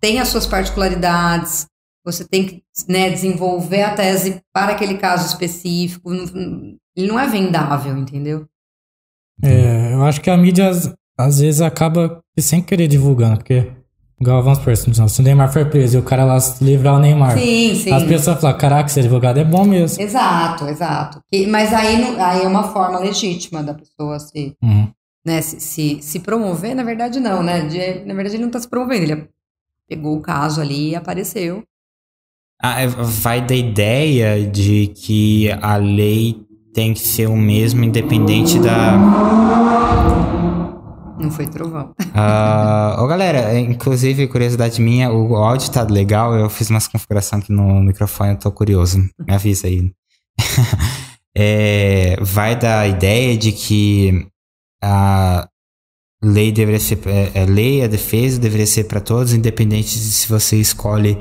[0.00, 1.66] tem as suas particularidades,
[2.04, 7.96] você tem que né, desenvolver a tese para aquele caso específico, ele não é vendável,
[7.96, 8.46] entendeu?
[9.42, 13.70] É, eu acho que a mídia às, às vezes acaba sem querer divulgando, porque
[14.20, 17.38] Igual vamos por se o Neymar foi preso e o cara lá livrar o Neymar.
[17.38, 17.92] Sim, sim.
[17.92, 20.02] As pessoas falam, caraca, ser advogado é bom mesmo.
[20.02, 21.20] Exato, exato.
[21.30, 24.56] E, mas aí, aí é uma forma legítima da pessoa se.
[24.60, 24.88] Uhum.
[25.24, 27.60] né, se, se, se promover, na verdade não, né?
[27.66, 29.28] De- na verdade ele não está se promovendo, ele
[29.88, 31.62] pegou o caso ali e apareceu.
[32.60, 36.42] Ah, é, vai da ideia de que a lei
[36.78, 38.96] tem que ser o mesmo independente da.
[41.18, 41.92] Não foi trovão.
[42.14, 47.42] Ah, ô galera, é, inclusive, curiosidade minha, o áudio tá legal, eu fiz umas configurações
[47.42, 48.98] aqui no microfone, eu tô curioso.
[49.26, 49.90] Me avisa aí.
[51.40, 54.26] É, vai da ideia de que
[54.82, 55.46] a
[56.20, 56.98] lei deveria ser.
[57.06, 61.16] É, é, lei, a defesa deveria ser para todos, independente de se você escolhe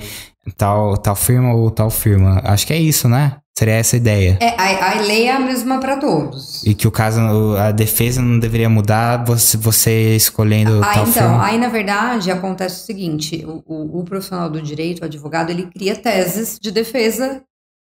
[0.55, 2.41] tal, tal firma ou tal firma.
[2.43, 3.37] Acho que é isso, né?
[3.57, 4.37] Seria essa a ideia.
[4.39, 6.63] É, a, a lei é a mesma para todos.
[6.63, 7.19] E que o caso,
[7.57, 12.83] a defesa não deveria mudar você, você escolhendo Ah, tal então, aí na verdade acontece
[12.83, 17.41] o seguinte: o, o- o profissional do direito, o advogado, ele cria teses de defesa,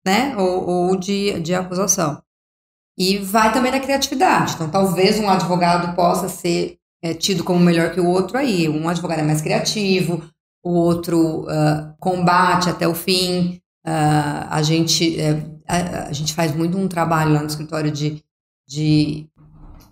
[0.06, 0.35] né?
[0.38, 2.22] Ou, ou de, de acusação.
[2.99, 4.56] E vai também na criatividade.
[4.56, 8.68] Então, talvez um advogado possa ser é, tido como melhor que o outro aí.
[8.68, 10.22] Um advogado é mais criativo,
[10.61, 13.57] o outro ah, combate até o fim.
[13.88, 15.41] Ah, a, gente, é,
[15.72, 18.22] a, a gente faz muito um trabalho lá no escritório de,
[18.68, 19.27] de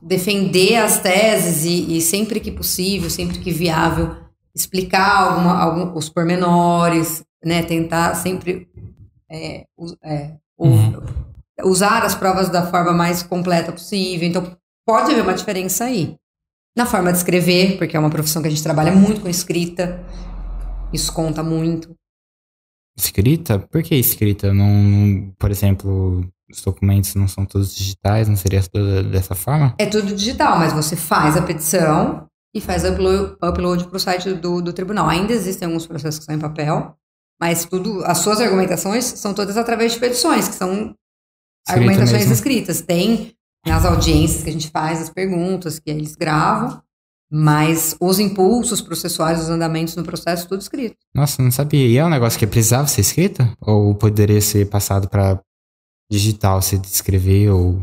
[0.02, 4.16] defender as teses e, e sempre que possível, sempre que viável,
[4.54, 7.64] explicar alguma, algum, os pormenores, né?
[7.64, 8.68] Tentar sempre
[9.30, 9.66] é,
[10.04, 11.02] é, Uhum.
[11.64, 14.28] usar as provas da forma mais completa possível.
[14.28, 16.18] Então, pode haver uma diferença aí.
[16.76, 20.04] Na forma de escrever, porque é uma profissão que a gente trabalha muito com escrita,
[20.92, 21.96] isso conta muito.
[23.00, 23.60] Escrita?
[23.60, 24.54] Por que escrita?
[24.54, 29.74] Não, por exemplo, os documentos não são todos digitais, não seria tudo dessa forma?
[29.78, 34.34] É tudo digital, mas você faz a petição e faz upload, upload para o site
[34.34, 35.08] do, do tribunal.
[35.08, 36.96] Ainda existem alguns processos que são em papel,
[37.40, 40.94] mas tudo, as suas argumentações são todas através de petições, que são
[41.68, 42.34] argumentações mesmo.
[42.34, 42.82] escritas.
[42.82, 43.34] Tem
[43.66, 46.82] nas audiências que a gente faz as perguntas que eles gravam,
[47.32, 50.96] mas os impulsos processuais, os andamentos no processo, tudo escrito.
[51.14, 51.86] Nossa, não sabia.
[51.86, 53.48] E é um negócio que precisava ser escrito?
[53.62, 55.40] Ou poderia ser passado para
[56.12, 57.82] digital, se descrever ou...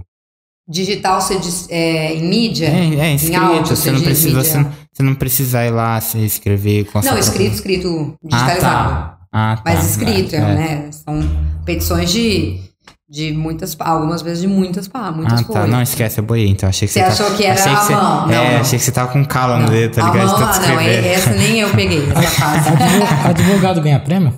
[0.69, 2.67] Digital você diz, é, em mídia?
[2.67, 4.43] É, é escrito, áudio, você, não precisa, mídia.
[4.43, 8.61] você, não, você não precisa ir lá se escrever com Não, escrito, escrito Ah, digitalizado.
[8.61, 9.19] tá.
[9.33, 9.63] Ah, tá.
[9.65, 10.41] Mas escrito, é.
[10.41, 10.91] né?
[10.91, 11.21] São
[11.65, 12.59] petições de,
[13.09, 15.67] de muitas, algumas vezes de muitas, pá, muitas Ah, tá.
[15.67, 16.69] Não, esquece, eu boiei, então.
[16.69, 17.37] Achei que Você você, achou tá...
[17.37, 17.93] que era achei a você...
[17.95, 18.27] mão?
[18.27, 18.61] Não, É, não.
[18.61, 20.27] achei que você tava com cala no dedo, tá a ligado?
[20.29, 22.69] mão, De ah, não, é- essa nem eu peguei, essa fase.
[22.69, 24.35] Advo- Advogado ganha prêmio?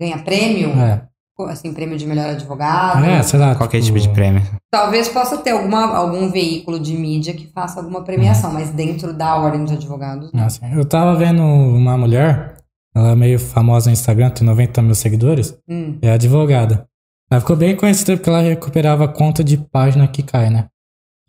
[0.00, 0.70] Ganha prêmio?
[0.70, 1.02] É.
[1.48, 3.02] Assim, prêmio de melhor advogado.
[3.02, 3.54] É, sei lá.
[3.54, 4.42] Qualquer tipo de prêmio.
[4.70, 9.36] Talvez possa ter alguma, algum veículo de mídia que faça alguma premiação, mas dentro da
[9.36, 10.44] ordem de advogados, não.
[10.44, 12.56] Assim, eu tava vendo uma mulher,
[12.94, 15.96] ela é meio famosa no Instagram, tem 90 mil seguidores, Hum.
[16.02, 16.84] é advogada.
[17.30, 20.68] Ela ficou bem conhecida porque ela recuperava conta de página que cai, né?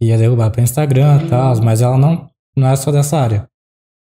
[0.02, 3.48] Ia derrubar pra Instagram e tal, mas ela não, não é só dessa área.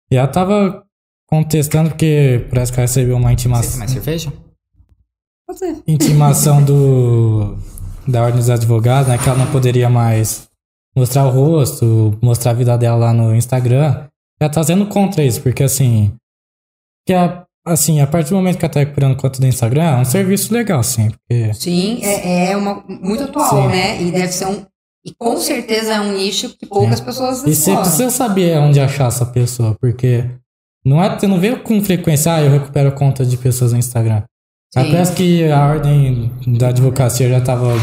[0.10, 0.86] E ela tava
[1.28, 4.34] contestando porque parece que ela recebeu uma Você intimação, tem mais cerveja?
[5.46, 5.84] Pode ser.
[5.86, 7.58] intimação do
[8.08, 9.18] da ordem dos advogados, né?
[9.18, 10.50] Que ela não poderia mais
[10.96, 14.08] mostrar o rosto, mostrar a vida dela lá no Instagram.
[14.40, 16.14] Ela tá sendo contra isso, porque assim.
[17.06, 19.96] Que a, assim, a partir do momento que ela tá recuperando conta do Instagram, é
[19.98, 21.10] um serviço legal, sim.
[21.10, 21.54] Porque.
[21.54, 23.68] Sim, é, é uma, muito atual, Sim.
[23.68, 24.02] né?
[24.02, 24.66] E deve ser um.
[25.06, 29.08] E com certeza é um nicho que poucas pessoas E você precisa saber onde achar
[29.08, 30.26] essa pessoa, porque
[30.86, 34.24] não é, você não vê com frequência, ah, eu recupero conta de pessoas no Instagram.
[34.74, 34.92] Sim.
[34.92, 37.74] Parece que a ordem da advocacia já tava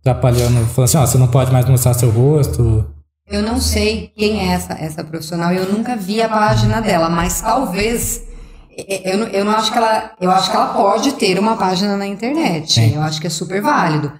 [0.00, 2.86] atrapalhando, falando assim, ó, você não pode mais mostrar seu rosto.
[3.26, 7.40] Eu não sei quem é essa, essa profissional, eu nunca vi a página dela, mas
[7.40, 8.22] talvez.
[8.76, 10.12] É, Eu, não- eu não acho que ela.
[10.20, 12.72] Eu acho que ela pode ter uma página na internet.
[12.72, 12.94] Sim.
[12.94, 14.12] Eu acho que é super válido.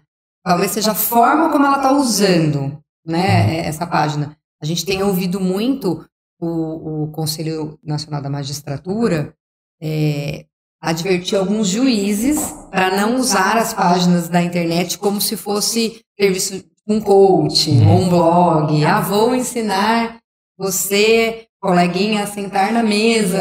[0.44, 4.36] Talvez seja a forma como ela está usando né, essa página.
[4.62, 6.04] A gente tem ouvido muito
[6.40, 9.34] o, o Conselho Nacional da Magistratura
[9.82, 10.44] é,
[10.82, 17.00] advertir alguns juízes para não usar as páginas da internet como se fosse serviço um
[17.00, 18.84] coach ou um blog.
[18.84, 20.18] Ah, vou ensinar
[20.58, 23.40] você, coleguinha, a sentar na mesa.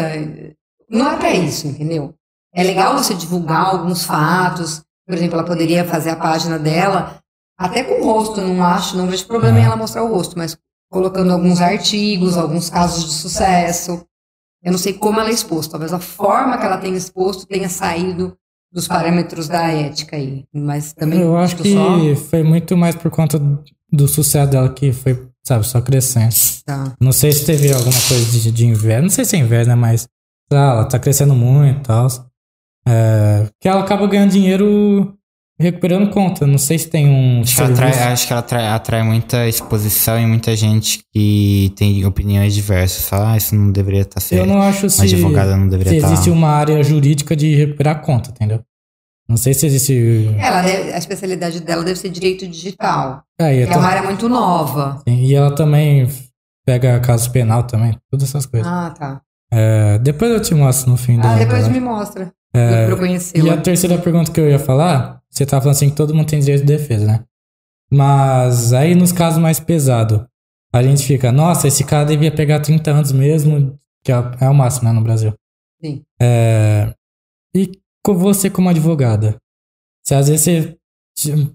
[0.93, 2.13] Não é para isso, entendeu?
[2.53, 4.83] É legal você divulgar alguns fatos.
[5.07, 7.19] Por exemplo, ela poderia fazer a página dela
[7.57, 10.57] até com o rosto, não acho, não vejo problema em ela mostrar o rosto, mas
[10.91, 14.05] colocando alguns artigos, alguns casos de sucesso.
[14.63, 17.69] Eu não sei como ela é exposta, talvez a forma que ela tenha exposto tenha
[17.69, 18.37] saído
[18.71, 20.45] dos parâmetros da ética aí.
[20.53, 22.15] Mas também eu acho que só.
[22.29, 23.39] foi muito mais por conta
[23.91, 26.33] do sucesso dela que foi, sabe, só crescendo.
[26.65, 26.93] Tá.
[26.99, 29.75] Não sei se teve alguma coisa de, de inveja, não sei se é inveja, né,
[29.75, 30.07] mas
[30.53, 32.07] lá, ela tá crescendo muito e tal.
[32.87, 35.13] É, que ela acaba ganhando dinheiro
[35.59, 36.45] recuperando conta.
[36.45, 39.47] Não sei se tem um Acho que ela atrai, acho que ela atrai, atrai muita
[39.47, 43.07] exposição e muita gente que tem opiniões diversas.
[43.07, 44.45] Fala, ah, isso não deveria estar Eu sendo.
[44.47, 48.31] não acho se, advogada não deveria se tá- existe uma área jurídica de recuperar conta,
[48.31, 48.61] entendeu?
[49.29, 50.29] Não sei se existe.
[50.37, 53.23] Ela deve- a especialidade dela deve ser direito digital.
[53.39, 55.01] Eu É tô- uma área muito nova.
[55.07, 56.09] Sim, E ela também
[56.65, 58.67] pega caso penal também, todas essas coisas.
[58.69, 59.21] Ah, tá.
[59.55, 61.35] É, depois eu te mostro no fim Ah, da.
[61.37, 62.33] depois da- me mostra.
[62.53, 63.53] É, pra eu E conhecê-la.
[63.53, 66.39] a terceira pergunta que eu ia falar, você tá falando assim que todo mundo tem
[66.39, 67.23] direito de defesa, né?
[67.91, 70.21] Mas aí nos casos mais pesados,
[70.73, 74.53] a gente fica, nossa, esse cara devia pegar 30 anos mesmo, que é, é o
[74.55, 75.33] máximo, né, no Brasil.
[75.83, 76.01] Sim.
[76.21, 76.93] É,
[77.55, 77.71] e
[78.03, 79.35] com você como advogada,
[80.05, 80.75] se às vezes
[81.15, 81.51] você,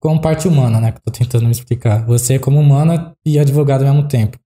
[0.00, 3.86] como parte humana, né, que eu tô tentando me explicar, você como humana e advogada
[3.86, 4.38] ao mesmo tempo.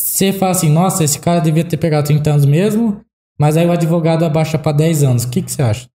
[0.00, 3.04] Você fala assim, nossa, esse cara devia ter pegado 30 anos mesmo,
[3.38, 5.24] mas aí o advogado abaixa pra 10 anos.
[5.24, 5.88] O que, que você acha?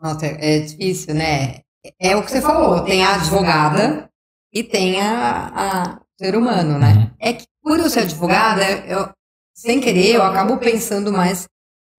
[0.00, 1.60] Nossa, é é difícil, né?
[2.00, 4.10] É o que você falou, tem a advogada
[4.52, 6.94] e tem a, a ser humano, né?
[6.94, 7.10] Uhum.
[7.20, 9.08] É que por eu ser advogada, eu,
[9.54, 11.46] sem querer, eu acabo pensando mais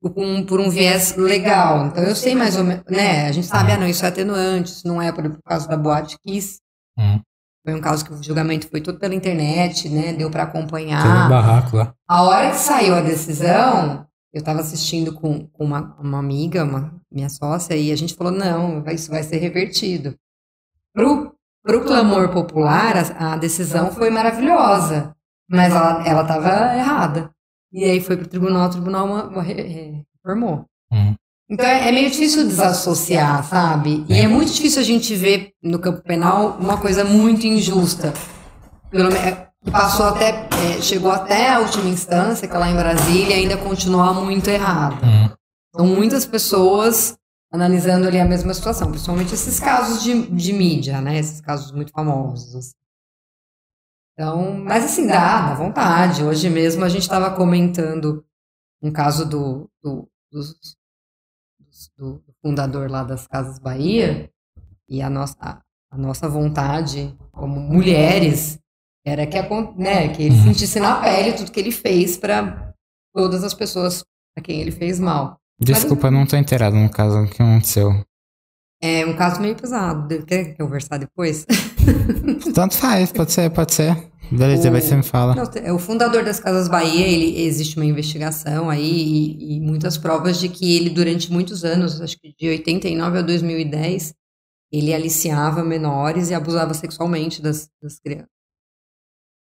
[0.01, 1.87] por um, por um viés legal.
[1.87, 3.27] Então eu sei mais ou menos, né?
[3.27, 5.77] A gente sabe, ah, não, isso é atenuante, isso não é por, por causa da
[5.77, 6.59] Boate Kiss.
[6.97, 7.21] Uhum.
[7.67, 10.13] Foi um caso que o julgamento foi todo pela internet, né?
[10.13, 11.29] Deu para Teve um acompanhar.
[11.29, 11.93] barraco lá.
[12.07, 16.93] A hora que saiu a decisão, eu estava assistindo com, com uma, uma amiga, uma
[17.11, 20.15] minha sócia, e a gente falou: não, isso vai ser revertido.
[20.93, 25.13] Pro, pro clamor popular, a, a decisão foi maravilhosa,
[25.49, 27.31] mas ela estava errada.
[27.73, 30.63] E aí foi pro tribunal, o tribunal re- re- reformou.
[30.89, 31.13] Uhum.
[31.49, 34.05] Então é, é meio difícil desassociar, sabe?
[34.09, 38.13] E é muito difícil a gente ver no campo penal uma coisa muito injusta.
[38.91, 40.47] Pelo me- é, que passou até,
[40.77, 44.49] é, chegou até a última instância, que é lá em Brasília, e ainda continua muito
[44.49, 45.01] errado.
[45.03, 45.29] Uhum.
[45.75, 47.17] São muitas pessoas
[47.51, 51.17] analisando ali a mesma situação, principalmente esses casos de, de mídia, né?
[51.17, 52.55] Esses casos muito famosos.
[52.55, 52.71] assim.
[54.13, 56.23] Então, mas assim, dá, dá vontade.
[56.23, 58.25] Hoje mesmo a gente estava comentando
[58.81, 60.76] um caso do, do, dos-
[61.97, 64.29] do fundador lá das Casas Bahia,
[64.87, 65.59] e a nossa, a,
[65.91, 68.59] a nossa vontade como mulheres
[69.05, 70.43] era que, acon- né, que ele Uhum.
[70.43, 72.73] sentisse na pele tudo que ele fez para
[73.13, 74.03] todas as pessoas
[74.37, 75.37] a quem ele fez mal.
[75.59, 77.89] Desculpa, eu não tô inteirado no caso que aconteceu.
[78.81, 80.23] É um caso meio pesado.
[80.25, 81.45] Quer conversar depois?
[82.53, 83.95] Tanto faz, pode ser, pode ser.
[84.31, 85.35] Beleza, O- depois você me fala.
[85.35, 89.97] Não, é o fundador das Casas Bahia, ele existe uma investigação aí e, e muitas
[89.97, 94.13] provas de que ele durante muitos anos, acho que de 89 a 2010,
[94.71, 98.27] ele aliciava menores e abusava sexualmente das, das crianças.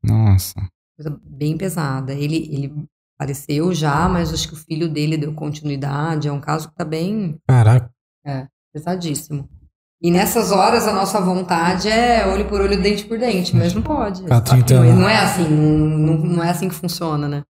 [0.04, 0.56] Nossa.
[0.98, 2.14] Coisa bem pesada.
[2.14, 2.86] Ele, ele
[3.18, 6.28] faleceu já, mas acho que o filho dele deu continuidade.
[6.28, 7.90] É um caso que tá bem Caraca.
[8.76, 9.50] Pesadíssimo.
[10.02, 13.82] E nessas horas a nossa vontade é olho por olho, dente por dente, mas não
[13.82, 14.22] pode.
[14.24, 17.44] Que 30 não, é assim, não, não, é assim que funciona, né?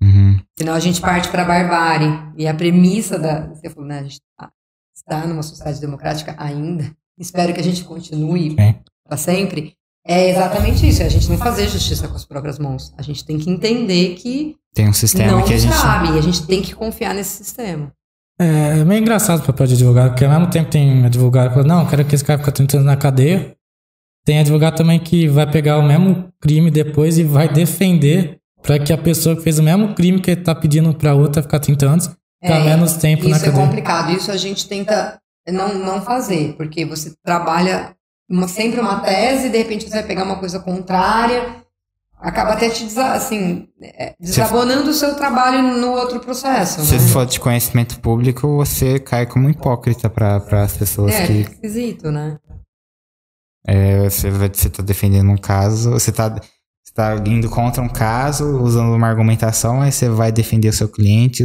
[0.00, 0.38] Uhum.
[0.56, 2.08] Senão a gente parte para a barbárie.
[2.38, 3.48] E a premissa da.
[3.48, 3.98] Você falou, né?
[3.98, 4.50] A gente tá-
[4.94, 6.90] está numa sociedade democrática ainda.
[7.18, 8.74] Espero que a gente continue Sim.
[9.04, 9.74] para sempre.
[10.06, 11.02] É exatamente isso.
[11.02, 12.94] É a gente não fazer justiça com as próprias mãos.
[12.96, 15.74] A gente tem que entender que Tem um sistema não que a gente.
[15.74, 16.14] sabe.
[16.14, 17.92] E a gente tem que confiar nesse sistema.
[18.40, 21.54] É, é meio engraçado o papel de advogado, porque ao mesmo tempo tem advogado que
[21.54, 23.54] fala, não, eu quero que esse cara fique 30 anos na cadeia.
[24.24, 28.92] Tem advogado também que vai pegar o mesmo crime depois e vai defender pra que
[28.92, 31.86] a pessoa que fez o mesmo crime que ele tá pedindo pra outra ficar 30
[31.86, 32.06] anos,
[32.42, 33.66] ficar É, menos tempo na Isso é cadeia.
[33.66, 34.10] complicado.
[34.12, 35.18] Isso a gente tenta
[35.48, 37.94] não, não fazer, porque você trabalha
[38.30, 41.56] uma- sempre uma tese e de repente você vai pegar uma coisa contrária,
[42.20, 46.84] acaba até te desa- assim, é, desabonando o seu trabalho no outro processo.
[46.84, 47.00] Se né?
[47.08, 52.10] for de conhecimento público, você cai como hipócrita para as pessoas É, que fica esquisito,
[52.10, 52.36] né?
[53.66, 57.88] é, você, vai, você tá defendendo um caso, você tá, você tá indo contra um
[57.88, 61.44] caso, usando uma argumentação, aí você vai defender o seu cliente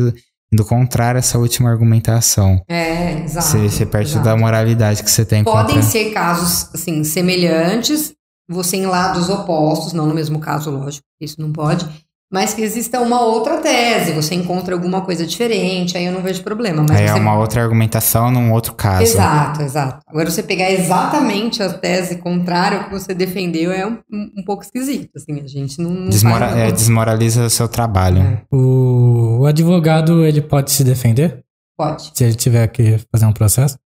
[0.52, 2.62] indo contrário essa última argumentação.
[2.70, 3.48] É, exato.
[3.48, 4.24] Você, você perde exato.
[4.26, 5.82] da moralidade que você tem Podem contra...
[5.82, 8.14] ser casos assim semelhantes,
[8.50, 11.88] você em lados opostos, não no mesmo caso, lógico, isso não pode,
[12.32, 16.44] mas que exista uma outra tese, você encontra alguma coisa diferente, aí eu não vejo
[16.44, 16.84] problema.
[16.88, 19.04] Mas Aí é você- uma outra argumentação num outro caso.
[19.04, 20.02] Exato, exato.
[20.08, 24.64] Agora você pegar exatamente a tese contrária ao que você defendeu é um, um- pouco
[24.64, 28.22] esquisito, assim, a gente não, não Desmora- é, desmoraliza o seu trabalho.
[28.22, 31.44] É, O, o advogado, ele pode se defender
[31.78, 32.12] Pode.
[32.14, 33.78] se ele tiver que fazer um processo.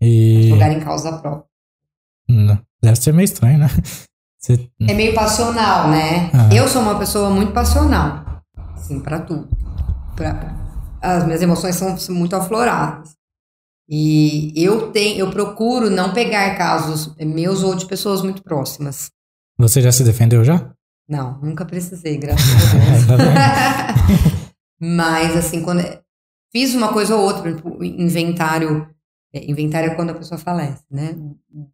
[0.00, 0.48] E.
[0.48, 1.44] Jogar em causa própria.
[2.28, 3.68] Não, Deve ser meio estranho, né?
[4.38, 6.30] Você- É meio passional, né?
[6.32, 6.54] Ah.
[6.54, 8.42] Eu sou uma pessoa muito passional,
[8.74, 9.48] assim, pra tudo.
[10.16, 10.56] Pra...
[11.02, 13.10] As minhas emoções são muito afloradas.
[13.88, 19.10] E eu tenho, eu procuro não pegar casos meus ou de pessoas muito próximas.
[19.58, 20.70] Você já se defendeu já?
[21.08, 22.46] Não, nunca precisei, graças
[23.10, 23.28] a Deus.
[24.80, 25.82] Mas assim, quando
[26.52, 28.90] fiz uma coisa ou outra, por exemplo, inventário, é,
[29.32, 31.16] inventário é quando a pessoa falece, né?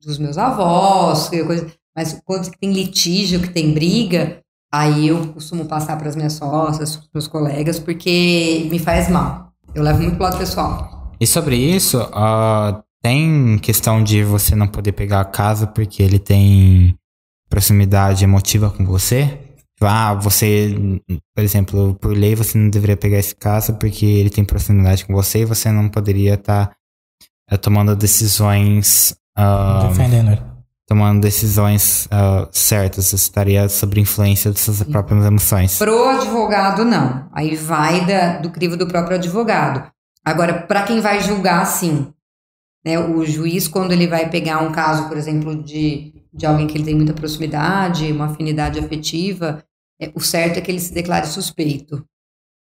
[0.02, 1.66] Dos meus avós, coisa,
[1.96, 4.40] mas quando tem litígio, que tem briga,
[4.72, 9.08] aí eu costumo passar para as minhas sócias, para os meus colegas, porque me faz
[9.08, 9.52] mal.
[9.74, 11.12] Eu levo muito pro lado pessoal.
[11.18, 16.18] E sobre isso, uh, tem questão de você não poder pegar a casa porque ele
[16.18, 16.94] tem
[17.48, 19.38] proximidade emotiva com você?
[19.80, 20.74] Ah, você,
[21.34, 25.12] por exemplo, por lei você não deveria pegar esse caso porque ele tem proximidade com
[25.12, 26.76] você e você não poderia estar tá,
[27.50, 29.16] uh, tomando decisões.
[29.38, 30.42] Uh, Defendendo ele.
[30.88, 35.78] Tomando decisões uh, certas, você estaria sob influência das suas próprias emoções.
[35.78, 37.28] Pro advogado, não.
[37.32, 39.90] Aí vai da, do crivo do próprio advogado.
[40.24, 42.12] Agora, para quem vai julgar, sim.
[42.84, 46.78] Né, o juiz, quando ele vai pegar um caso, por exemplo, de, de alguém que
[46.78, 49.64] ele tem muita proximidade, uma afinidade afetiva,
[50.00, 52.04] é, o certo é que ele se declare suspeito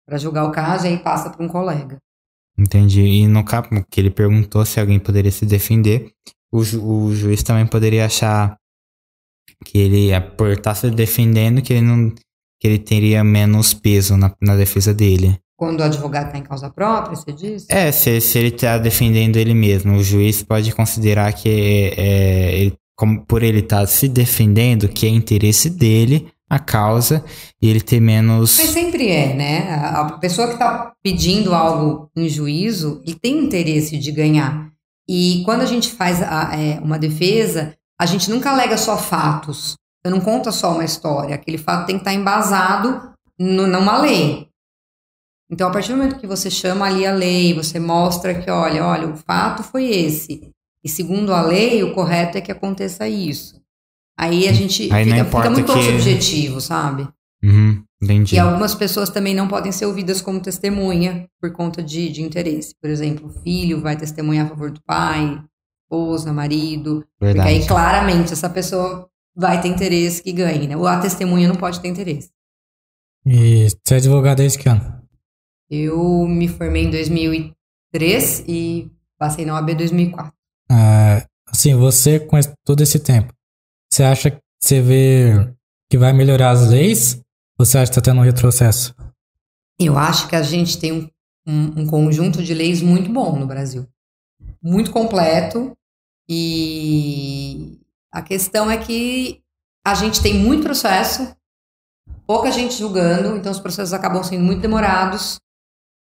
[0.06, 1.98] para julgar o caso e aí passa para um colega.
[2.58, 3.02] Entendi.
[3.02, 6.10] E no caso que ele perguntou se alguém poderia se defender,
[6.52, 8.56] o, ju, o juiz também poderia achar
[9.64, 12.12] que ele, é, por estar tá se defendendo, que ele não
[12.58, 15.38] que ele teria menos peso na, na defesa dele.
[15.58, 17.66] Quando o advogado está em causa própria, você diz?
[17.68, 22.74] É, se, se ele está defendendo ele mesmo, o juiz pode considerar que, é, ele,
[22.96, 27.24] como, por ele estar tá se defendendo, que é interesse dele a causa
[27.60, 28.56] e ele ter menos.
[28.58, 29.74] Mas sempre é, né?
[29.74, 34.70] A pessoa que está pedindo algo em juízo, ele tem interesse de ganhar.
[35.08, 39.76] E quando a gente faz a, é, uma defesa, a gente nunca alega só fatos.
[40.04, 41.34] Você não conta só uma história.
[41.34, 44.48] Aquele fato tem que estar tá embasado no, numa lei.
[45.50, 48.84] Então, a partir do momento que você chama ali a lei, você mostra que, olha,
[48.84, 50.50] olha, o fato foi esse.
[50.82, 53.60] E segundo a lei, o correto é que aconteça isso.
[54.18, 55.82] Aí a gente Aí fica, fica, muito que...
[55.82, 57.06] subjetivo, sabe?
[57.44, 58.34] Uhum, entendi.
[58.34, 62.74] E algumas pessoas também não podem ser ouvidas como testemunha por conta de, de interesse.
[62.80, 65.38] Por exemplo, o filho vai testemunhar a favor do pai,
[65.84, 67.04] esposa, marido.
[67.20, 67.48] Verdade.
[67.48, 70.76] Porque aí claramente essa pessoa vai ter interesse que ganhe, né?
[70.76, 72.30] Ou a testemunha não pode ter interesse.
[73.24, 75.02] E você é advogado desde que ano?
[75.68, 80.32] Eu me formei em 2003 e passei na OAB em 2004.
[80.70, 83.32] Ah, assim, você com todo esse tempo,
[83.96, 85.54] você acha que você vê
[85.90, 87.14] que vai melhorar as leis?
[87.58, 88.94] Ou você acha que está tendo um retrocesso?
[89.80, 91.08] Eu acho que a gente tem um,
[91.46, 93.88] um, um conjunto de leis muito bom no Brasil.
[94.62, 95.72] Muito completo.
[96.28, 97.80] E
[98.12, 99.42] a questão é que
[99.82, 101.34] a gente tem muito processo,
[102.26, 105.38] pouca gente julgando, então os processos acabam sendo muito demorados.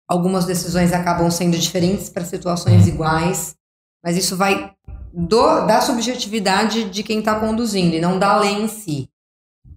[0.05, 2.93] Algumas decisões acabam sendo diferentes para situações uhum.
[2.93, 3.55] iguais,
[4.03, 4.75] mas isso vai
[5.13, 9.09] do, da subjetividade de quem está conduzindo e não da lei em si.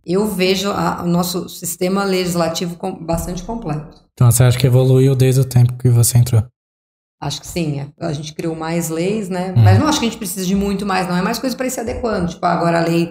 [0.05, 4.03] Eu vejo a, o nosso sistema legislativo com, bastante completo.
[4.13, 6.45] Então você acha que evoluiu desde o tempo que você entrou?
[7.21, 7.81] Acho que sim.
[7.81, 7.89] É.
[8.01, 9.53] A gente criou mais leis, né?
[9.57, 9.63] Uhum.
[9.63, 11.17] Mas não acho que a gente precisa de muito mais, não.
[11.17, 12.31] É mais coisa para ir se adequando.
[12.31, 13.07] Tipo, agora a lei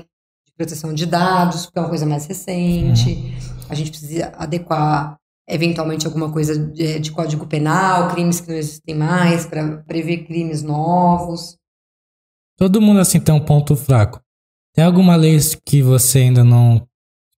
[0.45, 3.13] de proteção de dados, que é uma coisa mais recente.
[3.13, 3.33] Uhum.
[3.69, 5.15] A gente precisa adequar
[5.47, 10.61] eventualmente alguma coisa de, de código penal, crimes que não existem mais, para prever crimes
[10.61, 11.57] novos.
[12.61, 14.21] Todo mundo assim tem um ponto fraco.
[14.75, 15.35] Tem alguma lei
[15.65, 16.87] que você ainda não.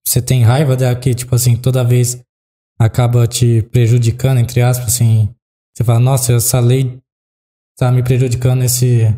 [0.06, 2.22] Você tem raiva dela que, tipo assim, toda vez
[2.78, 5.34] acaba te prejudicando, entre aspas, assim.
[5.74, 7.00] Você fala, nossa, essa lei
[7.74, 9.16] tá me prejudicando nesse,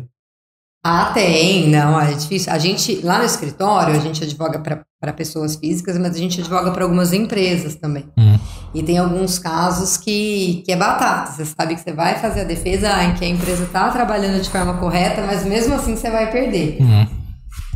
[0.89, 2.49] ah, tem, não, é difícil.
[2.49, 6.71] A gente, lá no escritório, a gente advoga para pessoas físicas, mas a gente advoga
[6.71, 8.05] para algumas empresas também.
[8.17, 8.39] Hum.
[8.73, 11.33] E tem alguns casos que, que é batata.
[11.33, 14.49] Você sabe que você vai fazer a defesa em que a empresa está trabalhando de
[14.49, 16.77] forma correta, mas mesmo assim você vai perder.
[16.81, 17.05] Hum.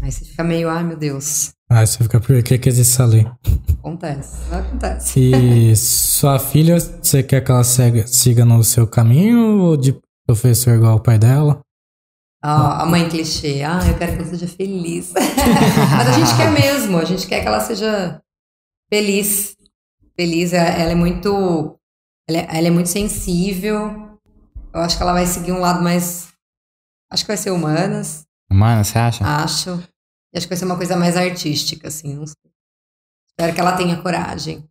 [0.01, 1.49] Aí você fica meio, ai meu Deus.
[1.69, 3.27] Aí você fica, por que, que existe essa lei?
[3.79, 5.19] Acontece, acontece.
[5.19, 10.75] E sua filha, você quer que ela siga, siga no seu caminho ou de professor
[10.75, 11.59] igual o pai dela?
[12.41, 13.61] A mãe clichê.
[13.63, 15.13] Ah, eu quero que ela seja feliz.
[15.15, 18.21] Mas a gente quer mesmo, a gente quer que ela seja
[18.91, 19.55] feliz.
[20.15, 21.77] Feliz, ela é muito.
[22.27, 24.19] Ela é, ela é muito sensível.
[24.73, 26.29] Eu acho que ela vai seguir um lado mais.
[27.11, 28.25] Acho que vai ser humanas.
[28.49, 29.25] Humanas, você acha?
[29.25, 29.83] Acho.
[30.33, 32.15] E acho que vai ser uma coisa mais artística, assim.
[32.15, 32.35] Não sei.
[33.29, 34.67] Espero que ela tenha coragem.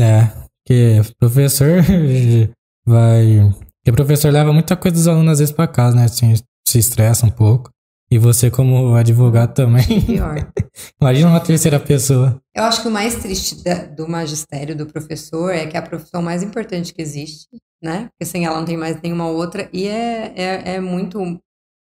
[0.00, 0.26] É,
[0.64, 1.82] porque professor
[2.86, 3.52] vai.
[3.78, 6.04] Porque professor leva muita coisa dos alunos às vezes pra casa, né?
[6.04, 6.34] Assim,
[6.68, 7.70] se estressa um pouco.
[8.10, 10.00] E você, como advogado, também.
[10.00, 10.50] Pior.
[11.00, 12.40] Imagina uma terceira pessoa.
[12.54, 15.82] Eu acho que o mais triste da, do magistério, do professor, é que é a
[15.82, 17.48] profissão mais importante que existe.
[17.82, 18.08] né?
[18.10, 19.68] Porque sem ela não tem mais nenhuma outra.
[19.72, 21.38] E é, é, é muito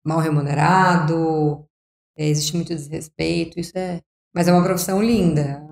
[0.04, 1.66] mal remunerado,
[2.16, 4.00] é, existe muito desrespeito, isso é.
[4.34, 5.66] Mas é uma profissão linda.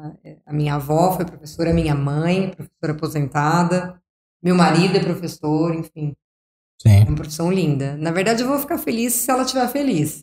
[0.47, 4.01] A minha avó foi professora, minha mãe, professora aposentada,
[4.43, 6.15] meu marido é professor, enfim.
[6.81, 7.01] Sim.
[7.01, 7.97] É uma profissão linda.
[7.97, 10.19] Na verdade, eu vou ficar feliz se ela estiver feliz.
[10.19, 10.23] Se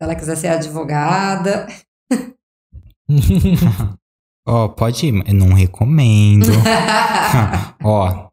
[0.00, 1.66] ela quiser ser advogada.
[4.48, 6.46] Ó, pode ir, eu não recomendo.
[7.82, 8.28] Ó,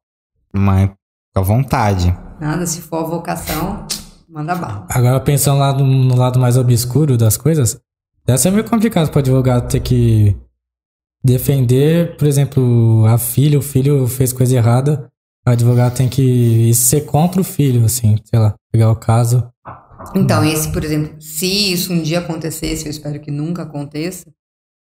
[0.54, 0.98] mas fica
[1.36, 2.16] à vontade.
[2.40, 3.88] Nada, se for a vocação,
[4.30, 4.86] manda bala.
[4.90, 7.80] Agora, pensando lá no, no lado mais obscuro das coisas,
[8.26, 10.38] deve ser meio complicado para advogado ter que
[11.24, 15.10] defender, por exemplo, a filha, o filho fez coisa errada,
[15.46, 19.48] o advogado tem que ser contra o filho, assim, sei lá, pegar o caso.
[20.16, 24.26] Então, esse, por exemplo, se isso um dia acontecesse, eu espero que nunca aconteça,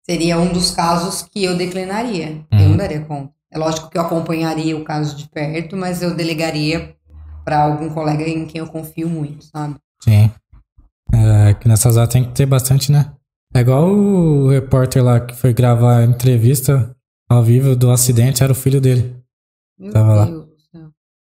[0.05, 2.45] seria um dos casos que eu declinaria.
[2.51, 3.33] Eu não daria conta.
[3.53, 6.95] É lógico que eu acompanharia o caso de perto, mas eu delegaria
[7.45, 9.77] para algum colega em quem eu confio muito, sabe?
[10.03, 10.31] Sim.
[11.13, 13.13] É, que nessas horas tem que ter bastante, né?
[13.55, 16.95] É igual o repórter lá que foi gravar a entrevista
[17.29, 19.15] ao vivo do acidente, era o filho dele.
[19.85, 20.25] Meu Tava lá.
[20.27, 20.91] Deus do céu.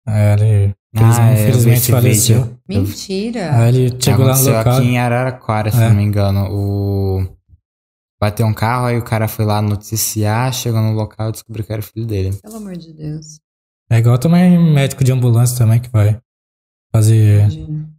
[0.08, 2.44] É, ele Ah, é, infelizmente esse faleceu.
[2.44, 2.60] vídeo.
[2.68, 3.58] Mentira.
[3.62, 4.78] Aí ele chegou lá no Aconteceu local.
[4.78, 5.90] aqui em Araraquara, se É.
[5.90, 6.48] não me engano.
[6.52, 7.38] O...
[8.20, 11.72] Bateu um carro, aí o cara foi lá noticiar, chegou no local e descobriu que
[11.72, 12.36] era o filho dele.
[12.42, 13.40] Pelo amor de Deus.
[13.92, 16.20] É igual também médico de ambulância também que vai
[16.92, 17.42] fazer.
[17.42, 17.90] Imagina.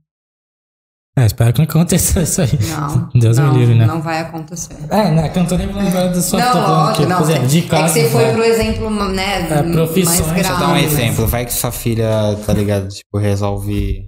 [1.19, 2.59] É, espero que não aconteça isso aí.
[2.71, 3.09] Não.
[3.15, 3.87] Deus me não, livre, né?
[3.87, 4.77] Não vai acontecer.
[4.89, 5.29] É, né?
[5.29, 7.07] Que eu não tô nem falando agora do só que não, tô falando lógico, aqui,
[7.11, 7.17] não.
[7.19, 8.33] por exemplo, de é que você foi né?
[8.35, 9.49] pro exemplo, né?
[9.51, 10.61] É, profissões, mais grave.
[10.61, 11.27] Dar um exemplo.
[11.27, 12.09] Vai que sua filha,
[12.47, 12.89] tá ligado?
[12.89, 14.07] Tipo, resolve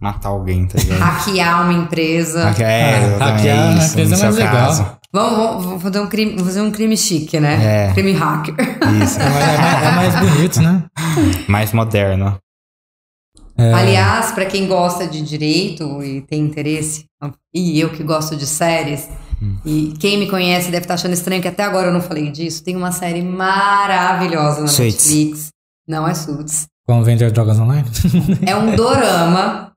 [0.00, 0.98] matar alguém, tá ligado?
[1.00, 2.44] Hackear uma empresa.
[2.44, 4.52] Hacke- É, Ah, hackear uma empresa é mais legal.
[4.54, 4.86] caso.
[5.12, 7.88] Vamos, vamos, vamos fazer um crime, fazer um crime chique, né?
[7.88, 7.92] É.
[7.94, 8.54] Crime hacker.
[9.02, 9.18] Isso.
[9.18, 10.82] É mais, é mais bonito, né?
[11.48, 12.36] Mais moderno.
[13.58, 17.06] É, Aliás, pra quem gosta de direito e tem interesse,
[17.54, 19.08] e eu que gosto de séries,
[19.64, 22.62] e quem me conhece deve estar achando estranho que até agora eu não falei disso,
[22.62, 25.06] tem uma série maravilhosa na Suits.
[25.06, 25.48] Netflix.
[25.88, 26.66] Não é Suits.
[26.86, 27.88] como vender drogas online?
[28.46, 29.72] É um dorama.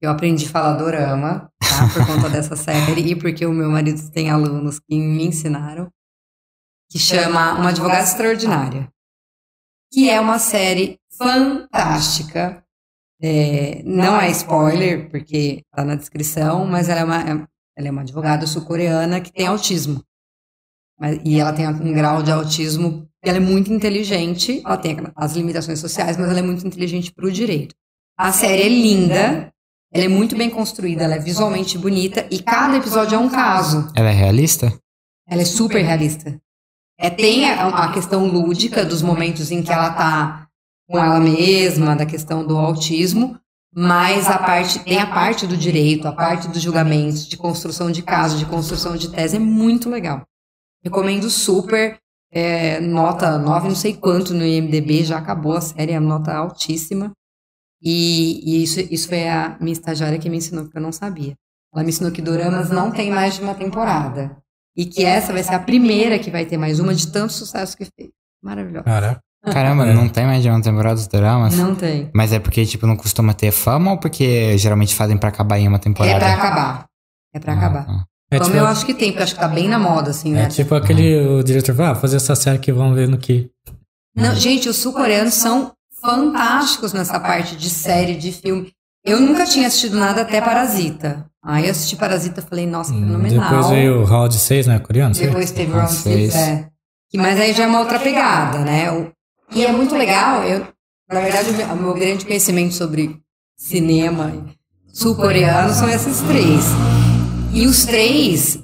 [0.00, 1.88] Eu aprendi a falar dorama, tá?
[1.92, 5.88] Por conta dessa série e porque o meu marido tem alunos que me ensinaram.
[6.90, 8.88] Que chama Uma Advogada Extraordinária.
[9.92, 12.62] Que é uma série fantástica.
[13.22, 18.02] É, não é spoiler, porque tá na descrição, mas ela é uma, ela é uma
[18.02, 20.02] advogada sul-coreana que tem autismo.
[20.98, 23.06] Mas- E ela tem um grau de autismo.
[23.22, 24.62] Ela é muito inteligente.
[24.64, 27.74] Ela tem as limitações sociais, mas ela é muito inteligente para o direito.
[28.18, 29.52] A série é linda.
[29.92, 31.04] Ela é muito bem construída.
[31.04, 32.26] Ela é visualmente bonita.
[32.30, 33.90] E cada episódio é um caso.
[33.96, 34.72] Ela é realista?
[35.28, 36.38] Ela é super realista.
[36.98, 40.45] É, tem a, a questão lúdica dos momentos em que ela tá
[40.88, 43.38] com ela mesma, da questão do autismo,
[43.74, 48.02] mas a parte tem a parte do direito, a parte dos julgamentos, de construção de
[48.02, 50.22] caso, de construção de tese, é muito legal.
[50.82, 51.98] Recomendo super.
[52.32, 57.12] é, nota 9, não sei quanto no IMDB, já acabou a série, é nota altíssima.
[57.82, 61.34] E, e isso, isso foi a minha estagiária que me ensinou, porque eu não sabia.
[61.72, 64.36] Ela me ensinou que Doramas não tem mais de uma temporada.
[64.76, 67.76] E que essa vai ser a primeira que vai ter mais uma de tanto sucesso
[67.76, 68.10] que fez.
[68.42, 68.84] Maravilhosa.
[68.84, 69.25] Caraca.
[69.52, 69.94] Caramba, É.
[69.94, 71.56] não tem mais de uma temporada dos dramas?
[71.56, 72.10] Não tem.
[72.14, 75.68] Mas é porque, tipo, não costuma ter fama ou porque geralmente fazem pra acabar em
[75.68, 76.16] uma temporada?
[76.16, 76.84] É pra acabar.
[77.34, 77.86] É pra Ah, acabar.
[77.86, 78.04] tá.
[78.30, 80.10] É Como tipo, eu acho que tem, porque eu acho que tá bem na moda,
[80.10, 80.42] assim, né?
[80.44, 83.48] é tipo aquele o diretor fala, ah, fazer essa série que vamos ver no que.
[84.16, 85.70] Não, gente, os sul-coreanos são
[86.00, 88.70] fantásticos nessa parte de série, de filme.
[89.04, 91.26] Eu nunca tinha assistido nada até Parasita.
[91.44, 93.46] Aí eu assisti Parasita e falei, nossa, fenomenal.
[93.46, 94.78] Hum, Depois veio o Round 6, né?
[94.80, 95.14] Coreano?
[95.14, 95.26] sei?
[95.28, 96.32] Depois teve Ah, Round seis.
[96.32, 96.68] 6, é.
[97.08, 98.90] Que- Mas aí já é uma outra pegada, né?
[98.90, 99.12] O-
[99.54, 100.42] E é muito legal.
[100.44, 100.66] Eu,
[101.10, 103.20] na verdade, o meu, grande conhecimento sobre
[103.56, 104.46] cinema
[104.92, 106.64] sul-coreano são esses três.
[107.52, 108.58] E os três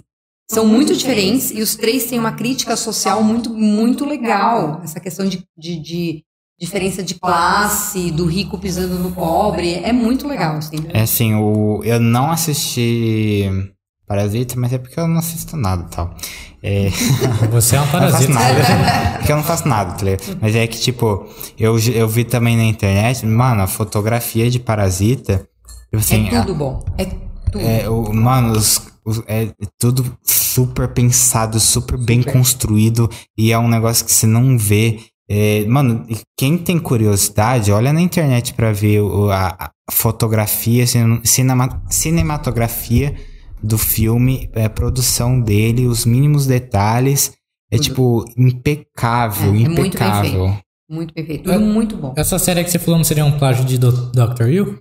[0.50, 4.80] são muito diferentes e os três têm uma crítica social muito, muito legal.
[4.84, 6.24] Essa questão de, de, de
[6.58, 10.76] diferença de classe, do rico pisando no pobre, é muito legal, assim.
[10.88, 11.82] É assim, o...
[11.84, 13.72] eu não assisti
[14.06, 16.14] Parasita, mas é porque eu não assisto nada e tal.
[16.62, 16.90] É...
[17.50, 18.32] Você é um Eu não faço parasita.
[18.32, 19.18] nada.
[19.18, 20.38] Porque eu não faço nada, tá ligado?
[20.40, 21.26] Mas é que, tipo,
[21.58, 25.46] eu, eu vi também na internet, mano, a fotografia de Parasita.
[25.90, 26.84] Tipo assim, é tudo bom.
[26.98, 27.60] É tudo.
[27.60, 29.48] É, o, mano, os- os- é
[29.78, 35.00] tudo super pensado, super, bem construído e é um negócio que você não vê.
[35.28, 36.06] É, mano,
[36.36, 43.14] quem tem curiosidade, olha na internet pra ver o- a, a fotografia, cin- cinema- cinematografia
[43.62, 47.32] do filme, é, a produção dele, os mínimos detalhes.
[47.70, 47.84] É Tudo.
[47.84, 50.56] tipo impecável, É, é muito bem impecável.
[50.90, 51.44] Muito bem feito.
[51.50, 52.12] Tudo muito bom.
[52.16, 54.78] Essa série que você falou não seria um plágio de Do- Doctor Who?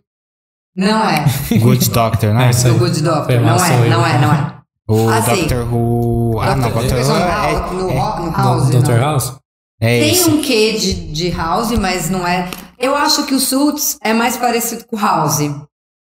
[0.75, 1.25] Não é.
[1.57, 2.47] Good Doctor, né?
[2.47, 2.67] É isso.
[2.67, 3.39] Do Good Doctor.
[3.39, 4.57] Não é, não é, não é.
[4.89, 5.35] O Ah, sim.
[5.41, 6.39] Doctor Who.
[6.41, 7.93] Ah, não, Doctor- Doctor Who é, House- no, é,
[8.25, 8.69] no House.
[8.69, 8.89] Do- Dr.
[8.91, 8.99] não.
[8.99, 9.35] House?
[9.79, 10.29] é Tem esse.
[10.29, 12.49] um quê de, de House, mas não é.
[12.77, 15.39] Eu acho que o Suits é mais parecido com o House.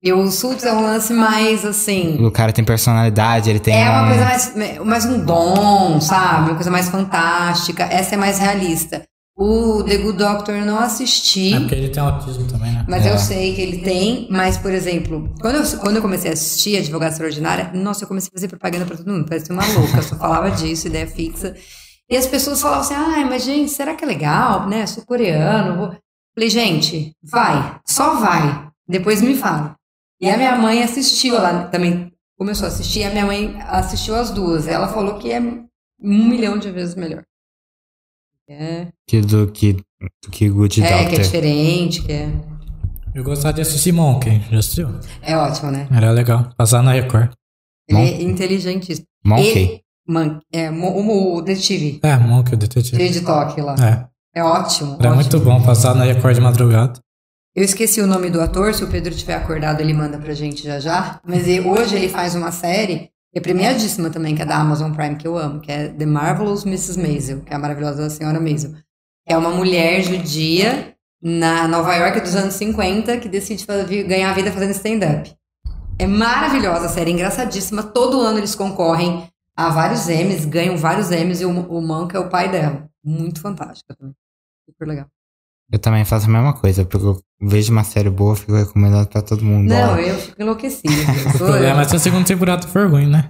[0.06, 2.24] E o Suits é um lance mais assim.
[2.24, 3.74] O cara tem personalidade, ele tem.
[3.76, 4.56] É uma um- coisa mais,
[4.86, 6.50] mais um dom, sabe?
[6.52, 7.84] Uma coisa mais fantástica.
[7.86, 9.02] Essa é mais realista.
[9.36, 11.56] O The Good Doctor eu não assisti.
[11.56, 12.86] É porque ele tem autismo também, né?
[12.88, 13.12] Mas É.
[13.12, 16.78] eu sei que ele tem, mas, por exemplo, quando eu, quando eu comecei a assistir
[16.78, 20.16] Advogada Extraordinária, nossa, eu comecei a fazer propaganda pra todo mundo, parecia uma louca, só
[20.18, 21.54] falava disso, ideia fixa.
[22.10, 24.86] E as pessoas falavam assim, ai, mas gente, será que é legal, né?
[24.86, 25.76] Sou coreano.
[25.78, 25.96] Vou...
[26.36, 29.76] Falei, gente, vai, só vai, depois me fala.
[30.26, 34.16] E a minha mãe assistiu, ela também começou a assistir, e a minha mãe assistiu
[34.16, 34.68] as duas.
[34.68, 35.68] Ela falou que é um
[36.02, 37.24] milhão de vezes melhor.
[38.50, 39.74] É, Que do que,
[40.24, 41.20] do que Good é que é Doctor.
[41.24, 42.30] diferente, que é,
[43.14, 44.90] Eu gostava de assistir Monkey, já assistiu?
[45.22, 45.88] é ótimo, né?
[45.92, 47.32] Era legal, passar na Record.
[47.88, 49.08] Ele é inteligentíssimo.
[49.26, 49.50] Monkey.
[49.58, 52.00] Ele, man, é, mo- o, o detetive.
[52.04, 52.98] É, Monkey, o detetive.
[52.98, 53.76] Cheio de toque lá.
[53.80, 54.94] É, É ótimo.
[55.00, 55.16] era ótimo.
[55.16, 57.00] muito bom passar na Record de madrugada.
[57.56, 60.64] Eu esqueci o nome do ator, se o Pedro tiver acordado, ele manda pra gente
[60.64, 61.22] já já.
[61.26, 65.16] Mas hoje ele faz uma série, que é premiadíssima também, que é da Amazon Prime,
[65.16, 67.00] que eu amo, que é The Marvelous Mrs.
[67.00, 68.72] Maisel, que é a maravilhosa Senhora Maisel.
[69.26, 74.34] Que é uma mulher judia na Nova York dos anos 50 que decide fazer- ganhar
[74.34, 75.34] vida fazendo stand-up.
[75.98, 77.82] É maravilhosa a série, engraçadíssima.
[77.82, 82.20] Todo ano eles concorrem a vários Emmys, ganham vários Emmys e o, o Monk é
[82.20, 82.90] o pai dela.
[83.02, 84.14] Muito fantástica também.
[84.70, 85.06] Super legal.
[85.72, 89.22] Eu também faço a mesma coisa, porque eu vejo uma série boa, fico recomendando pra
[89.22, 89.68] todo mundo.
[89.68, 89.98] Não, ó.
[89.98, 90.94] eu fico enlouquecida.
[91.34, 93.28] O problema é se a segunda temporada for ruim, né?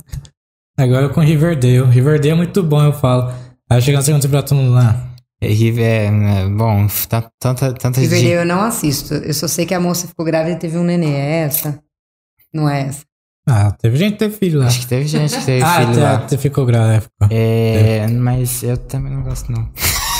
[0.78, 1.86] Agora com Riverdale.
[1.90, 3.34] Riverdale é muito bom, eu falo.
[3.70, 5.10] Aí chega na segunda temporada, todo mundo lá.
[5.42, 8.40] É, Rive- é, é, bom, tá- tanta, tanta Riverdale gente.
[8.40, 9.14] eu não assisto.
[9.14, 11.14] Eu só sei que a moça ficou grávida e teve um nenê.
[11.14, 11.80] É essa?
[12.54, 13.04] Não é essa.
[13.48, 14.66] Ah, teve gente que teve filho lá.
[14.68, 16.16] Acho que teve gente que teve ah, filho até, lá.
[16.16, 17.02] até ficou grávida.
[17.02, 17.28] ficou.
[17.30, 19.70] É, mas eu também não gosto, não.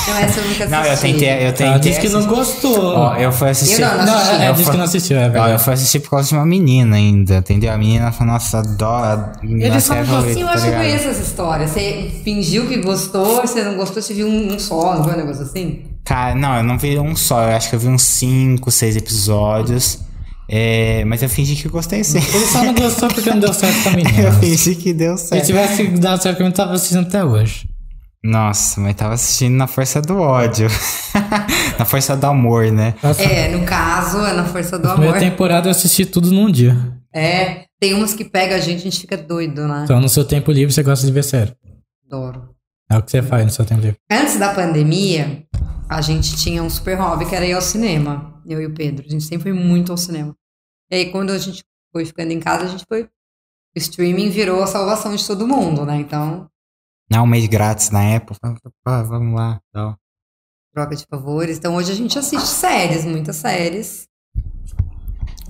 [0.08, 0.70] Não, essa eu nunca assisti.
[0.70, 1.78] Não, eu tentei, eu Ela tentei.
[1.80, 2.94] disse que não gostou.
[2.96, 3.80] Ó, eu fui assistir.
[3.82, 4.42] Eu não, não Não, assisti.
[4.42, 5.62] é, Eu disse que não assistiu, é Ó, eu verdade.
[5.64, 7.72] fui assistir por causa de uma menina ainda, entendeu?
[7.72, 9.30] A menina falou, nossa, dó.
[9.42, 11.66] Eles falam assim, eu tá acho que eu conheço essa história.
[11.68, 15.16] Você fingiu que gostou, você não gostou, você viu um, um só, não foi um
[15.16, 15.82] negócio assim?
[16.04, 18.96] Cara, não, eu não vi um só, eu acho que eu vi uns 5, 6
[18.96, 19.98] episódios.
[20.48, 22.18] É, mas eu fingi que gostei sim.
[22.18, 24.32] Ele só não gostou porque não deu certo com a eu menina.
[24.34, 25.46] fingi que deu Se certo.
[25.46, 27.68] tivesse dado certo com a menina, tava assistindo até hoje.
[28.26, 30.66] Nossa, mas tava assistindo na força do ódio.
[31.78, 32.92] na força do amor, né?
[33.20, 35.16] É, no caso, é na força do amor.
[35.18, 36.76] temporada eu assisti tudo num dia.
[37.14, 39.82] É, tem umas que pega a gente, a gente fica doido, né?
[39.84, 41.54] Então no seu tempo livre você gosta de ver série.
[42.04, 42.50] Adoro.
[42.90, 43.96] É o que você faz no seu tempo livre.
[44.10, 45.44] Antes da pandemia,
[45.88, 48.42] a gente tinha um super hobby que era ir ao cinema.
[48.44, 49.04] Eu e o Pedro.
[49.06, 50.34] A gente sempre foi muito ao cinema.
[50.90, 51.62] E aí, quando a gente
[51.92, 53.04] foi ficando em casa, a gente foi.
[53.04, 55.96] O streaming virou a salvação de todo mundo, né?
[55.96, 56.48] Então,
[57.10, 58.36] Não, um mês grátis na Apple.
[58.84, 59.60] Pá, vamos lá.
[59.72, 59.96] Tal.
[60.72, 61.58] troca de favores.
[61.58, 64.08] Então, hoje a gente assiste séries, muitas séries.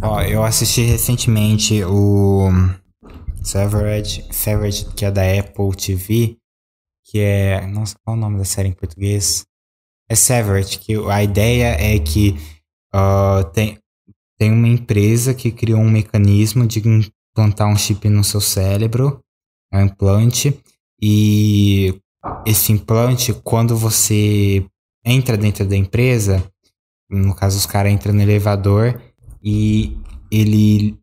[0.03, 2.49] Ó, eu assisti recentemente o
[3.43, 6.37] Severed, Severed, que é da Apple TV,
[7.05, 7.66] que é.
[7.66, 9.47] Nossa, qual é o nome da série em português?
[10.09, 12.37] É Severed, que a ideia é que
[12.93, 13.78] ah, tem,
[14.39, 19.20] tem uma empresa que criou um mecanismo de implantar um chip no seu cérebro,
[19.73, 20.59] é um implante,
[21.01, 22.01] e
[22.44, 24.64] esse implante, quando você
[25.05, 26.44] entra dentro da empresa,
[27.09, 29.01] no caso os caras entram no elevador
[29.43, 29.97] e
[30.31, 30.98] ele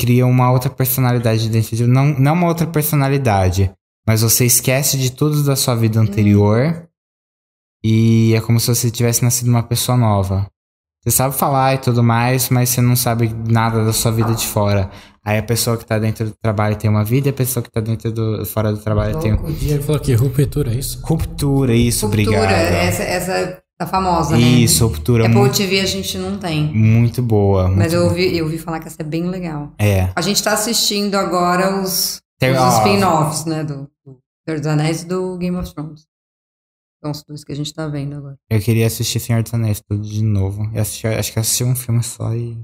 [0.00, 3.72] cria uma outra personalidade dentro de não não uma outra personalidade,
[4.06, 6.88] mas você esquece de tudo da sua vida anterior
[7.84, 10.50] e é como se você tivesse nascido uma pessoa nova.
[11.02, 14.46] Você sabe falar e tudo mais, mas você não sabe nada da sua vida de
[14.46, 14.90] fora.
[15.24, 17.70] Aí a pessoa que tá dentro do trabalho tem uma vida e a pessoa que
[17.70, 21.00] tá dentro do fora do trabalho tem O Diego falou que ruptura, é isso?
[21.02, 22.52] ruptura, isso, Ruptura, obrigado.
[22.74, 24.42] essa, essa tá famosa, né?
[24.42, 26.64] Isso, ruptura Apple muito, TV a gente não tem.
[26.74, 27.64] muito boa.
[27.68, 28.10] Mas muito eu boa.
[28.10, 29.72] ouvi, eu ouvi falar que essa é bem legal.
[29.78, 30.10] É.
[30.14, 33.64] A gente tá assistindo agora os, os spin-offs, né?
[33.64, 36.09] Do, do Senhor dos Anéis e do Game of Thrones.
[37.02, 38.36] São os dois que a gente tá vendo agora.
[38.50, 40.70] Eu queria assistir Senhor dos Anéis tudo de novo.
[40.74, 42.58] Eu assisti, acho que assisti um filme só e.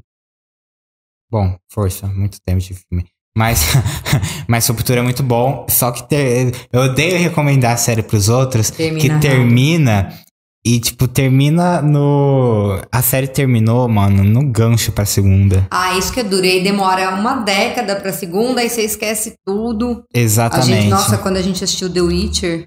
[1.30, 3.06] Bom, força, muito tempo de filme.
[3.36, 3.60] Mas,
[4.48, 5.66] mas Ruptura é muito bom.
[5.68, 8.70] Só que ter- eu odeio recomendar a série pros outros.
[8.70, 9.22] Termina que rápido.
[9.30, 10.18] termina.
[10.64, 12.80] E, tipo, termina no.
[12.90, 15.66] A série terminou, mano, no gancho pra segunda.
[15.70, 16.44] Ah, isso que é duro.
[16.44, 20.04] E aí demora uma década pra segunda, aí você esquece tudo.
[20.14, 20.66] A Exatamente.
[20.82, 22.66] gente, nossa, quando a gente assistiu The Witcher,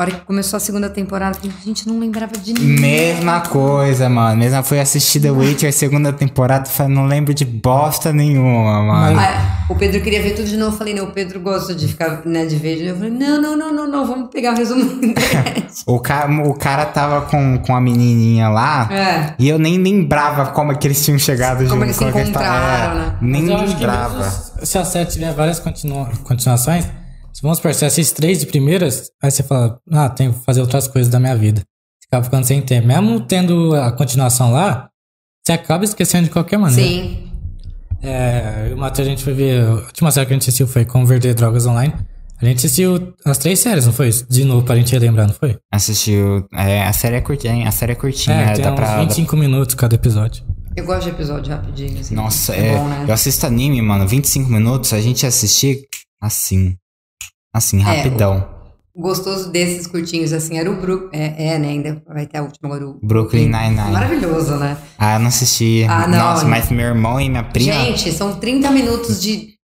[0.00, 2.80] A hora que começou a segunda temporada, a gente não lembrava de ninguém.
[2.80, 4.34] Mesma coisa, mano.
[4.34, 9.20] Mesma foi assistir The Witcher, segunda temporada, falei, não lembro de bosta nenhuma, mano.
[9.20, 10.72] Ah, o Pedro queria ver tudo de novo.
[10.72, 12.80] Eu falei, não, o Pedro gosta de ficar, né, de ver.
[12.82, 15.66] Eu falei, não, não, não, não, não, vamos pegar o resumo da internet.
[15.86, 19.34] O cara, o cara tava com, com a menininha lá É.
[19.38, 21.84] e eu nem lembrava como é que eles tinham chegado Como junto.
[21.84, 23.16] eles se como é eles encontraram, tavam- né?
[23.20, 24.18] Nem lembrava.
[24.18, 24.32] mesmo
[24.66, 26.86] se a série tiver várias continua- continuações,
[27.32, 30.60] se vamos supor, você assiste três de primeiras, aí você fala, ah, tenho que fazer
[30.60, 31.62] outras coisas da minha vida.
[32.00, 32.86] Você acaba ficando sem tempo.
[32.86, 34.88] Mesmo tendo a continuação lá,
[35.44, 36.90] você acaba esquecendo de qualquer maneira.
[36.90, 37.30] Sim.
[38.02, 39.62] É, eu e o Matheus, a gente foi ver.
[39.62, 41.94] A última série que a gente assistiu foi Converter Drogas Online.
[42.40, 44.08] A gente assistiu as três séries, não foi?
[44.28, 45.58] De novo, pra gente relembrar, não foi?
[45.70, 46.46] Assistiu.
[46.54, 48.36] É, a série é curtinha, a série é curtinha.
[48.36, 50.42] É, tem dá uns pra, 25 minutos cada episódio.
[50.74, 52.00] Eu gosto de episódio rapidinho.
[52.00, 52.14] Assim.
[52.14, 53.04] Nossa, é, é, bom, né?
[53.06, 55.82] eu assisto anime, mano, 25 minutos, a gente assistir
[56.18, 56.76] assim.
[57.52, 58.48] Assim, rapidão.
[58.94, 61.08] O gostoso desses curtinhos, assim, era o Brook.
[61.12, 61.68] É, é, né?
[61.68, 62.88] Ainda vai ter a última agora.
[62.88, 63.92] O Brooklyn Nine-Nine.
[63.92, 64.76] Maravilhoso, né?
[64.98, 65.86] Ah, eu não assisti.
[65.88, 66.18] Ah, não.
[66.18, 67.72] Nossa, mas meu irmão e minha prima.
[67.72, 69.54] Gente, são 30 minutos de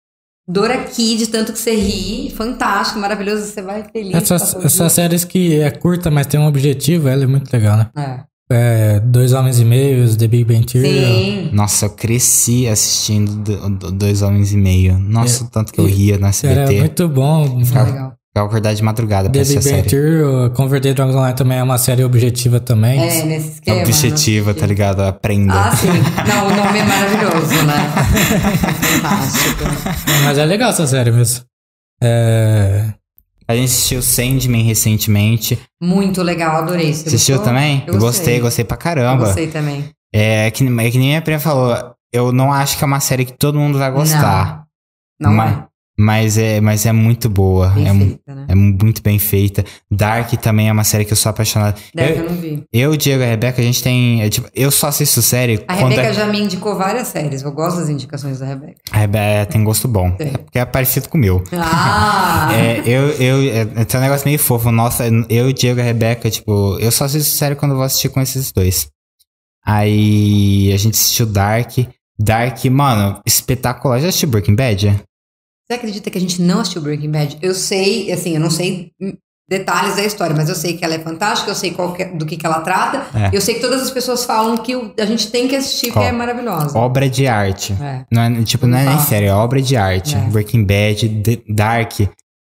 [0.48, 2.30] dor aqui, de tanto que você ri.
[2.30, 3.44] Fantástico, maravilhoso.
[3.44, 4.14] Você vai feliz.
[4.14, 7.76] Essas, o essas séries que é curta, mas tem um objetivo, ela é muito legal,
[7.76, 7.90] né?
[7.94, 8.24] dia.
[8.50, 10.64] É, Dois Homens e Meios, The Big Bang É.
[10.64, 10.88] Theory.
[10.90, 11.50] Sim.
[11.52, 14.98] Nossa, eu cresci assistindo do- do- Dois Homens e Meio.
[14.98, 16.78] Nossa, o tanto que eu ria na Era SBT.
[16.78, 17.64] muito bom.
[17.64, 18.12] Foi legal.
[18.28, 19.82] Ficava acordar de madrugada pra The Big Bang.
[19.88, 23.00] Theory, Converter Drogas Online também é uma série objetiva também.
[23.00, 23.80] É, nesse esquema.
[23.80, 24.60] Objetiva, né?
[24.60, 25.00] tá ligado?
[25.00, 25.54] Aprenda.
[25.54, 25.88] Ah, sim.
[25.88, 27.92] Não, o nome é maravilhoso, né?
[29.00, 29.64] Fantástico.
[30.24, 31.44] Mas é legal essa série mesmo.
[32.02, 32.92] É,
[33.48, 35.58] A gente assistiu Sandman recentemente.
[35.80, 36.92] Muito legal, adorei.
[36.92, 37.54] Você Assistiu gostou?
[37.54, 37.84] também?
[37.86, 39.24] Eu gostei, gostei pra Eu caramba.
[39.26, 39.88] gostei também.
[40.12, 41.94] É que, é que nem minha prima falou.
[42.12, 44.64] Eu não acho que é uma série que todo mundo vai gostar.
[45.20, 45.64] Não mas, é.
[45.98, 46.60] Mas é.
[46.60, 47.68] Mas é muito boa.
[47.70, 48.46] Bem é, feita, né?
[48.48, 49.64] é muito bem feita.
[49.90, 51.80] Dark também é uma série que eu sou apaixonado.
[51.94, 52.64] Deve, eu Eu, não vi.
[52.72, 54.22] eu, Diego e a Rebeca, a gente tem.
[54.22, 57.42] é, tipo, eu só assisto série A Rebeca é- já me indicou várias séries.
[57.42, 58.74] Eu gosto das indicações da Rebeca.
[58.90, 60.10] a Rebeca tem gosto bom.
[60.12, 60.28] Tem.
[60.28, 61.42] É porque é parecido com o meu.
[61.52, 62.48] Ah!
[62.52, 64.70] É, eu, eu, é, tem um negócio meio fofo.
[64.70, 68.08] Nossa, eu, Diego e a Rebeca, tipo, eu só assisto série quando eu vou assistir
[68.08, 68.88] com esses dois.
[69.64, 71.72] Aí a gente assistiu Dark.
[72.18, 74.00] Dark, mano, espetacular.
[74.00, 75.00] Já assistiu Breaking Bad?
[75.68, 77.38] Você acredita que a gente não assistiu Breaking Bad?
[77.42, 78.92] Eu sei, assim, eu não sei
[79.48, 82.08] detalhes da história, mas eu sei que ela é fantástica, eu sei qual que é-
[82.08, 83.06] do que, que ela trata.
[83.16, 83.30] É.
[83.36, 85.98] Eu sei que todas as pessoas falam que o- a gente tem que assistir, que
[85.98, 86.76] Ó, é maravilhosa.
[86.78, 87.72] Obra de arte.
[87.80, 88.04] É.
[88.12, 90.16] Não é, tipo, não é nem série, é obra de arte.
[90.16, 90.20] É.
[90.20, 91.92] Breaking Bad, The- Dark,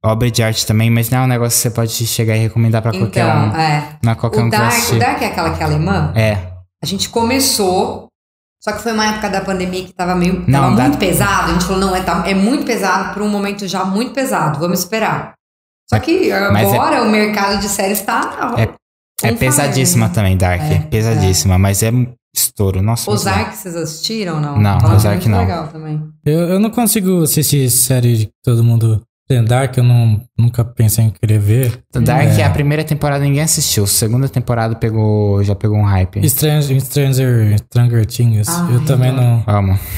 [0.04, 2.82] obra de arte também, mas não é um negócio que você pode chegar e recomendar
[2.82, 3.56] pra qualquer Então, um.
[3.58, 3.98] é.
[4.04, 5.00] Não é qualquer um O que vai Dark, o assistir.
[5.00, 6.14] Dark é aquela que é alemã?
[6.16, 6.38] É.
[6.82, 8.07] A gente começou,
[8.64, 10.44] só que foi uma época da pandemia que tava meio.
[10.48, 11.52] Não, tava dá- muito pesado.
[11.52, 14.60] A gente falou, não, é, tá- é muito pesado para um momento já muito pesado.
[14.60, 15.34] Vamos esperar.
[15.90, 18.56] Só que Mas é- agora o mercado de séries tá.
[18.58, 18.70] É-
[19.24, 20.62] É on pesadíssima também, Dark.
[20.62, 21.92] É, pesadíssima, mas é
[22.36, 22.82] estouro.
[22.84, 23.10] Nossa.
[23.10, 24.60] Ozark, vocês assistiram ou não?
[24.60, 25.40] Não, Ozark muito não.
[25.40, 26.04] legal também.
[26.26, 29.02] Eu, eu não consigo assistir série que todo mundo.
[29.28, 31.84] Tem Dark, eu não, nunca pensei em querer ver.
[31.92, 32.42] Dark É.
[32.42, 32.46] é.
[32.46, 33.86] a primeira temporada ninguém assistiu.
[33.86, 36.28] Segunda temporada pegou, já pegou um hype.
[36.30, 39.44] Stranger, Stranger, Stranger Things, Ai, eu também não.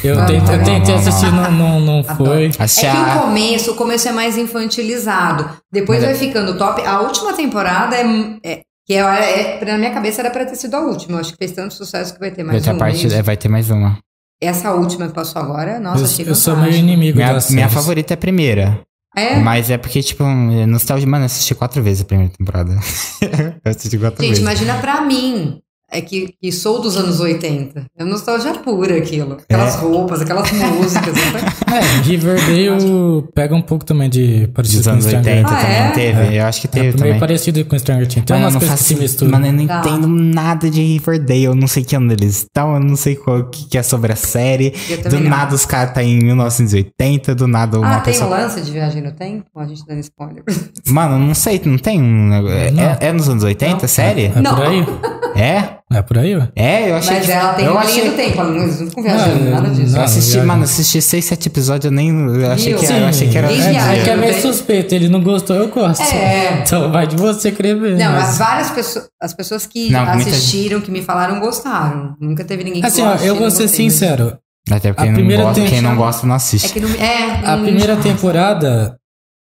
[0.03, 2.45] Eu, Não, tentei, não, eu tentei assistir, não, não, não foi.
[2.45, 3.19] É Assistir que o a...
[3.19, 5.47] começo, o começo é mais infantilizado.
[5.72, 6.81] Depois Mas vai ficando top.
[6.81, 8.03] A última temporada é.
[8.43, 11.18] é que é, é, na minha cabeça era pra ter sido a última.
[11.18, 12.77] Eu acho que fez tanto sucesso que vai ter mais Outra um.
[12.80, 13.99] parte, é, vai ter mais uma.
[14.41, 18.14] Essa última que passou agora, nossa, achei Eu, eu sou meio inimigo Minha, minha favorita
[18.14, 18.80] é a primeira.
[19.15, 19.40] É?
[19.40, 21.07] Mas é porque, tipo, é nostalgia.
[21.07, 22.73] Mano, eu assisti quatro vezes a primeira temporada.
[23.65, 24.44] eu assisti quatro Gente, vezes.
[24.44, 25.60] imagina pra mim,
[25.91, 27.85] é que, que sou dos anos 80.
[27.97, 29.33] É nostalgia pura aquilo.
[29.33, 29.77] Aquelas É.
[29.79, 31.13] roupas, aquelas músicas.
[31.69, 35.77] É, Riverdale pega um pouco também de parecido Dos com anos Stranger 80 Ah, também
[35.77, 35.91] é?
[35.91, 36.37] teve.
[36.37, 37.19] Eu acho que É, teve meio também.
[37.19, 38.25] parecido com Stranger Things.
[38.25, 39.31] Tem Mano, eu umas não coisas que misturam.
[39.33, 39.79] Mano, eu não Tá.
[39.85, 41.43] entendo nada de Riverdale.
[41.43, 44.11] Eu não sei que ano eles estão, eu não sei qual que, que é sobre
[44.11, 44.73] a série.
[45.07, 45.29] Do não.
[45.29, 48.29] nada os caras tá em 1980, do nada uma Ah, tem um pessoa.
[48.37, 49.45] lance de viagem no tempo?
[49.55, 50.43] A gente dando spoiler.
[50.87, 52.29] Mano, não sei, não tem um.
[52.29, 52.97] negócio- É, Não.
[52.99, 54.25] é nos anos 80, série?
[54.35, 54.55] É Não.
[54.55, 54.85] por aí?
[55.39, 55.78] É?
[55.91, 56.49] É por aí, ué?
[56.55, 57.15] É, eu achei.
[57.17, 58.39] Mas que- ela tem eu uma achei, linha do tempo.
[58.41, 59.93] Ela não, Não, nada disso.
[59.95, 60.03] Eu não.
[60.03, 60.47] assisti, viagem.
[60.47, 62.09] mano, assisti 6, 7 episódios, eu nem.
[62.11, 63.47] Eu achei, que, era- eu achei que era.
[63.49, 63.53] Sim.
[63.55, 64.41] É, viagem, é que é meio tem?
[64.43, 64.93] suspeito.
[64.93, 66.03] Ele não gostou, eu gosto.
[66.03, 66.61] É.
[66.61, 67.97] Então vai de você querer ver.
[67.97, 72.15] Não, mas- mas várias pessoas, as pessoas que Não, muita- assistiram, que me falaram, gostaram.
[72.21, 74.37] Nunca teve ninguém que Assim, ó, "Achei, eu vou ser gostei", mas- sincero.
[74.69, 76.71] Até porque A primeira gosta, tem- quem não gosta não É assiste.
[76.71, 78.95] que não, é, A não- primeira temporada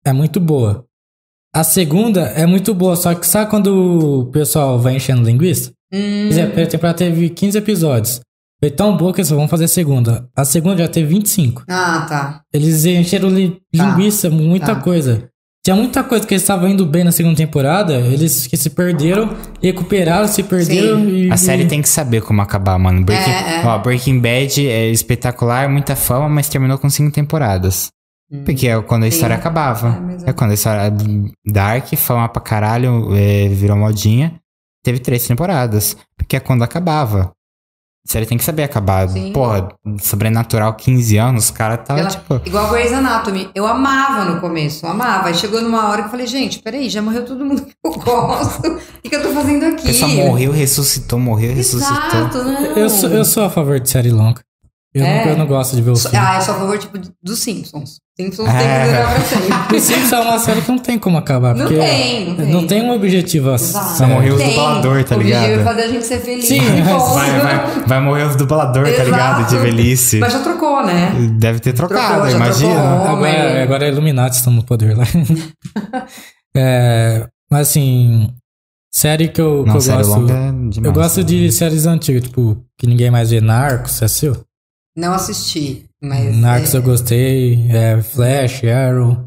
[0.06, 0.86] é muito boa.
[1.56, 5.72] A segunda é muito boa, só que sabe quando o pessoal vai enchendo linguiça?
[5.96, 8.20] Hum, a primeira temporada teve 15 episódios.
[8.60, 10.28] Foi tão boa que eles vão fazer a segunda.
[10.36, 11.64] A segunda já teve 25.
[11.70, 12.42] Ah, tá.
[12.54, 13.86] Eles encheram li- Tá.
[13.86, 14.82] linguiça, muita Tá.
[14.82, 15.28] coisa.
[15.66, 19.36] tinha muita coisa que eles estavam indo bem na segunda temporada, eles que se perderam,
[19.60, 21.08] recuperaram, se perderam Sim.
[21.26, 21.32] e.
[21.32, 23.04] A série tem que saber como acabar, mano.
[23.04, 23.66] Breaking, É, é.
[23.66, 27.88] Ó, Breaking Bad é espetacular, muita fama, mas terminou com cinco temporadas.
[28.46, 29.10] Porque é quando a Hum.
[29.12, 29.16] Sim.
[29.16, 29.88] história acabava.
[30.20, 30.30] É, é.
[30.30, 30.94] É quando a história.
[31.46, 34.36] Dark, fama pra caralho, é, virou modinha.
[34.86, 35.98] Teve três temporadas.
[36.16, 37.32] Porque é quando acabava.
[38.08, 39.10] A série tem que saber acabar.
[39.10, 39.34] Sim.
[39.34, 39.68] Porra,
[40.00, 42.40] sobrenatural 15 anos, os caras tava Ela- tipo.
[42.46, 43.50] Igual Grey's Anatomy.
[43.56, 45.28] Eu amava no começo, eu amava.
[45.30, 47.92] Aí chegou numa hora que eu falei, gente, peraí, já morreu todo mundo que eu
[47.98, 48.68] gosto.
[48.68, 49.88] O que, que eu tô fazendo A aqui?
[49.88, 51.98] pessoa morreu, ressuscitou, morreu, ressuscitou.
[51.98, 52.62] Exato, não.
[52.78, 54.40] Eu sou, eu sou a favor de série longa.
[54.96, 55.26] Eu, É.
[55.26, 56.26] não, eu não gosto de ver o So- filme.
[56.26, 58.00] Ah, eu sou a favor, tipo, dos Simpsons.
[58.18, 58.52] Simpsons É.
[58.58, 59.80] tem que durar pra sempre.
[59.82, 61.54] Simpsons é uma série que não tem como acabar.
[61.54, 62.46] Não tem, não tem.
[62.48, 63.98] não tem um objetivo a Exato.
[63.98, 64.52] Só morreu os Tem.
[64.52, 65.60] dublador, tá O objetivo ligado?
[65.60, 66.46] é fazer a gente ser feliz.
[66.48, 66.62] Sim.
[67.14, 69.50] Vai, vai, vai morrer os dublador, tá ligado?
[69.50, 70.20] De velhice.
[70.20, 71.12] Mas já trocou, né?
[71.40, 72.74] Deve ter trocado, Trocou, imagina.
[72.74, 73.08] trocou.
[73.18, 75.04] Agora, agora é Illuminati estão no poder lá.
[76.58, 78.30] É, mas assim,
[78.90, 80.22] série que eu, que Não, eu série gosto.
[80.32, 80.78] é demais.
[80.84, 84.38] eu gosto de séries antigas, tipo, que ninguém mais vê Narcos, você assistiu?
[84.96, 86.36] Não assisti, mas...
[86.38, 89.26] Narcos é, eu gostei, é, Flash, Arrow,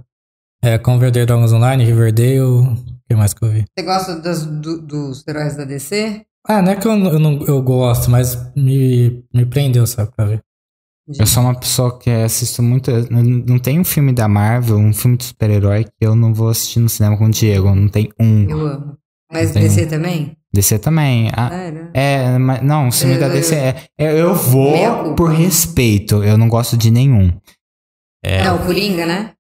[0.62, 2.76] é, Converter Dragons Online, Riverdale, o
[3.08, 3.64] que mais que eu vi?
[3.78, 6.22] Você gosta das- do- dos heróis da DC?
[6.46, 10.10] Ah, não é que eu, não- eu, não, eu gosto, mas me, me prendeu, sabe,
[10.16, 10.40] pra ver.
[11.18, 12.90] Eu sou uma pessoa que assisto muito.
[13.10, 16.80] Não tem um filme da Marvel, um filme de super-herói que eu não vou assistir
[16.80, 17.74] no cinema com o Diego.
[17.74, 18.42] Não tem um.
[18.50, 18.98] Eu amo.
[19.30, 20.36] Mas Tem DC também?
[20.52, 21.30] DC também.
[21.36, 21.50] Ah,
[21.92, 23.84] é, mas não, o filme da Eu- DC é.
[23.98, 26.22] é- eu vou por respeito.
[26.24, 27.38] Eu não gosto de nenhum.
[28.24, 28.42] É.
[28.44, 29.34] Não, o Coringa, né?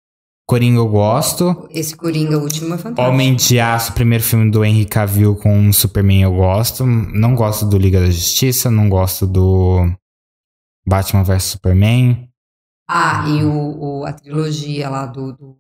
[0.46, 1.66] Coringa eu gosto.
[1.70, 3.02] Esse Coringa último é fantástico.
[3.14, 6.86] Homem de Aço, primeiro filme do Henry Cavill com o Superman eu gosto.
[6.86, 9.90] Não gosto do Liga da Justiça, não gosto do
[10.86, 12.30] Batman vs Superman.
[12.88, 15.58] Ah, e o, o- a trilogia lá do, do,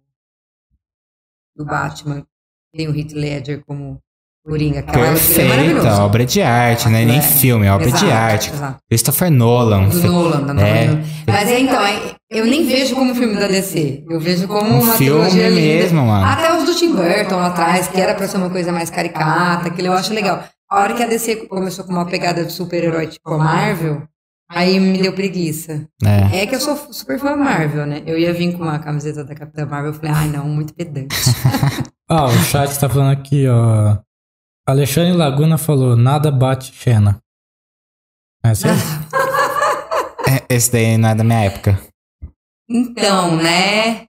[1.56, 2.26] do Batman.
[2.74, 4.00] Tem o Heath Ledger como
[4.48, 4.78] Coringa.
[4.78, 6.02] É Perfeita, maravilhosa.
[6.02, 8.50] obra de arte, não é nem É, filme, é obra de exato, arte.
[8.52, 8.76] exato.
[8.88, 9.88] Christopher Nolan.
[9.88, 10.86] Do Nolan, da É.
[10.86, 11.02] Nolan.
[11.26, 14.04] Mas é, então, é- eu nem vejo como filme da DC.
[14.08, 15.60] Eu vejo como Um uma filme trilogia linda.
[15.60, 16.24] mesmo, mano.
[16.26, 19.68] Até os do Tim Burton lá atrás, que era pra ser uma coisa mais caricata,
[19.68, 20.42] aquilo eu acho legal.
[20.70, 24.02] A hora que a DC começou com uma pegada de super-herói tipo a Marvel,
[24.50, 25.86] aí me deu preguiça.
[26.04, 26.42] É.
[26.42, 28.02] É que eu sou super fã da Marvel, né?
[28.06, 31.14] Eu ia vir com uma camiseta da Capitã Marvel, eu falei, ai não, muito pedante.
[32.10, 33.98] Ah, o chat tá falando aqui, ó.
[34.68, 37.18] Alexandre Laguna falou, nada bate Xena.
[38.44, 38.78] É sério?
[40.30, 41.80] É, Esse daí não é da minha época.
[42.68, 44.04] Então, né?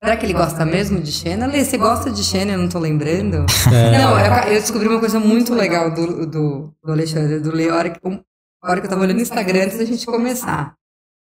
[0.00, 1.48] Será que ele gosta mesmo de Xena?
[1.48, 2.52] Lê, você gosta de Xena?
[2.52, 3.44] Eu não tô lembrando.
[3.74, 7.68] É, Não, eu, eu descobri uma coisa muito legal do, do, do Alexandre, do Lê,
[7.68, 10.76] a hora, que, a hora que eu tava olhando no Instagram antes da gente começar.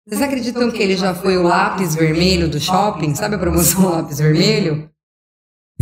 [0.06, 3.16] Vocês acreditam que ele já foi o lápis vermelho do shopping?
[3.16, 4.88] Sabe a promoção lápis vermelho?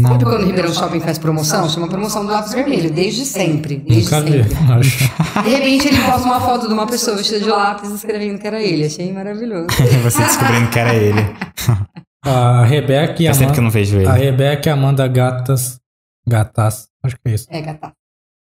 [0.03, 0.11] Não.
[0.11, 1.69] Sabe quando o Ribeirão Shopping faz promoção?
[1.69, 3.77] Chama promoção do lápis vermelho, desde sempre.
[3.79, 4.73] Desde Nunca vi, sempre.
[4.73, 5.43] acho.
[5.45, 8.61] De repente ele posta uma foto de uma pessoa vestida de lápis escrevendo que era
[8.63, 8.85] ele.
[8.87, 9.67] Achei maravilhoso.
[10.03, 11.21] Você descobrindo que era ele.
[12.25, 14.07] A Rebeca e a Faz tempo que eu Amanda, não vejo ele.
[14.07, 15.81] a Rebeca e Amanda Gatas,
[16.25, 17.47] Gatas, acho que é isso.
[17.51, 17.91] É, gata.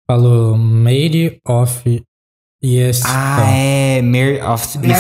[0.08, 2.04] Falou Made of
[2.64, 3.02] Yes.
[3.08, 4.02] Ah, é.
[4.04, 4.78] Mare of.
[4.78, 4.94] Meryl,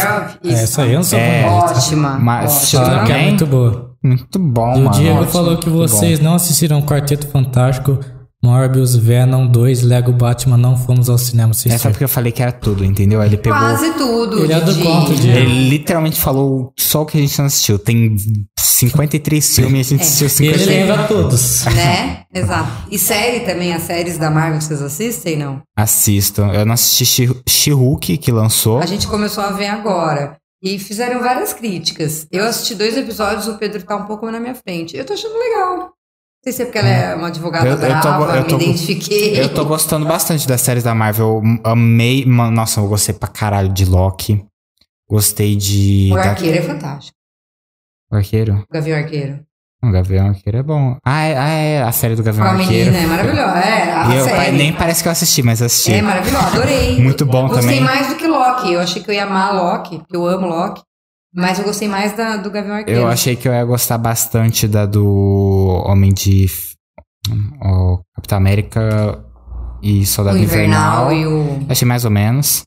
[0.43, 1.43] É, essa aí eu não sou É.
[1.43, 1.65] bonita.
[1.77, 2.17] Ótima.
[2.17, 3.03] Mas- ótima.
[3.03, 3.90] Que é muito boa.
[4.03, 4.91] Muito bom, E o mano.
[4.91, 6.25] Diego Ótimo, falou que vocês bom.
[6.25, 7.99] não assistiram Quarteto Fantástico,
[8.43, 11.89] Morbius, Venom 2, Lego Batman, não fomos ao cinema É só assistir.
[11.89, 13.21] porque eu falei que era tudo, entendeu?
[13.21, 13.59] Ele pegou.
[13.59, 14.43] Quase tudo.
[14.43, 15.37] Ele é do conto, Diego.
[15.37, 17.77] Ele literalmente falou só o que a gente não assistiu.
[17.77, 18.15] Tem
[18.59, 20.09] 53 filmes e a gente É.
[20.09, 20.71] assistiu E ele 50.
[20.87, 21.65] lembra todos.
[21.65, 22.21] Né?
[22.33, 22.69] Exato.
[22.89, 25.61] E série também, as séries da Marvel vocês assistem, não?
[25.77, 26.41] Assisto.
[26.41, 28.79] Eu não assisti She- She-Hulk, que lançou.
[28.79, 30.35] A gente começou a ver agora.
[30.61, 32.27] E fizeram várias críticas.
[32.31, 34.95] Eu assisti dois episódios, o Pedro tá um pouco na minha frente.
[34.95, 35.77] Eu tô achando legal.
[35.77, 35.91] Não
[36.43, 38.63] sei se é porque ela é uma advogada Eu- eu tô- brava, eu tô- me
[38.65, 39.39] identifiquei.
[39.41, 41.41] Eu tô gostando bastante das séries da Marvel.
[41.43, 42.25] Eu amei.
[42.25, 44.43] Nossa, eu gostei pra caralho de Loki.
[45.09, 46.09] Gostei de.
[46.11, 47.17] O da- Arqueiro é fantástico.
[48.11, 48.65] O Arqueiro?
[48.69, 49.45] O Gavião Arqueiro.
[49.83, 50.97] O Gavião Arqueiro é bom.
[51.03, 52.91] Ah, é, ah, é a série do Com Gavião a Arqueiro.
[52.91, 53.57] menina, é maravilhosa.
[53.59, 54.51] É, a eu, série.
[54.57, 55.93] nem parece que eu assisti, mas assisti.
[55.93, 56.99] É maravilhosa, adorei.
[57.01, 57.81] Muito bom gostei também.
[57.81, 58.71] mais do que Loki.
[58.73, 60.81] Eu achei que eu ia amar Loki, porque eu amo Loki.
[61.33, 63.01] Mas eu gostei mais da, do Gavião Arqueiro.
[63.01, 66.45] Eu achei que eu ia gostar bastante da do Homem de.
[67.63, 69.23] O Capitão América
[69.81, 71.13] e o Soldado Invernal, Invernal.
[71.13, 71.25] e
[71.63, 71.65] o.
[71.69, 72.63] Achei mais ou menos.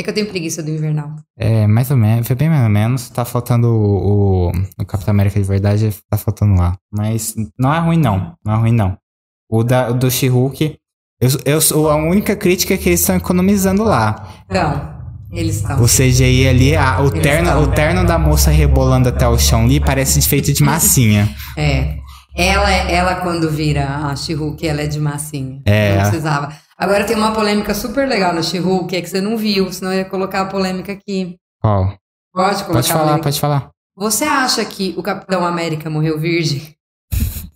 [0.00, 1.10] É que eu tenho preguiça do Invernal.
[1.38, 2.26] É, mais ou menos.
[2.26, 3.10] Foi bem mais ou menos.
[3.10, 6.74] Tá faltando o, o, o Capitão América de verdade, tá faltando lá.
[6.90, 8.32] Mas não é ruim, não.
[8.42, 8.96] Não é ruim, não.
[9.46, 10.76] O, da, o do She-Hulk.
[11.20, 14.26] Eu, eu, sou- a única crítica é que eles estão economizando lá.
[14.46, 14.90] Então,
[15.30, 15.82] eles estão.
[15.82, 17.62] O CGI ali, a- o, Eles terno, estão.
[17.64, 21.28] o terno da moça rebolando até o chão ali parece feito de massinha.
[21.58, 21.98] É.
[22.34, 25.60] Ela, ela quando vira a She-Hulk, ela é de massinha.
[25.66, 25.96] É.
[25.96, 26.54] Não precisava.
[26.80, 29.98] Agora tem uma polêmica super legal na She-Hulk, é que você não viu, senão eu
[29.98, 31.36] ia colocar a polêmica aqui.
[31.60, 31.94] Qual?
[32.32, 33.70] Pode colocar Pode falar, pode falar.
[33.94, 36.74] Você acha que o Capitão América morreu virgem?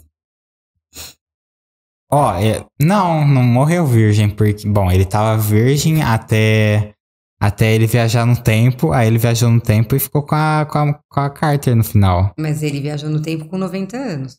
[2.12, 6.92] Ó, é- não, não morreu virgem, porque, bom, ele tava virgem até,
[7.40, 10.78] até ele viajar no tempo, aí ele viajou no tempo e ficou com a, com
[10.78, 12.34] a, com a Carter no final.
[12.38, 14.38] Mas ele viajou no tempo com 90 anos.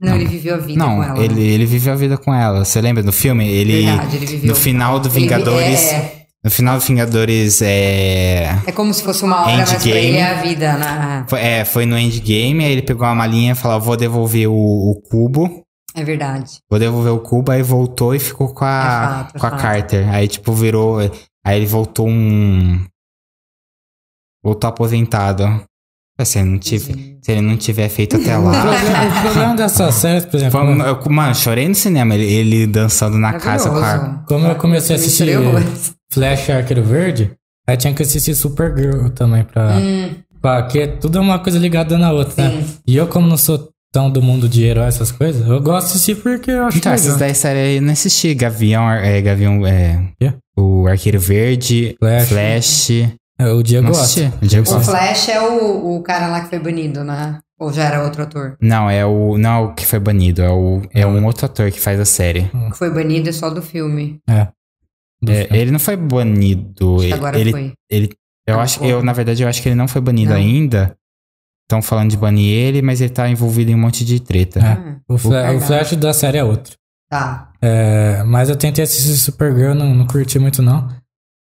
[0.00, 0.16] Não, Não.
[0.16, 1.24] ele viveu a vida com não, ela.
[1.24, 1.40] ele, né?
[1.40, 2.64] ele viveu a vida com ela.
[2.64, 3.48] Você lembra do filme?
[3.48, 4.48] Ele, Verdade, ele viveu.
[4.50, 9.02] no final do Ele vi- Vingadores, É, no final do Vingadores, é, é como se
[9.02, 9.98] fosse uma hora, mas pra Endgame.
[10.06, 10.72] ele é a vida.
[10.78, 11.26] né?
[11.28, 14.54] foi, é, foi no Endgame, aí ele pegou uma malinha e falou, vou devolver o,
[14.54, 15.64] o cubo,
[15.96, 16.58] É verdade.
[16.70, 19.50] vou devolver o cubo, aí voltou e ficou com a, É fato, é com a
[19.50, 19.60] fato.
[19.62, 20.08] Carter.
[20.14, 20.98] Aí, tipo, virou.
[21.44, 22.84] Aí ele voltou um.
[24.44, 25.64] Voltou aposentado.
[26.24, 27.16] Se ele não, tive, Entendi.
[27.22, 28.60] se ele não tiver feito até O lá.
[28.60, 32.24] problema, o problema dessa série, por exemplo, Foi um- eu- mano, chorei no cinema, ele,
[32.24, 34.24] ele dançando na casa com a.
[34.26, 35.28] Como eu comecei a assistir.
[36.10, 37.30] Flash Arqueiro Verde,
[37.68, 39.76] aí tinha que assistir Supergirl também pra.
[39.76, 42.62] Hum, pra que tudo é uma coisa ligada na outra, né?
[42.62, 42.74] sim.
[42.86, 45.92] E eu, como não sou tão do mundo de herói, essas coisas, eu gosto de
[45.94, 47.18] assistir porque eu acho Então, essas legal.
[47.20, 48.34] 10 séries aí eu não assisti.
[48.34, 50.02] Gavião, é, Gavião, é.
[50.20, 50.32] Quê?
[50.58, 52.28] O Arqueiro Verde, Flash.
[52.28, 52.90] Flash.
[53.38, 54.32] É, O Diego gosta.
[54.42, 54.80] O Diego O.
[54.80, 57.38] Flash é o, o cara lá que foi banido, né?
[57.58, 58.56] Ou já era outro ator?
[58.60, 59.36] Não, é o.
[59.38, 62.04] Não é o que foi banido, é, o, é um outro ator que faz a
[62.04, 62.50] série.
[62.54, 64.20] O que foi banido é só do filme.
[65.20, 65.58] Do É, filme.
[65.58, 66.96] ele não foi banido.
[66.96, 67.72] Acho que Ele, agora ele, foi.
[67.90, 68.10] ele-
[68.46, 68.88] eu Ah, acho, foi.
[68.92, 70.38] eu, na verdade, eu acho que ele não foi banido Não.
[70.38, 70.96] ainda.
[71.66, 74.58] Estão falando de banir ele, mas ele tá envolvido em um monte de treta.
[74.60, 74.62] É.
[74.62, 75.56] Ah, O, Fla- verdade.
[75.56, 76.74] o Flash da série é outro.
[77.10, 77.50] tá.
[77.60, 80.88] É, mas eu tentei assistir Supergirl, não, não curti muito não.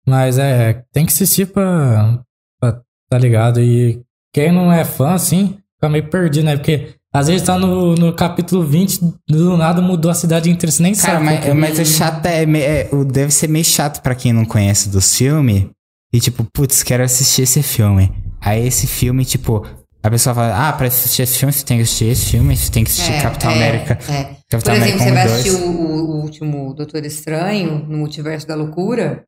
[0.08, 2.20] Mas é, tem que assistir pra,
[2.60, 2.80] pra
[3.10, 3.60] tá ligado.
[3.62, 4.02] E
[4.34, 6.56] quem não é fã, assim, fica meio perdido, né?
[6.56, 10.84] Porque às vezes tá no, no capítulo 20, do nada mudou a cidade inteira, você
[10.84, 11.26] nem Cara, sabe.
[11.26, 11.54] mas, qual que é.
[11.54, 15.16] mas é chato, é, é- o- deve ser meio chato pra quem não conhece dos
[15.16, 15.66] filmes.
[16.14, 18.12] E tipo, putz, quero assistir esse filme.
[18.40, 19.66] Aí esse filme, tipo,
[20.02, 22.72] a pessoa fala, ah, pra assistir esse filme você tem que assistir esse filme, você
[22.72, 23.94] tem que assistir É, Capitão é, América.
[24.10, 24.24] é.
[24.24, 25.64] Por Capitão exemplo, América você 1 vai assistir 2.
[25.64, 29.24] o, o- o último Doutor Estranho, no Multiverso da Loucura.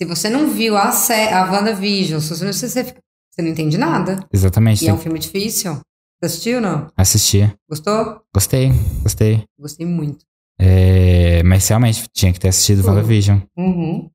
[0.00, 3.00] Se você não viu a, sé- a WandaVision, se você não, você, fica-
[3.30, 4.18] você não entende nada.
[4.32, 4.82] Exatamente.
[4.82, 5.74] E é um filme difícil.
[5.74, 6.86] Você assistiu ou não?
[6.96, 7.52] Assisti.
[7.68, 8.22] Gostou?
[8.34, 8.72] Gostei,
[9.02, 9.44] gostei.
[9.58, 10.24] Gostei muito.
[10.58, 12.88] É, mas realmente tinha que ter assistido Uhum.
[12.94, 13.40] WandaVision.
[13.58, 14.08] Uhum.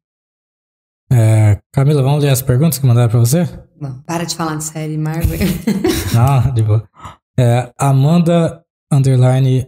[1.12, 3.48] É, Camila, vamos ler as perguntas que mandaram pra você?
[3.80, 5.38] Bom, para de falar de série Marvel.
[6.16, 6.90] Não, de boa.
[7.38, 9.68] É, Amanda Underline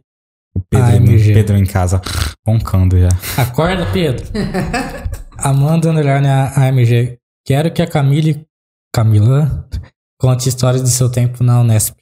[0.56, 1.34] O Pedro, AMG.
[1.34, 2.02] Pedro em casa
[2.44, 3.10] roncando já.
[3.38, 4.26] Acorda, Pedro.
[5.38, 7.18] Amanda Underline AMG.
[7.45, 8.45] Quero que a Camille.
[8.93, 9.68] Camila
[10.19, 11.95] conte histórias do seu tempo na Unesp.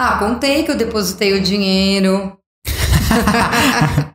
[0.00, 2.38] ah, contei que eu depositei o dinheiro.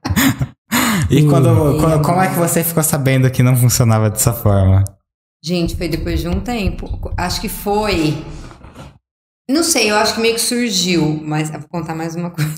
[1.12, 1.30] E Hum.
[1.30, 4.84] quando, quando- como é que você ficou sabendo que não funcionava dessa forma?
[5.44, 7.12] Gente, foi depois de um tempo.
[7.18, 8.24] Acho que foi.
[9.50, 12.54] Não sei, eu acho que meio que surgiu, mas eu vou contar mais uma coisa.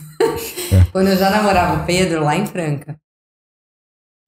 [0.74, 0.84] É.
[0.92, 2.98] Quando eu já namorava o Pedro, lá em Franca.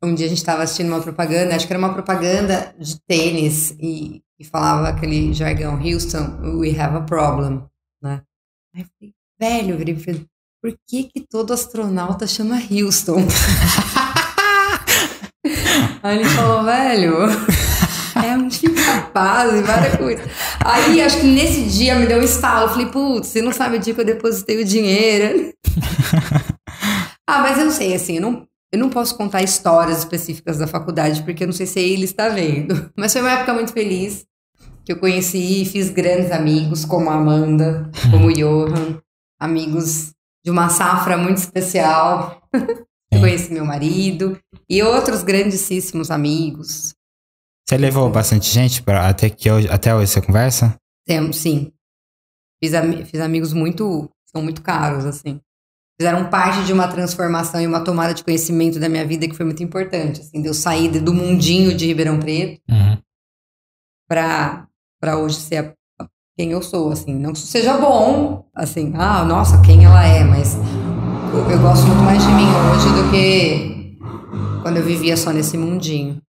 [0.03, 3.73] Um dia a gente tava assistindo uma propaganda, acho que era uma propaganda de tênis,
[3.79, 7.63] e, e falava aquele jargão, Houston, we have a problem,
[8.01, 8.21] né?
[8.75, 10.25] Aí eu falei, velho, Pedro,
[10.61, 13.25] por que que todo astronauta chama Houston?
[16.03, 17.15] Aí ele falou, velho,
[18.25, 20.25] é um incapaz e várias coisas.
[20.59, 22.67] Aí, acho que nesse dia me deu um estalo.
[22.69, 25.53] Falei, putz, você não sabe o dia que eu depositei o dinheiro.
[27.27, 31.21] ah, mas eu sei, assim, eu não, eu não posso contar histórias específicas da faculdade,
[31.23, 32.91] porque eu não sei se ele está vendo.
[32.97, 34.25] Mas foi uma época muito feliz,
[34.83, 38.99] que eu conheci e fiz grandes amigos, como a Amanda, como o Johan,
[39.39, 40.11] amigos
[40.43, 42.41] de uma safra muito especial.
[43.13, 46.95] Eu conheci meu marido e outros grandíssimos amigos.
[47.69, 50.75] Você levou bastante gente pra, até, que hoje, até hoje você conversa?
[51.05, 51.71] Tem- Sim.
[52.61, 54.09] Fiz, ami- fiz amigos muito.
[54.35, 55.39] São muito caros, assim.
[55.99, 59.45] Fizeram parte de uma transformação e uma tomada de conhecimento da minha vida que foi
[59.45, 60.21] muito importante.
[60.21, 62.97] Assim, de eu sair do mundinho de Ribeirão Preto Uhum.
[64.07, 64.67] pra,
[64.99, 66.07] pra hoje ser a- a-
[66.37, 67.13] quem eu sou, assim.
[67.13, 71.85] Não que isso seja bom, assim, ah, nossa, quem ela é, mas eu, eu gosto
[71.87, 73.97] muito mais de mim hoje do que
[74.61, 76.21] quando eu vivia só nesse mundinho.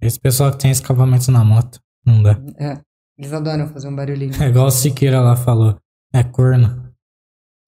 [0.00, 1.78] Esse pessoal que tem escapamento na moto.
[2.06, 2.40] Não dá.
[2.58, 2.80] É,
[3.18, 4.32] eles adoram fazer um barulhinho.
[4.42, 5.76] É igual o Siqueira lá falou.
[6.14, 6.89] É corno.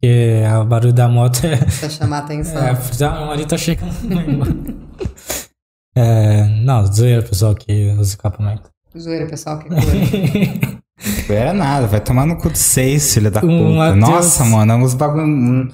[0.02, 1.56] Porque o barulho da moto é.
[1.78, 2.60] Pra chamar a atenção.
[2.60, 2.70] É,
[3.06, 3.92] ah, meu marido tá chegando.
[5.96, 8.68] é, não, zoeira, pessoal que usa escapamento.
[8.98, 10.82] Zoeira, pessoal, que coisa.
[11.32, 13.94] Era nada, vai tomar no cu de seis, filha da O puta.
[13.94, 15.24] Nossa, mano, é uns bagulho.
[15.24, 15.68] hum,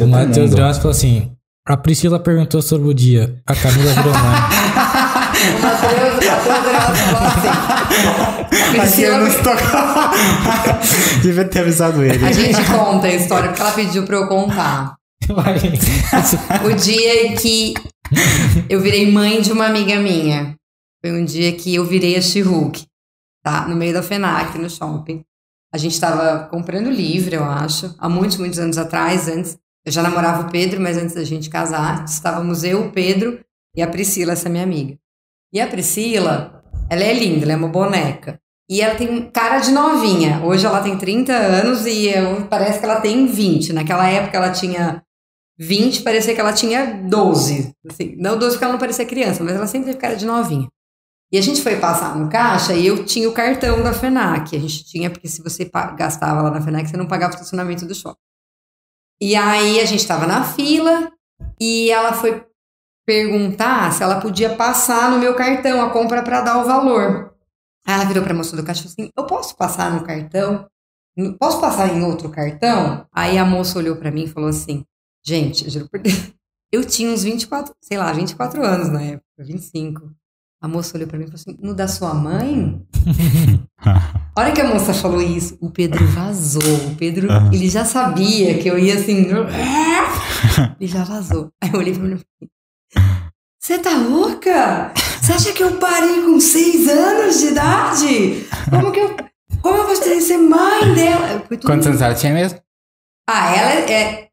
[0.00, 0.50] O Matheus.
[0.52, 1.30] Dross falou assim:
[1.68, 3.38] A Priscila perguntou sobre o dia.
[3.46, 4.40] A Camila virou mãe.
[5.40, 6.19] O Matheus,
[6.50, 7.48] o Matheus Dross falou assim.
[7.48, 9.30] A Aqui Priscila, eu não.
[11.22, 12.24] Devia ter avisado ele.
[12.24, 14.96] a gente conta a história porque ela pediu pra eu contar.
[16.64, 17.74] O dia em que
[18.68, 20.56] eu virei mãe de uma amiga minha.
[21.00, 22.84] Foi um dia que eu virei a She-Hulk,
[23.42, 23.66] tá?
[23.66, 25.22] No meio da FENAC, no shopping.
[25.72, 29.56] A gente tava comprando livro, eu acho, há muitos, muitos anos atrás, antes.
[29.86, 33.40] Eu já namorava o Pedro, mas antes da gente casar, estávamos eu, o Pedro
[33.74, 34.98] e a Priscila, essa minha amiga.
[35.52, 38.38] E a Priscila, ela é linda, ela é uma boneca.
[38.68, 40.40] E ela tem cara de novinha.
[40.44, 43.72] Hoje ela tem 30 anos e eu- parece que ela tem 20.
[43.72, 45.02] Naquela época ela tinha
[45.58, 47.74] 20, parecia que ela tinha 12.
[47.88, 50.68] Assim, não 12 porque ela não parecia criança, mas ela sempre teve cara de novinha.
[51.32, 54.56] E a gente foi passar no caixa e eu tinha o cartão da FENAC.
[54.56, 57.84] A gente tinha, porque se você gastava lá na FENAC, você não pagava o estacionamento
[57.86, 58.18] do shopping.
[59.20, 61.10] E aí a gente estava na fila
[61.60, 62.44] e ela foi
[63.10, 67.34] perguntar se ela podia passar no meu cartão a compra para dar o valor.
[67.84, 70.04] Aí ela virou para a moça do caixa e falou assim: Eu posso passar no
[70.04, 70.68] cartão?
[71.40, 73.04] Posso passar em outro cartão?
[73.12, 74.84] Aí a moça olhou para mim e falou assim:
[75.26, 76.32] Gente, eu juro por Deus,
[76.70, 80.12] eu tinha uns 24, sei lá, 24 anos na época, 25.
[80.62, 82.80] A moça olhou pra mim e falou assim: No da sua mãe?
[83.82, 86.92] A hora que a moça falou isso, o Pedro vazou.
[86.92, 87.50] O Pedro, Aham.
[87.52, 89.26] ele já sabia que eu ia assim.
[90.78, 91.50] Ele já vazou.
[91.60, 92.50] Aí eu olhei pra ele e falei:
[93.60, 94.92] Você tá louca?
[95.20, 98.46] Você acha que eu parei com seis anos de idade?
[98.70, 99.16] Como que eu.
[99.62, 101.44] Como eu gostaria de ser mãe dela?
[101.64, 102.58] Quantos anos ela tinha mesmo?
[103.28, 104.28] ah, ela é,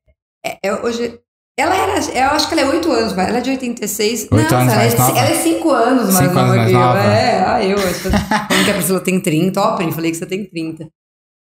[0.45, 1.19] é, é hoje.
[1.59, 1.99] Ela era.
[1.99, 4.27] Eu acho que ela é 8 anos, mas ela é de 86.
[4.31, 5.19] Oito Não, anos ela, mais é, nova?
[5.19, 7.11] ela é 5 anos mais Cinco nova anos mais que eu.
[7.11, 7.77] É, ah, eu.
[7.77, 9.61] Falando que a Priscila tem 30.
[9.61, 10.87] Ó, Pri, falei que você tem 30.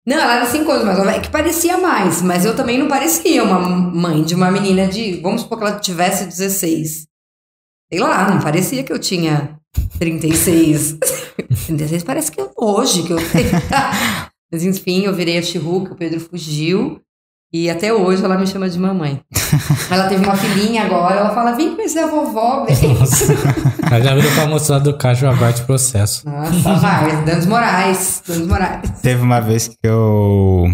[0.05, 1.11] Não, ela era 5 anos nova.
[1.11, 5.19] É que parecia mais, mas eu também não parecia uma mãe de uma menina de.
[5.21, 7.07] Vamos supor que ela tivesse 16.
[7.91, 9.57] Sei lá, não parecia que eu tinha
[9.99, 10.97] 36.
[11.67, 13.17] 36 parece que é hoje que eu.
[14.51, 17.01] Mas enfim, eu virei a Chihuca, o Pedro fugiu.
[17.53, 19.21] E até hoje ela me chama de mamãe.
[19.91, 22.65] ela teve uma filhinha agora, ela fala: vem conhecer a vovó.
[22.99, 23.33] Nossa.
[23.85, 26.27] Ela já virou pra moça lá do caixa o aguarde processo.
[26.27, 28.23] Nossa, vai, Danos Moraes.
[28.27, 28.89] Danos Moraes.
[29.01, 30.65] Teve uma vez que eu,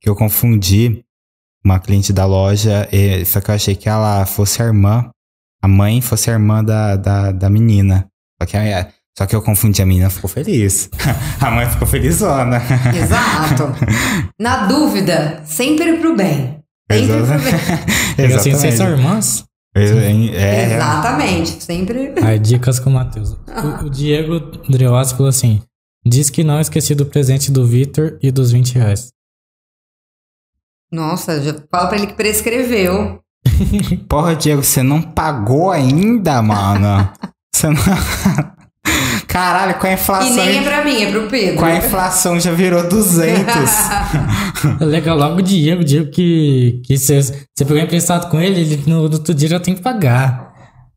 [0.00, 1.04] que eu confundi
[1.64, 5.08] uma cliente da loja, e, só que eu achei que ela fosse a irmã,
[5.62, 8.06] a mãe fosse a irmã da, da, da menina.
[8.42, 10.90] Só que, a- só que eu confundi, a menina ficou feliz.
[11.40, 12.60] a mãe ficou felizona.
[12.96, 13.72] Exato.
[14.38, 16.60] Na dúvida, sempre pro bem.
[16.90, 17.52] Sempre pro bem.
[18.16, 19.00] Pega assim, vocês são Exatamente.
[19.00, 19.44] irmãs?
[19.76, 21.62] É, é, Exatamente.
[21.62, 22.14] Sempre.
[22.22, 23.32] Aí, dicas com o Matheus.
[23.32, 25.60] O, o Diego Dreoas falou assim:
[26.06, 29.08] Diz que não esqueci do presente do Vitor e dos 20 reais.
[30.92, 33.20] Nossa, já fala pra ele que prescreveu.
[34.08, 37.10] Porra, Diego, você não pagou ainda, mano?
[37.54, 37.76] Você não...
[39.34, 40.36] Caralho, com a E inflação...
[40.46, 41.56] nem é pra mim, é pro Pedro.
[41.58, 43.44] Com a inflação já virou 200.
[44.80, 48.60] É legal, logo o Diego, o Diego que que você você pegou emprestado com ele,
[48.60, 50.52] ele no, outro dia já tem que pagar.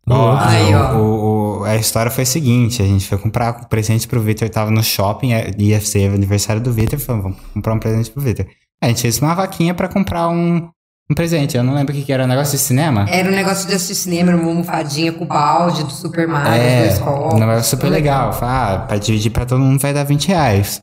[0.07, 0.37] Ó.
[0.39, 0.97] Aí, ó.
[0.97, 4.47] o- o- a história foi a seguinte: a gente foi comprar um presente pro Victor,
[4.49, 8.21] tava no shopping, é, ia ser aniversário do Victor, falamos, vamos comprar um presente pro
[8.21, 8.45] Victor.
[8.81, 10.69] A gente fez uma vaquinha pra comprar um,
[11.09, 11.55] um presente.
[11.57, 13.05] Eu não lembro o que, que era, um negócio de cinema?
[13.09, 16.99] Era um negócio de assistir cinema, uma almofadinha com balde do Super Mario, É, dois
[16.99, 17.33] copos.
[17.33, 18.33] um negócio super legal.
[18.33, 20.79] Falei, ah, pra dividir pra todo mundo vai dar 20 reais.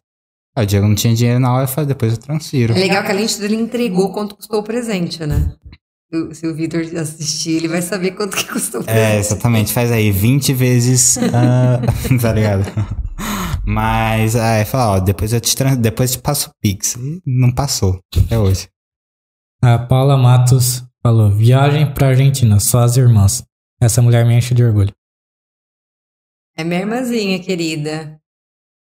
[0.56, 2.74] O Diego não tinha dinheiro na hora, eu falei, depois eu transfiro.
[2.74, 5.52] É legal que além tudo ele entregou quanto custou o presente, né?
[6.32, 9.16] Se o- Vitor assistir, ele vai saber quanto que custou o É, presente.
[9.18, 9.72] exatamente.
[9.72, 11.18] Faz aí 20 vezes.
[11.34, 11.80] ah,
[12.22, 12.64] tá ligado?
[13.66, 16.94] Mas, aí, fala, ó, depois eu te, depois eu te passo o Pix.
[16.96, 18.68] E não passou, até hoje.
[19.66, 23.43] A Paula Matos falou: Viagem pra Argentina, só as irmãs.
[23.81, 24.95] Essa mulher me enche de orgulho.
[26.55, 28.20] É minha irmãzinha, querida.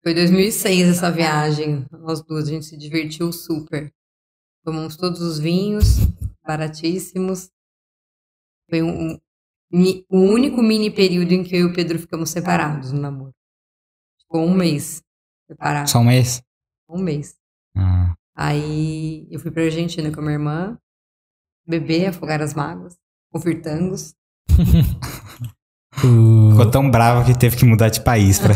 [0.02, 1.86] Foi 2006 essa viagem.
[1.92, 3.94] Nós duas, a gente se divertiu super.
[4.64, 5.98] Tomamos todos os vinhos,
[6.42, 7.52] baratíssimos.
[8.70, 9.20] Foi um,
[9.74, 13.36] um, o único mini período em que eu e o Pedro ficamos separados no namoro.
[14.22, 15.04] Ficou um mês
[15.48, 15.92] separados.
[15.92, 16.42] Só um mês?
[16.88, 17.36] Um mês.
[17.76, 20.78] Ah, Aí eu fui pra Argentina com a minha irmã,
[21.68, 22.98] beber, afogar as mágoas,
[23.32, 24.14] ouvir tangos.
[26.04, 28.40] O, ficou tão bravo que teve que mudar de país.
[28.40, 28.54] Pra...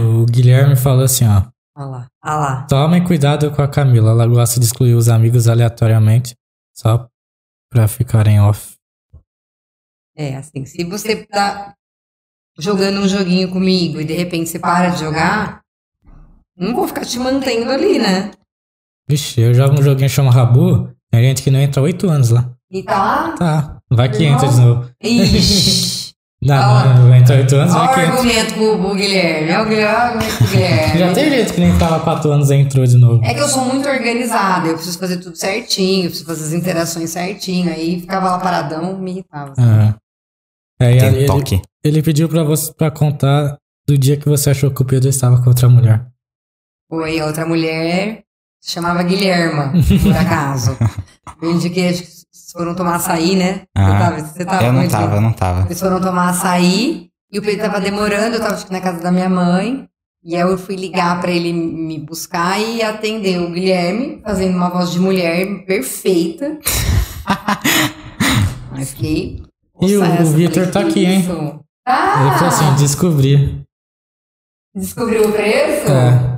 [0.00, 1.44] o Guilherme falou assim: ó.
[1.76, 2.66] Olha lá, olha lá.
[2.66, 6.36] Tomem cuidado com a Camila, ela gosta de excluir os amigos aleatoriamente,
[6.72, 7.08] só
[7.68, 8.76] pra ficarem off.
[10.16, 11.74] É, assim, se você tá
[12.56, 15.63] jogando um joguinho comigo e de repente você para de jogar,
[16.56, 18.30] Não vou ficar te mantendo ali, né?
[19.08, 22.30] Vixe, eu jogo um joguinho chamado Rabu, tem gente que não entra há oito anos
[22.30, 22.50] lá.
[22.70, 23.32] E tá lá?
[23.36, 24.88] Tá, vai que entra de novo.
[25.02, 26.04] Ixi.
[26.42, 26.94] Não, Fala.
[26.94, 28.16] não, vai entrar oito anos, Olha vai que o entra.
[28.18, 29.50] argumento pro, pro Guilherme.
[29.50, 30.98] Olha o Guilherme, olha o argumento pro Guilherme.
[30.98, 33.24] Já tem gente que nem tava há quatro anos e entrou de novo.
[33.24, 36.52] É que eu sou muito organizada, eu preciso fazer tudo certinho, eu preciso fazer as
[36.52, 39.54] interações certinho, aí ficava lá paradão, me irritava.
[39.58, 39.94] Aham.
[40.82, 41.62] Aí Tem ele, toque.
[41.82, 43.56] ele pediu pra você pra contar
[43.88, 46.04] do dia que você achou que o Pedro estava com outra mulher.
[46.88, 48.22] Foi a outra mulher,
[48.60, 50.76] se chamava Guilherma, por acaso.
[51.42, 53.62] Eu indiquei, acho que vocês foram tomar açaí, né?
[53.76, 55.66] Ah, você tava, você tava Eu não tava, eu não tava.
[55.66, 59.00] Eles foram tomar açaí e o Pedro tava demorando, eu tava acho que na casa
[59.02, 59.88] da minha mãe.
[60.22, 64.70] E aí eu fui ligar pra ele me buscar e atender o Guilherme, fazendo uma
[64.70, 66.58] voz de mulher perfeita.
[68.72, 69.42] Aí fiquei.
[69.82, 72.32] E o- o Vitor tá "Que aqui, hein?" isso?" Ele Ah!
[72.38, 73.62] falou assim, descobri.
[74.74, 75.90] Descobriu o preço?
[75.92, 76.33] É.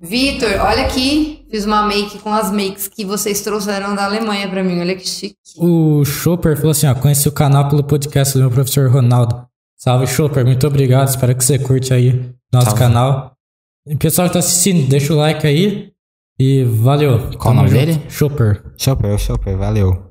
[0.00, 1.46] Vitor, olha aqui.
[1.50, 4.78] Fiz uma make com as makes que vocês trouxeram da Alemanha pra mim.
[4.80, 5.36] Olha que chique.
[5.58, 9.46] O Chopper falou assim, ó, conheci o canal pelo podcast do meu professor Ronaldo.
[9.78, 12.80] Salve, Chopper, muito obrigado, espero que você curte aí nosso Salve.
[12.80, 13.32] canal.
[13.86, 15.92] E pessoal que tá assistindo, deixa o like aí
[16.38, 17.30] e valeu.
[17.38, 17.78] Qual o nome junto.
[17.86, 18.02] dele?
[18.10, 18.64] Chopper.
[18.76, 20.10] Chopper, Chopper, valeu.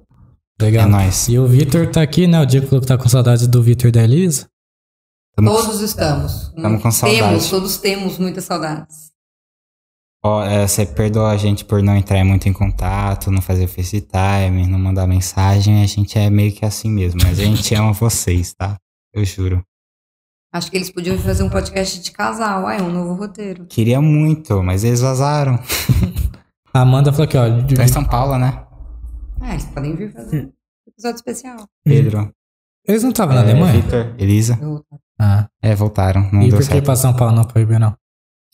[0.62, 0.86] Legal.
[0.86, 1.28] É nóis.
[1.28, 2.40] E o Vitor tá aqui, né?
[2.42, 4.48] O Diego falou que tá com saudade do Vitor e da Elisa.
[5.36, 6.52] Tamo- Todos estamos.
[6.56, 7.22] Tamo com saudade.
[7.22, 9.12] Temos, todos temos muitas saudades.
[10.28, 14.66] Ó, é, você perdoa a gente por não entrar muito em contato, não fazer FaceTime,
[14.68, 15.84] não mandar mensagem.
[15.84, 17.20] A gente é meio que assim mesmo.
[17.24, 18.76] Mas a gente ama vocês, tá?
[19.14, 19.64] Eu juro.
[20.52, 22.66] Acho que eles podiam fazer um podcast de casal.
[22.66, 23.68] Ah, é um novo roteiro.
[23.68, 25.60] Queria muito, mas eles vazaram.
[26.74, 27.44] A Amanda falou aqui, ó.
[27.76, 28.66] Tá em São Paulo, né?
[29.40, 30.52] Ah, eles podem vir fazer um
[30.90, 31.58] episódio especial.
[31.84, 32.32] Pedro.
[32.88, 33.80] Eles não estavam na é, Alemanha?
[33.80, 34.58] Vitor, Elisa.
[34.60, 34.84] Eu-
[35.20, 35.48] Ah.
[35.62, 36.28] É, voltaram.
[36.32, 37.78] Não E por que pra São Paulo não foi bem,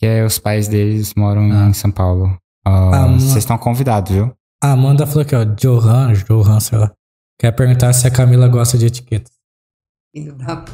[0.02, 1.70] Porque é, os pais deles moram Ah.
[1.70, 2.36] em São Paulo.
[2.66, 4.36] Ah, uma- Vocês estão convidados, viu?
[4.60, 5.44] A Amanda falou aqui, ó.
[5.44, 6.92] Johan, Johan, sei lá.
[7.40, 9.30] Quer perguntar se a Camila gosta de etiqueta.
[10.12, 10.66] Filho da...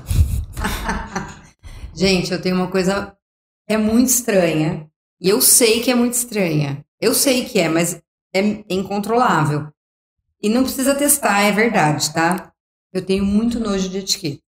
[1.94, 3.14] Gente, eu tenho uma coisa.
[3.68, 4.88] É muito estranha.
[5.20, 6.86] E eu sei que é muito estranha.
[7.02, 8.02] Eu sei que é, mas
[8.34, 9.68] é incontrolável.
[10.42, 12.54] E não precisa testar, é verdade, tá?
[12.94, 14.42] Eu tenho muito nojo de etiqueta.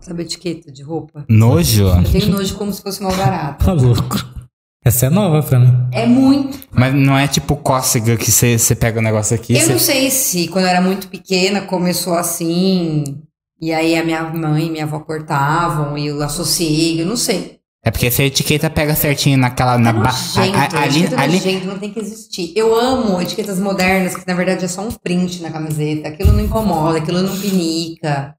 [0.00, 1.24] Sabe etiqueta de roupa?
[1.28, 1.84] Nojo?
[1.86, 3.64] Eu tenho nojo como se fosse uma barata.
[3.64, 4.16] Tá louco.
[4.84, 5.72] Essa é nova pra mim.
[5.92, 6.58] É muito.
[6.72, 9.54] Mas não é tipo cócega que você pega o negócio aqui.
[9.54, 13.04] Eu você- não sei se quando eu era muito pequena começou assim.
[13.60, 17.58] E aí a minha mãe e minha avó cortavam e eu associei, eu não sei.
[17.84, 19.76] É porque se a etiqueta pega certinho naquela.
[19.78, 22.52] Na É ba- nojento, a- a- ali, é ali, nojento, não tem que existir.
[22.56, 26.08] Eu amo etiquetas modernas, que na verdade é só um print na camiseta.
[26.08, 28.34] Aquilo não incomoda, aquilo não pinica.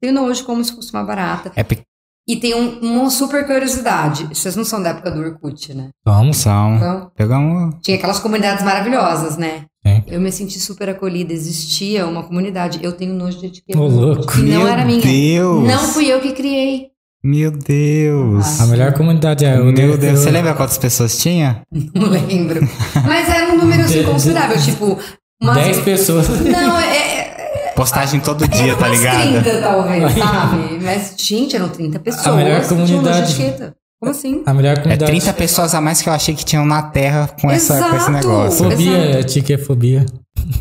[0.00, 1.52] Tenho nojo como se fosse uma barata.
[1.54, 1.80] é pe-
[2.28, 4.24] E tem um- uma super curiosidade.
[4.32, 5.88] Vocês não são da época do Orkut, né?
[6.04, 6.36] Vamos.
[6.38, 6.76] são.
[6.76, 7.74] Então, Pegamos.
[7.82, 9.64] tinha aquelas comunidades maravilhosas, né?
[9.84, 10.02] Sim.
[10.06, 11.32] Eu me senti super acolhida.
[11.32, 12.78] Existia uma comunidade.
[12.82, 13.78] Eu tenho nojo de etiqueta.
[13.78, 14.38] Ô, louco.
[14.38, 15.00] E não Meu era minha.
[15.00, 15.64] Deus!
[15.66, 16.88] Não fui eu que criei.
[17.24, 18.60] Meu Deus!
[18.60, 21.62] A melhor comunidade é o Meu de- Deus, eu- você lembra quantas pessoas tinha?
[21.94, 22.60] Não lembro.
[23.06, 24.56] Mas era um número assim De- considerável.
[24.62, 24.98] Tipo,
[25.42, 25.56] umas...
[25.56, 26.28] 10 pessoas.
[26.28, 27.19] Não, é, é,
[27.80, 29.42] Postagem todo dia, tá ligado?
[29.42, 30.78] 30, talvez, sabe?
[30.82, 32.26] Mas, gente, eram 30 pessoas.
[32.26, 33.72] A melhor comunidade.
[33.98, 34.42] Como assim?
[34.44, 35.10] A melhor É comunidade.
[35.10, 38.10] 30 pessoas a mais que eu achei que tinham na Terra com, essa, com esse
[38.10, 38.70] negócio.
[38.70, 39.16] Fobia, Exato.
[39.16, 40.06] é etiquetofobia.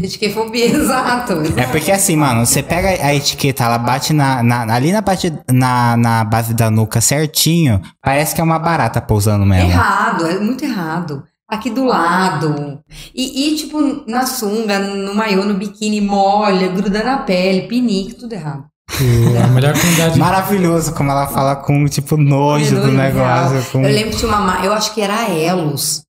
[0.02, 1.34] Etiquetofobia, exato.
[1.44, 1.60] exato.
[1.60, 5.34] É porque assim, mano, você pega a etiqueta, ela bate na, na- ali na, parte,
[5.52, 9.70] na, na base da nuca certinho, parece que é uma barata pousando mesmo.
[9.72, 11.24] Errado, é muito errado.
[11.50, 12.80] Aqui do lado.
[13.14, 18.34] E, e, tipo, na sunga, no maiô, no biquíni, molha, gruda na pele, pinique, tudo
[18.34, 18.66] errado.
[19.02, 20.18] O- a melhor comunidade.
[20.20, 23.72] Maravilhoso como ela fala com, tipo, nojo É do negócio.
[23.72, 23.84] Com...
[23.84, 24.40] Eu lembro que tinha uma.
[24.42, 26.04] ma- Eu acho que era a Elos.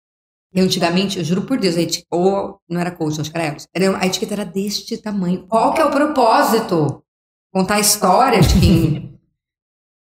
[0.52, 3.46] Eu, antigamente, eu juro por Deus, a eti- ou não era coach, acho que era
[3.48, 3.66] Elos.
[3.74, 5.46] Era- A etiqueta era deste tamanho.
[5.48, 7.02] Qual que é o propósito?
[7.52, 9.10] Contar a história de quem.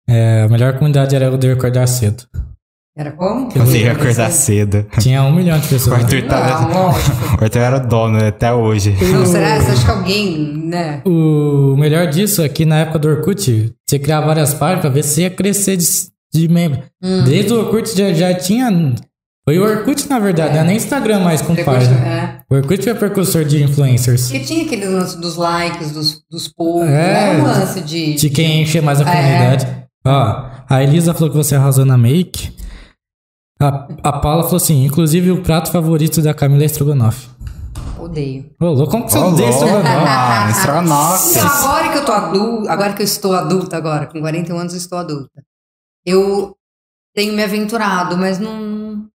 [0.07, 2.25] É, a melhor comunidade era o de acordar cedo.
[2.97, 3.49] Era como?
[3.75, 4.85] Ia acordar cedo.
[4.99, 5.97] Tinha um milhão de O pessoas.
[5.97, 6.03] lá.
[6.05, 7.11] Arthur, tá, lógico.
[7.41, 8.95] o Arthur era o dono até hoje.
[9.11, 9.59] Não, será?
[9.59, 11.01] Você acha que alguém, né?
[11.05, 15.03] O melhor disso é que na época do Orkut, você criava várias páginas pra ver
[15.03, 15.85] se ia crescer de,
[16.33, 16.83] de membro.
[17.03, 17.23] Hum.
[17.25, 18.69] Desde o Orkut já, já tinha.
[19.43, 21.97] Foi o Orkut, na verdade, não é nem Instagram mais com página.
[21.97, 22.35] É.
[22.49, 24.29] O Orkut foi precursor de influencers.
[24.31, 26.87] Porque tinha aquele lance dos likes, dos, dos povos.
[26.87, 28.13] É, era um lance de.
[28.15, 29.05] De quem encher mais a É.
[29.15, 29.67] comunidade.
[30.07, 32.54] Ó, a Elisa falou que você arrasou na make.
[33.59, 37.29] A, a Paula falou assim: inclusive o prato favorito da Camila é estrogonofe.
[37.99, 38.51] Odeio.
[38.59, 39.65] Ô, louco, como que você Ô, odeia louco.
[39.65, 40.05] estrogonofe?
[40.07, 41.37] Ah, estrogonofe.
[41.37, 44.73] Não, agora que eu tô adulta, agora que eu estou adulta agora, com 41 anos
[44.73, 45.41] eu estou adulta.
[46.05, 46.55] Eu
[47.15, 49.07] tenho me aventurado, mas não,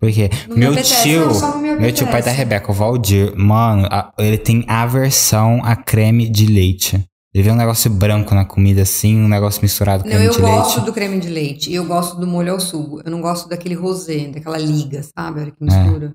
[0.00, 1.02] Porque não me meu apetece.
[1.02, 2.36] tio, não, me meu tio pai da apetece.
[2.36, 7.04] Rebeca, o Valdir, mano, a- ele tem aversão a creme de leite.
[7.34, 10.32] Ele vê um negócio branco na comida assim, um negócio misturado com Não, creme eu
[10.36, 10.86] de gosto leite.
[10.86, 13.00] do creme de leite e eu gosto do molho ao sugo.
[13.04, 15.38] Eu não gosto daquele rosé, daquela liga, sabe?
[15.38, 16.14] A hora que mistura.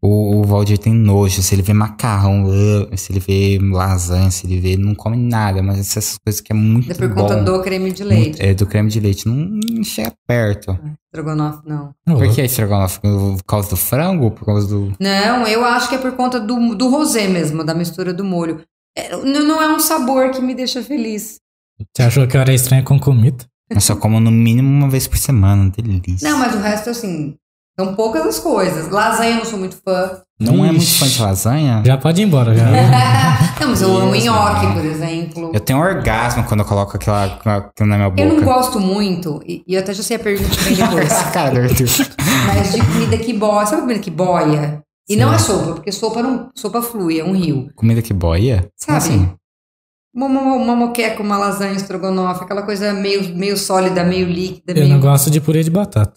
[0.00, 1.42] O, o Valdir tem nojo.
[1.42, 4.76] Se ele vê macarrão, uh, se ele vê lasanha, se ele vê.
[4.76, 7.22] Não come nada, mas essas coisas que é muito É por bom.
[7.22, 8.42] conta do creme de Muito- leite.
[8.42, 9.26] é, do creme de leite.
[9.26, 10.78] Não, não chega perto.
[11.12, 11.94] Estrogonofe, não.
[12.06, 13.00] Por que estrogonofe?
[13.00, 14.30] Por causa do frango?
[14.30, 14.92] Por causa do.
[15.00, 18.60] Não, eu acho que é por conta do, do rosé mesmo, da mistura do molho.
[18.96, 21.36] É, não não é um sabor que me deixa feliz.
[21.94, 23.44] Você achou que eu era estranho com comida?
[23.68, 25.70] Eu só como no mínimo uma vez por semana.
[25.70, 26.28] Delícia.
[26.28, 27.34] Não, mas o resto, assim,
[27.78, 28.88] são poucas as coisas.
[28.90, 30.22] Lasanha eu não sou muito fã.
[30.40, 30.98] Não é muito Ixi.
[30.98, 31.82] fã de lasanha?
[31.84, 32.66] Já pode ir embora, já.
[33.58, 35.50] Não, mas eu amo nhoque, por exemplo.
[35.54, 38.20] Eu tenho um orgasmo quando eu coloco aquela, aquilo na minha boca.
[38.22, 41.10] Eu não gosto muito, e, e eu até já sei a pergunta que vem depois,
[41.32, 41.86] Cara, Arthur.
[42.48, 43.64] mas de comida que boia.
[43.64, 44.82] Sabe comida que boia?
[45.08, 47.70] E não é sopa, porque sopa não, sopa flui, é um rio.
[47.76, 48.68] Comida que boia?
[48.76, 48.98] Sabe?
[48.98, 49.30] assim?
[50.14, 54.76] Uma, uma, uma moqueca, uma lasanha, estrogonofe, aquela coisa meio, meio sólida, meio líquida, Eu
[54.84, 56.14] meio não gosto de purê de batata.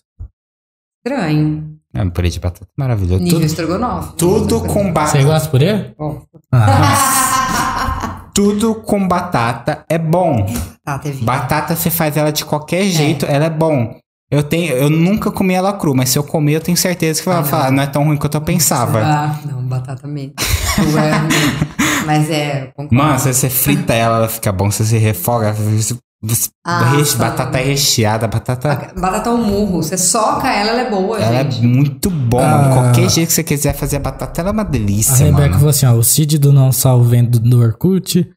[1.05, 1.77] estranho.
[1.93, 3.21] É, um purê de batata maravilhoso.
[3.23, 4.13] Nível Tudo, estrogonofe.
[4.15, 5.23] tudo com Você batata.
[5.23, 5.93] gosta de purê?
[5.97, 6.21] Ó.
[6.51, 10.45] Ah, Tudo com batata é bom.
[10.85, 11.23] Tá, teve.
[11.25, 13.99] Batata você faz ela de qualquer jeito, ela é bom.
[14.31, 17.27] Eu tenho, eu nunca comi ela cru, mas se eu comer, eu tenho certeza que
[17.27, 18.99] vai Ah, falar, não é tão ruim quanto eu pensava.
[19.03, 20.33] Ah, não, batata mesmo.
[20.79, 22.05] É.
[22.05, 22.67] Mas é.
[22.75, 22.95] concordo.
[22.95, 24.69] Mano, se você frita ela, ela fica bom.
[24.69, 28.91] Se você refoga, você- você- Ah, reche- batata recheada, batata.
[28.95, 29.81] Batata ao murro.
[29.81, 31.65] Você soca ela, ela é boa, Ela é gente.
[31.65, 32.39] muito bom.
[32.39, 32.69] Ah.
[32.73, 35.53] Qualquer jeito que você quiser fazer a batata, ela é uma a delícia, Rebeca mano.
[35.55, 38.29] falou assim, ó, o Cid do Não Salvo vem do, do Orkut.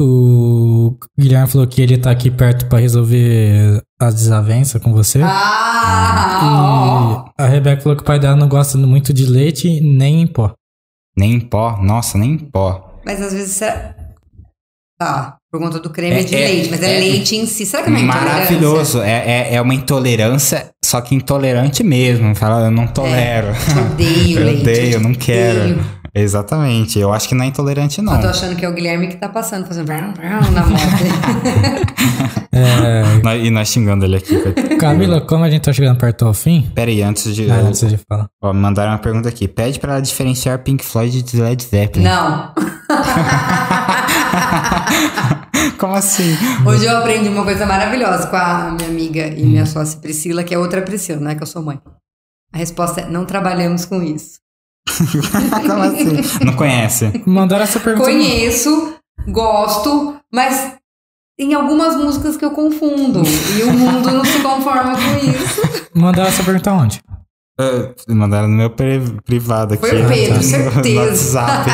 [0.00, 5.20] O Guilherme falou que ele tá aqui perto pra resolver as desavenças com você.
[5.22, 7.24] Ah.
[7.38, 10.26] E a Rebeca falou que o pai dela não gosta muito de leite nem em
[10.26, 10.52] pó.
[11.16, 13.00] Nem em pó, nossa, nem em pó.
[13.04, 13.94] Mas às vezes será.
[14.98, 17.66] Tá, por conta do creme É- de é- leite, mas é, é leite em si.
[17.66, 18.34] Será que não é intolerância?
[18.34, 19.02] Maravilhoso.
[19.02, 19.10] É,
[19.50, 22.34] é, é uma intolerância, só que intolerante mesmo.
[22.34, 23.48] Fala, eu não tolero.
[23.48, 24.60] Eu odeio Eu leite.
[24.62, 25.60] odeio, eu não quero.
[25.60, 25.84] odeio.
[26.18, 26.98] Exatamente.
[26.98, 28.14] Eu acho que não é intolerante, não.
[28.14, 30.82] Eu tô achando que é o Guilherme que tá passando, fazendo vrão, vrão na moto.
[32.56, 33.02] É,
[33.36, 34.34] E nós xingando ele aqui.
[34.78, 37.50] Camila, como a gente tá chegando perto ao fim, Pera aí, antes de.
[37.50, 38.28] ah, antes de falar.
[38.42, 39.46] Ó, mandaram uma pergunta aqui.
[39.46, 42.04] Pede pra ela diferenciar Pink Floyd de Led Zeppelin.
[42.04, 42.54] não.
[45.78, 46.34] Como assim?
[46.64, 50.54] Hoje eu aprendi uma coisa maravilhosa com a minha amiga e minha sócia Priscila, que
[50.54, 51.78] é outra Priscila, não é que eu sou mãe.
[52.52, 54.38] A resposta é: não trabalhamos com isso.
[55.66, 56.44] Como assim?
[56.44, 57.22] Não conhece?
[57.26, 58.08] Mandaram essa pergunta.
[58.10, 58.94] Conheço,
[59.28, 60.74] gosto, mas
[61.38, 63.22] tem algumas músicas que eu confundo.
[63.58, 65.88] E o mundo não se conforma com isso.
[65.94, 67.00] Mandaram essa pergunta onde?
[67.58, 69.86] Ah, mandaram no meu pri- privado aqui.
[69.88, 71.40] Foi o Pedro, no- certeza.
[71.40, 71.70] No WhatsApp.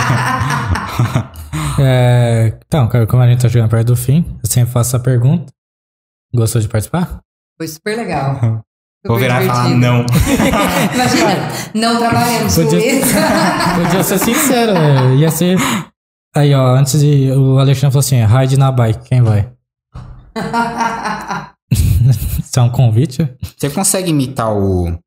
[1.80, 5.02] É, então, cara, como a gente tá chegando perto do fim, eu sempre faço essa
[5.02, 5.52] pergunta.
[6.34, 7.20] Gostou de participar?
[7.58, 8.62] Foi super legal.
[9.04, 10.06] Vou virar e falar não.
[10.94, 13.14] Imagina, não trabalhamos com Podia- isso.
[13.84, 15.58] Podia ser sincero, é, ia ser.
[16.34, 17.30] Aí, ó, antes de.
[17.32, 19.52] O Alexandre falou assim: ride na bike, quem vai?
[22.40, 23.34] Isso é um convite?
[23.56, 24.98] Você consegue imitar o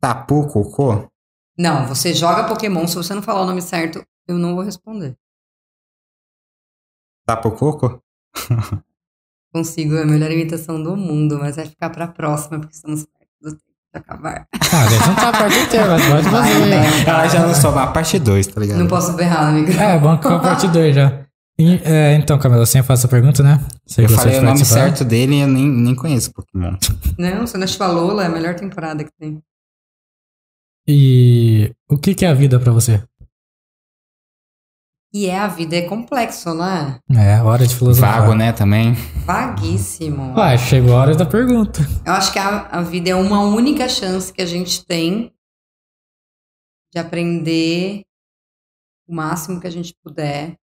[0.00, 1.06] Tapu Cocô?
[1.58, 5.16] Não, você joga Pokémon, se você não falar o nome certo, eu não vou responder.
[7.26, 8.02] Tapu Coco?
[9.54, 13.30] Consigo, é a melhor imitação do mundo, mas vai ficar pra próxima, porque estamos perto
[13.42, 14.46] do tempo de acabar.
[14.72, 17.08] Ah, a gente não tá a parte inteira, mas pode fazer.
[17.08, 18.78] Ela já não soube a parte 2, tá ligado?
[18.78, 19.84] Não posso berrar no microfone.
[19.84, 21.22] É, bom que foi a parte 2 já.
[21.58, 23.60] E, é, então, Camila, eu sempre faço a pergunta, né?
[23.86, 26.76] Você Eu falei o nome certo dele e eu nem, nem conheço Pokémon.
[27.18, 29.40] Não, você não Lola é a melhor temporada que tem.
[30.88, 33.02] E o que, que é a vida pra você?
[35.14, 36.98] E é, a vida é complexo, né?
[37.10, 38.22] É, hora de filosofar.
[38.22, 38.94] Vago, né, também.
[39.26, 40.34] Vaguíssimo.
[40.38, 41.80] Ué, chegou a hora da pergunta.
[42.06, 45.30] Eu acho que a, a vida é uma única chance que a gente tem
[46.94, 48.04] de aprender
[49.06, 50.56] o máximo que a gente puder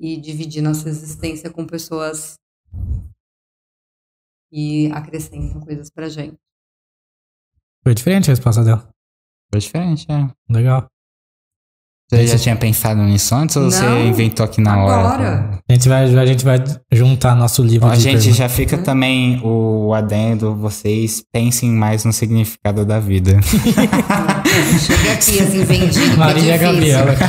[0.00, 2.38] e dividir nossa existência com pessoas
[4.50, 6.38] que acrescentam coisas pra gente.
[7.82, 8.88] Foi diferente a resposta dela.
[9.52, 10.32] Foi diferente, é.
[10.50, 10.88] Legal.
[12.10, 14.94] Você já tinha pensado nisso antes ou você Não, inventou aqui na hora?
[15.08, 15.50] agora.
[15.68, 16.58] A gente vai, a gente vai
[16.90, 18.36] juntar nosso livro Ó, de gente, perguntas.
[18.36, 23.38] já fica também o adendo, vocês pensem mais no significado da vida.
[24.78, 26.16] Chega aqui, assim, vendido.
[26.16, 26.58] Marília é.
[26.58, 27.24] Gabriela aqui.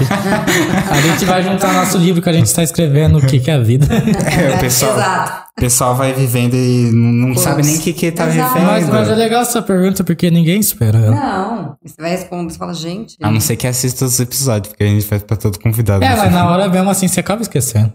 [0.91, 3.55] A gente vai juntar nosso livro que a gente está escrevendo, o que, que é
[3.55, 3.85] a vida.
[3.85, 5.43] o pessoal, Exato.
[5.55, 8.53] pessoal vai vivendo e não, sabe nem o que, que tá Exato.
[8.53, 8.67] vivendo.
[8.67, 11.15] Mas, mas é legal essa pergunta porque ninguém espera ela.
[11.15, 11.75] Não.
[11.85, 13.17] Você vai responder, você fala, gente.
[13.21, 16.03] A não ser que assista os episódios, porque a gente faz pra todo convidado.
[16.03, 17.91] É, mas na hora mesmo assim você acaba esquecendo.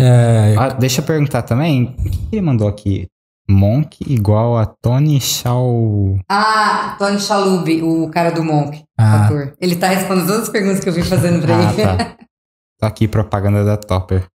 [0.00, 3.06] É, Ah, deixa eu perguntar também, o que ele mandou aqui?
[3.50, 6.18] Monk igual a Tony Shaw.
[6.30, 9.54] Ah, Tony Chalub, o cara do Monk, ah, ator.
[9.60, 11.82] Ele tá respondendo todas as perguntas que eu vim fazendo pra Ah, ele.
[11.82, 12.16] tá.
[12.80, 14.26] Tô aqui, propaganda da Topper.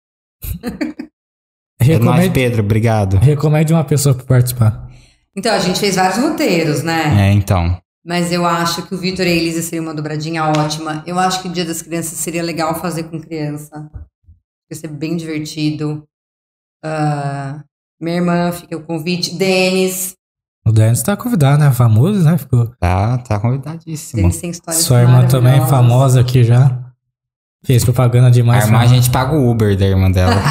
[1.80, 3.18] É nóis, recomende, Pedro, obrigado.
[3.18, 4.88] recomende uma pessoa pra participar.
[5.36, 7.30] Então, a gente fez vários roteiros, né?
[7.30, 7.78] É, então.
[8.06, 11.04] Mas eu acho que o Vitor e a Elisa seria uma dobradinha ótima.
[11.08, 13.90] Eu acho que o Dia das Crianças seria legal fazer com criança.
[14.72, 16.04] Ia ser bem divertido.
[16.84, 17.64] Ah,
[18.02, 19.36] minha irmã, fica o convite.
[19.36, 20.16] Denis.
[20.68, 21.72] O Denis tá convidado, né?
[21.72, 22.38] Famoso, né?
[22.38, 22.68] Ficou.
[22.80, 24.22] Tá, tá convidadíssimo.
[24.22, 26.82] Denis tem histórias Sua irmã também é famosa aqui já.
[27.64, 28.66] Fez propaganda A demais.
[28.66, 28.96] irmã, a famosa.
[28.96, 30.36] gente paga o Uber da irmã dela.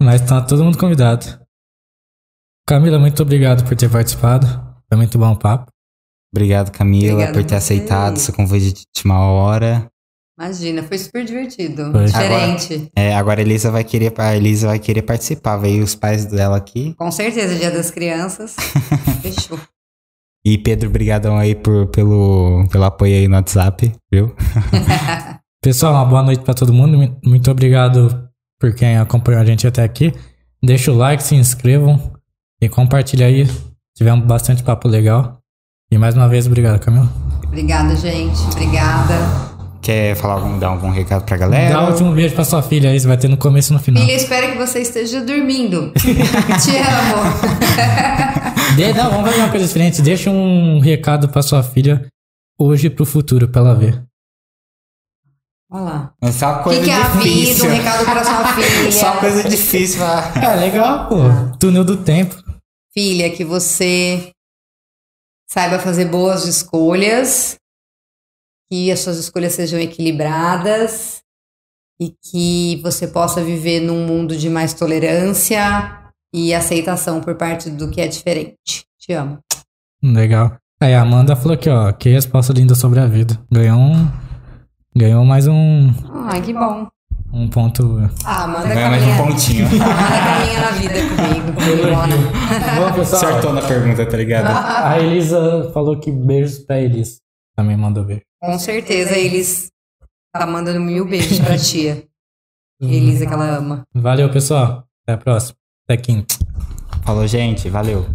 [0.00, 1.38] Mas tá todo mundo convidado.
[2.66, 4.46] Camila, muito obrigado por ter participado.
[4.88, 5.70] Foi muito bom o papo.
[6.32, 9.89] Obrigado, Camila, Obrigada por ter a aceitado seu convite de última hora.
[10.40, 11.92] Imagina, foi super divertido.
[11.92, 12.06] Foi.
[12.06, 12.90] Diferente.
[12.96, 15.58] É, agora a Elisa vai querer, a Elisa vai querer participar.
[15.58, 16.94] Veio os pais dela aqui.
[16.96, 18.56] Com certeza, Dia das Crianças.
[19.20, 19.60] Fechou.
[20.42, 24.34] E Pedro, brigadão aí por, pelo, pelo apoio aí no WhatsApp, viu?
[25.62, 27.18] Pessoal, uma boa noite pra todo mundo.
[27.22, 28.26] Muito obrigado
[28.58, 30.10] por quem acompanhou a gente até aqui.
[30.62, 32.14] Deixa o like, se inscrevam
[32.62, 33.46] e compartilha aí.
[33.94, 35.38] Tivemos bastante papo legal.
[35.92, 37.12] E mais uma vez, obrigado, Camila.
[37.44, 38.40] Obrigada, gente.
[38.52, 39.49] Obrigada.
[39.82, 41.72] Quer falar algum, dar algum recado pra galera?
[41.74, 43.80] Dá um último beijo pra sua filha aí, você vai ter no começo e no
[43.80, 44.02] final.
[44.04, 45.90] Filha, espero que você esteja dormindo.
[45.96, 48.70] Te amo.
[48.76, 50.02] De, não, vamos fazer uma coisa diferente.
[50.02, 52.06] Deixa um recado pra sua filha
[52.58, 54.02] hoje e pro futuro, pra ela ver.
[55.72, 56.12] Olha lá.
[56.22, 57.22] É só O que, coisa que é a vida?
[57.24, 57.70] difícil.
[57.70, 58.92] Um recado pra sua filha.
[58.92, 59.98] Só coisa difícil.
[60.00, 61.16] pra- É legal, pô.
[61.58, 62.36] Túnel do tempo.
[62.92, 64.30] Filha, que você
[65.50, 67.56] saiba fazer boas escolhas,
[68.70, 71.22] que as suas escolhas sejam equilibradas
[72.00, 75.98] e que você possa viver num mundo de mais tolerância
[76.32, 78.86] e aceitação por parte do que é diferente.
[78.98, 79.38] Te amo.
[80.02, 80.56] Legal.
[80.80, 81.92] Aí a Amanda falou aqui, ó.
[81.92, 83.38] Que resposta linda sobre a vida.
[83.52, 84.08] Ganhou um.
[84.96, 85.92] Ganhou mais um,
[86.26, 86.88] Ai, que bom.
[87.32, 88.10] um ponto.
[88.24, 89.66] Ah, Amanda Ganha mais um pontinho.
[89.66, 91.52] Amanda caminha na vida comigo.
[91.52, 91.86] Comigo,
[92.76, 93.22] Bom, pessoal.
[93.22, 94.46] Acertou na pergunta, tá ligado?
[94.84, 97.20] A Elisa falou que beijos pra Elis.
[97.60, 98.22] Também mandou beijo.
[98.40, 99.70] Com certeza eles
[100.34, 102.02] tá mandando mil beijos pra tia.
[102.80, 103.82] Elisa que ela ama.
[103.94, 104.86] Valeu, pessoal.
[105.04, 105.58] Até a próxima.
[105.86, 106.34] Até quinta.
[107.04, 107.68] Falou, gente.
[107.68, 108.06] Valeu.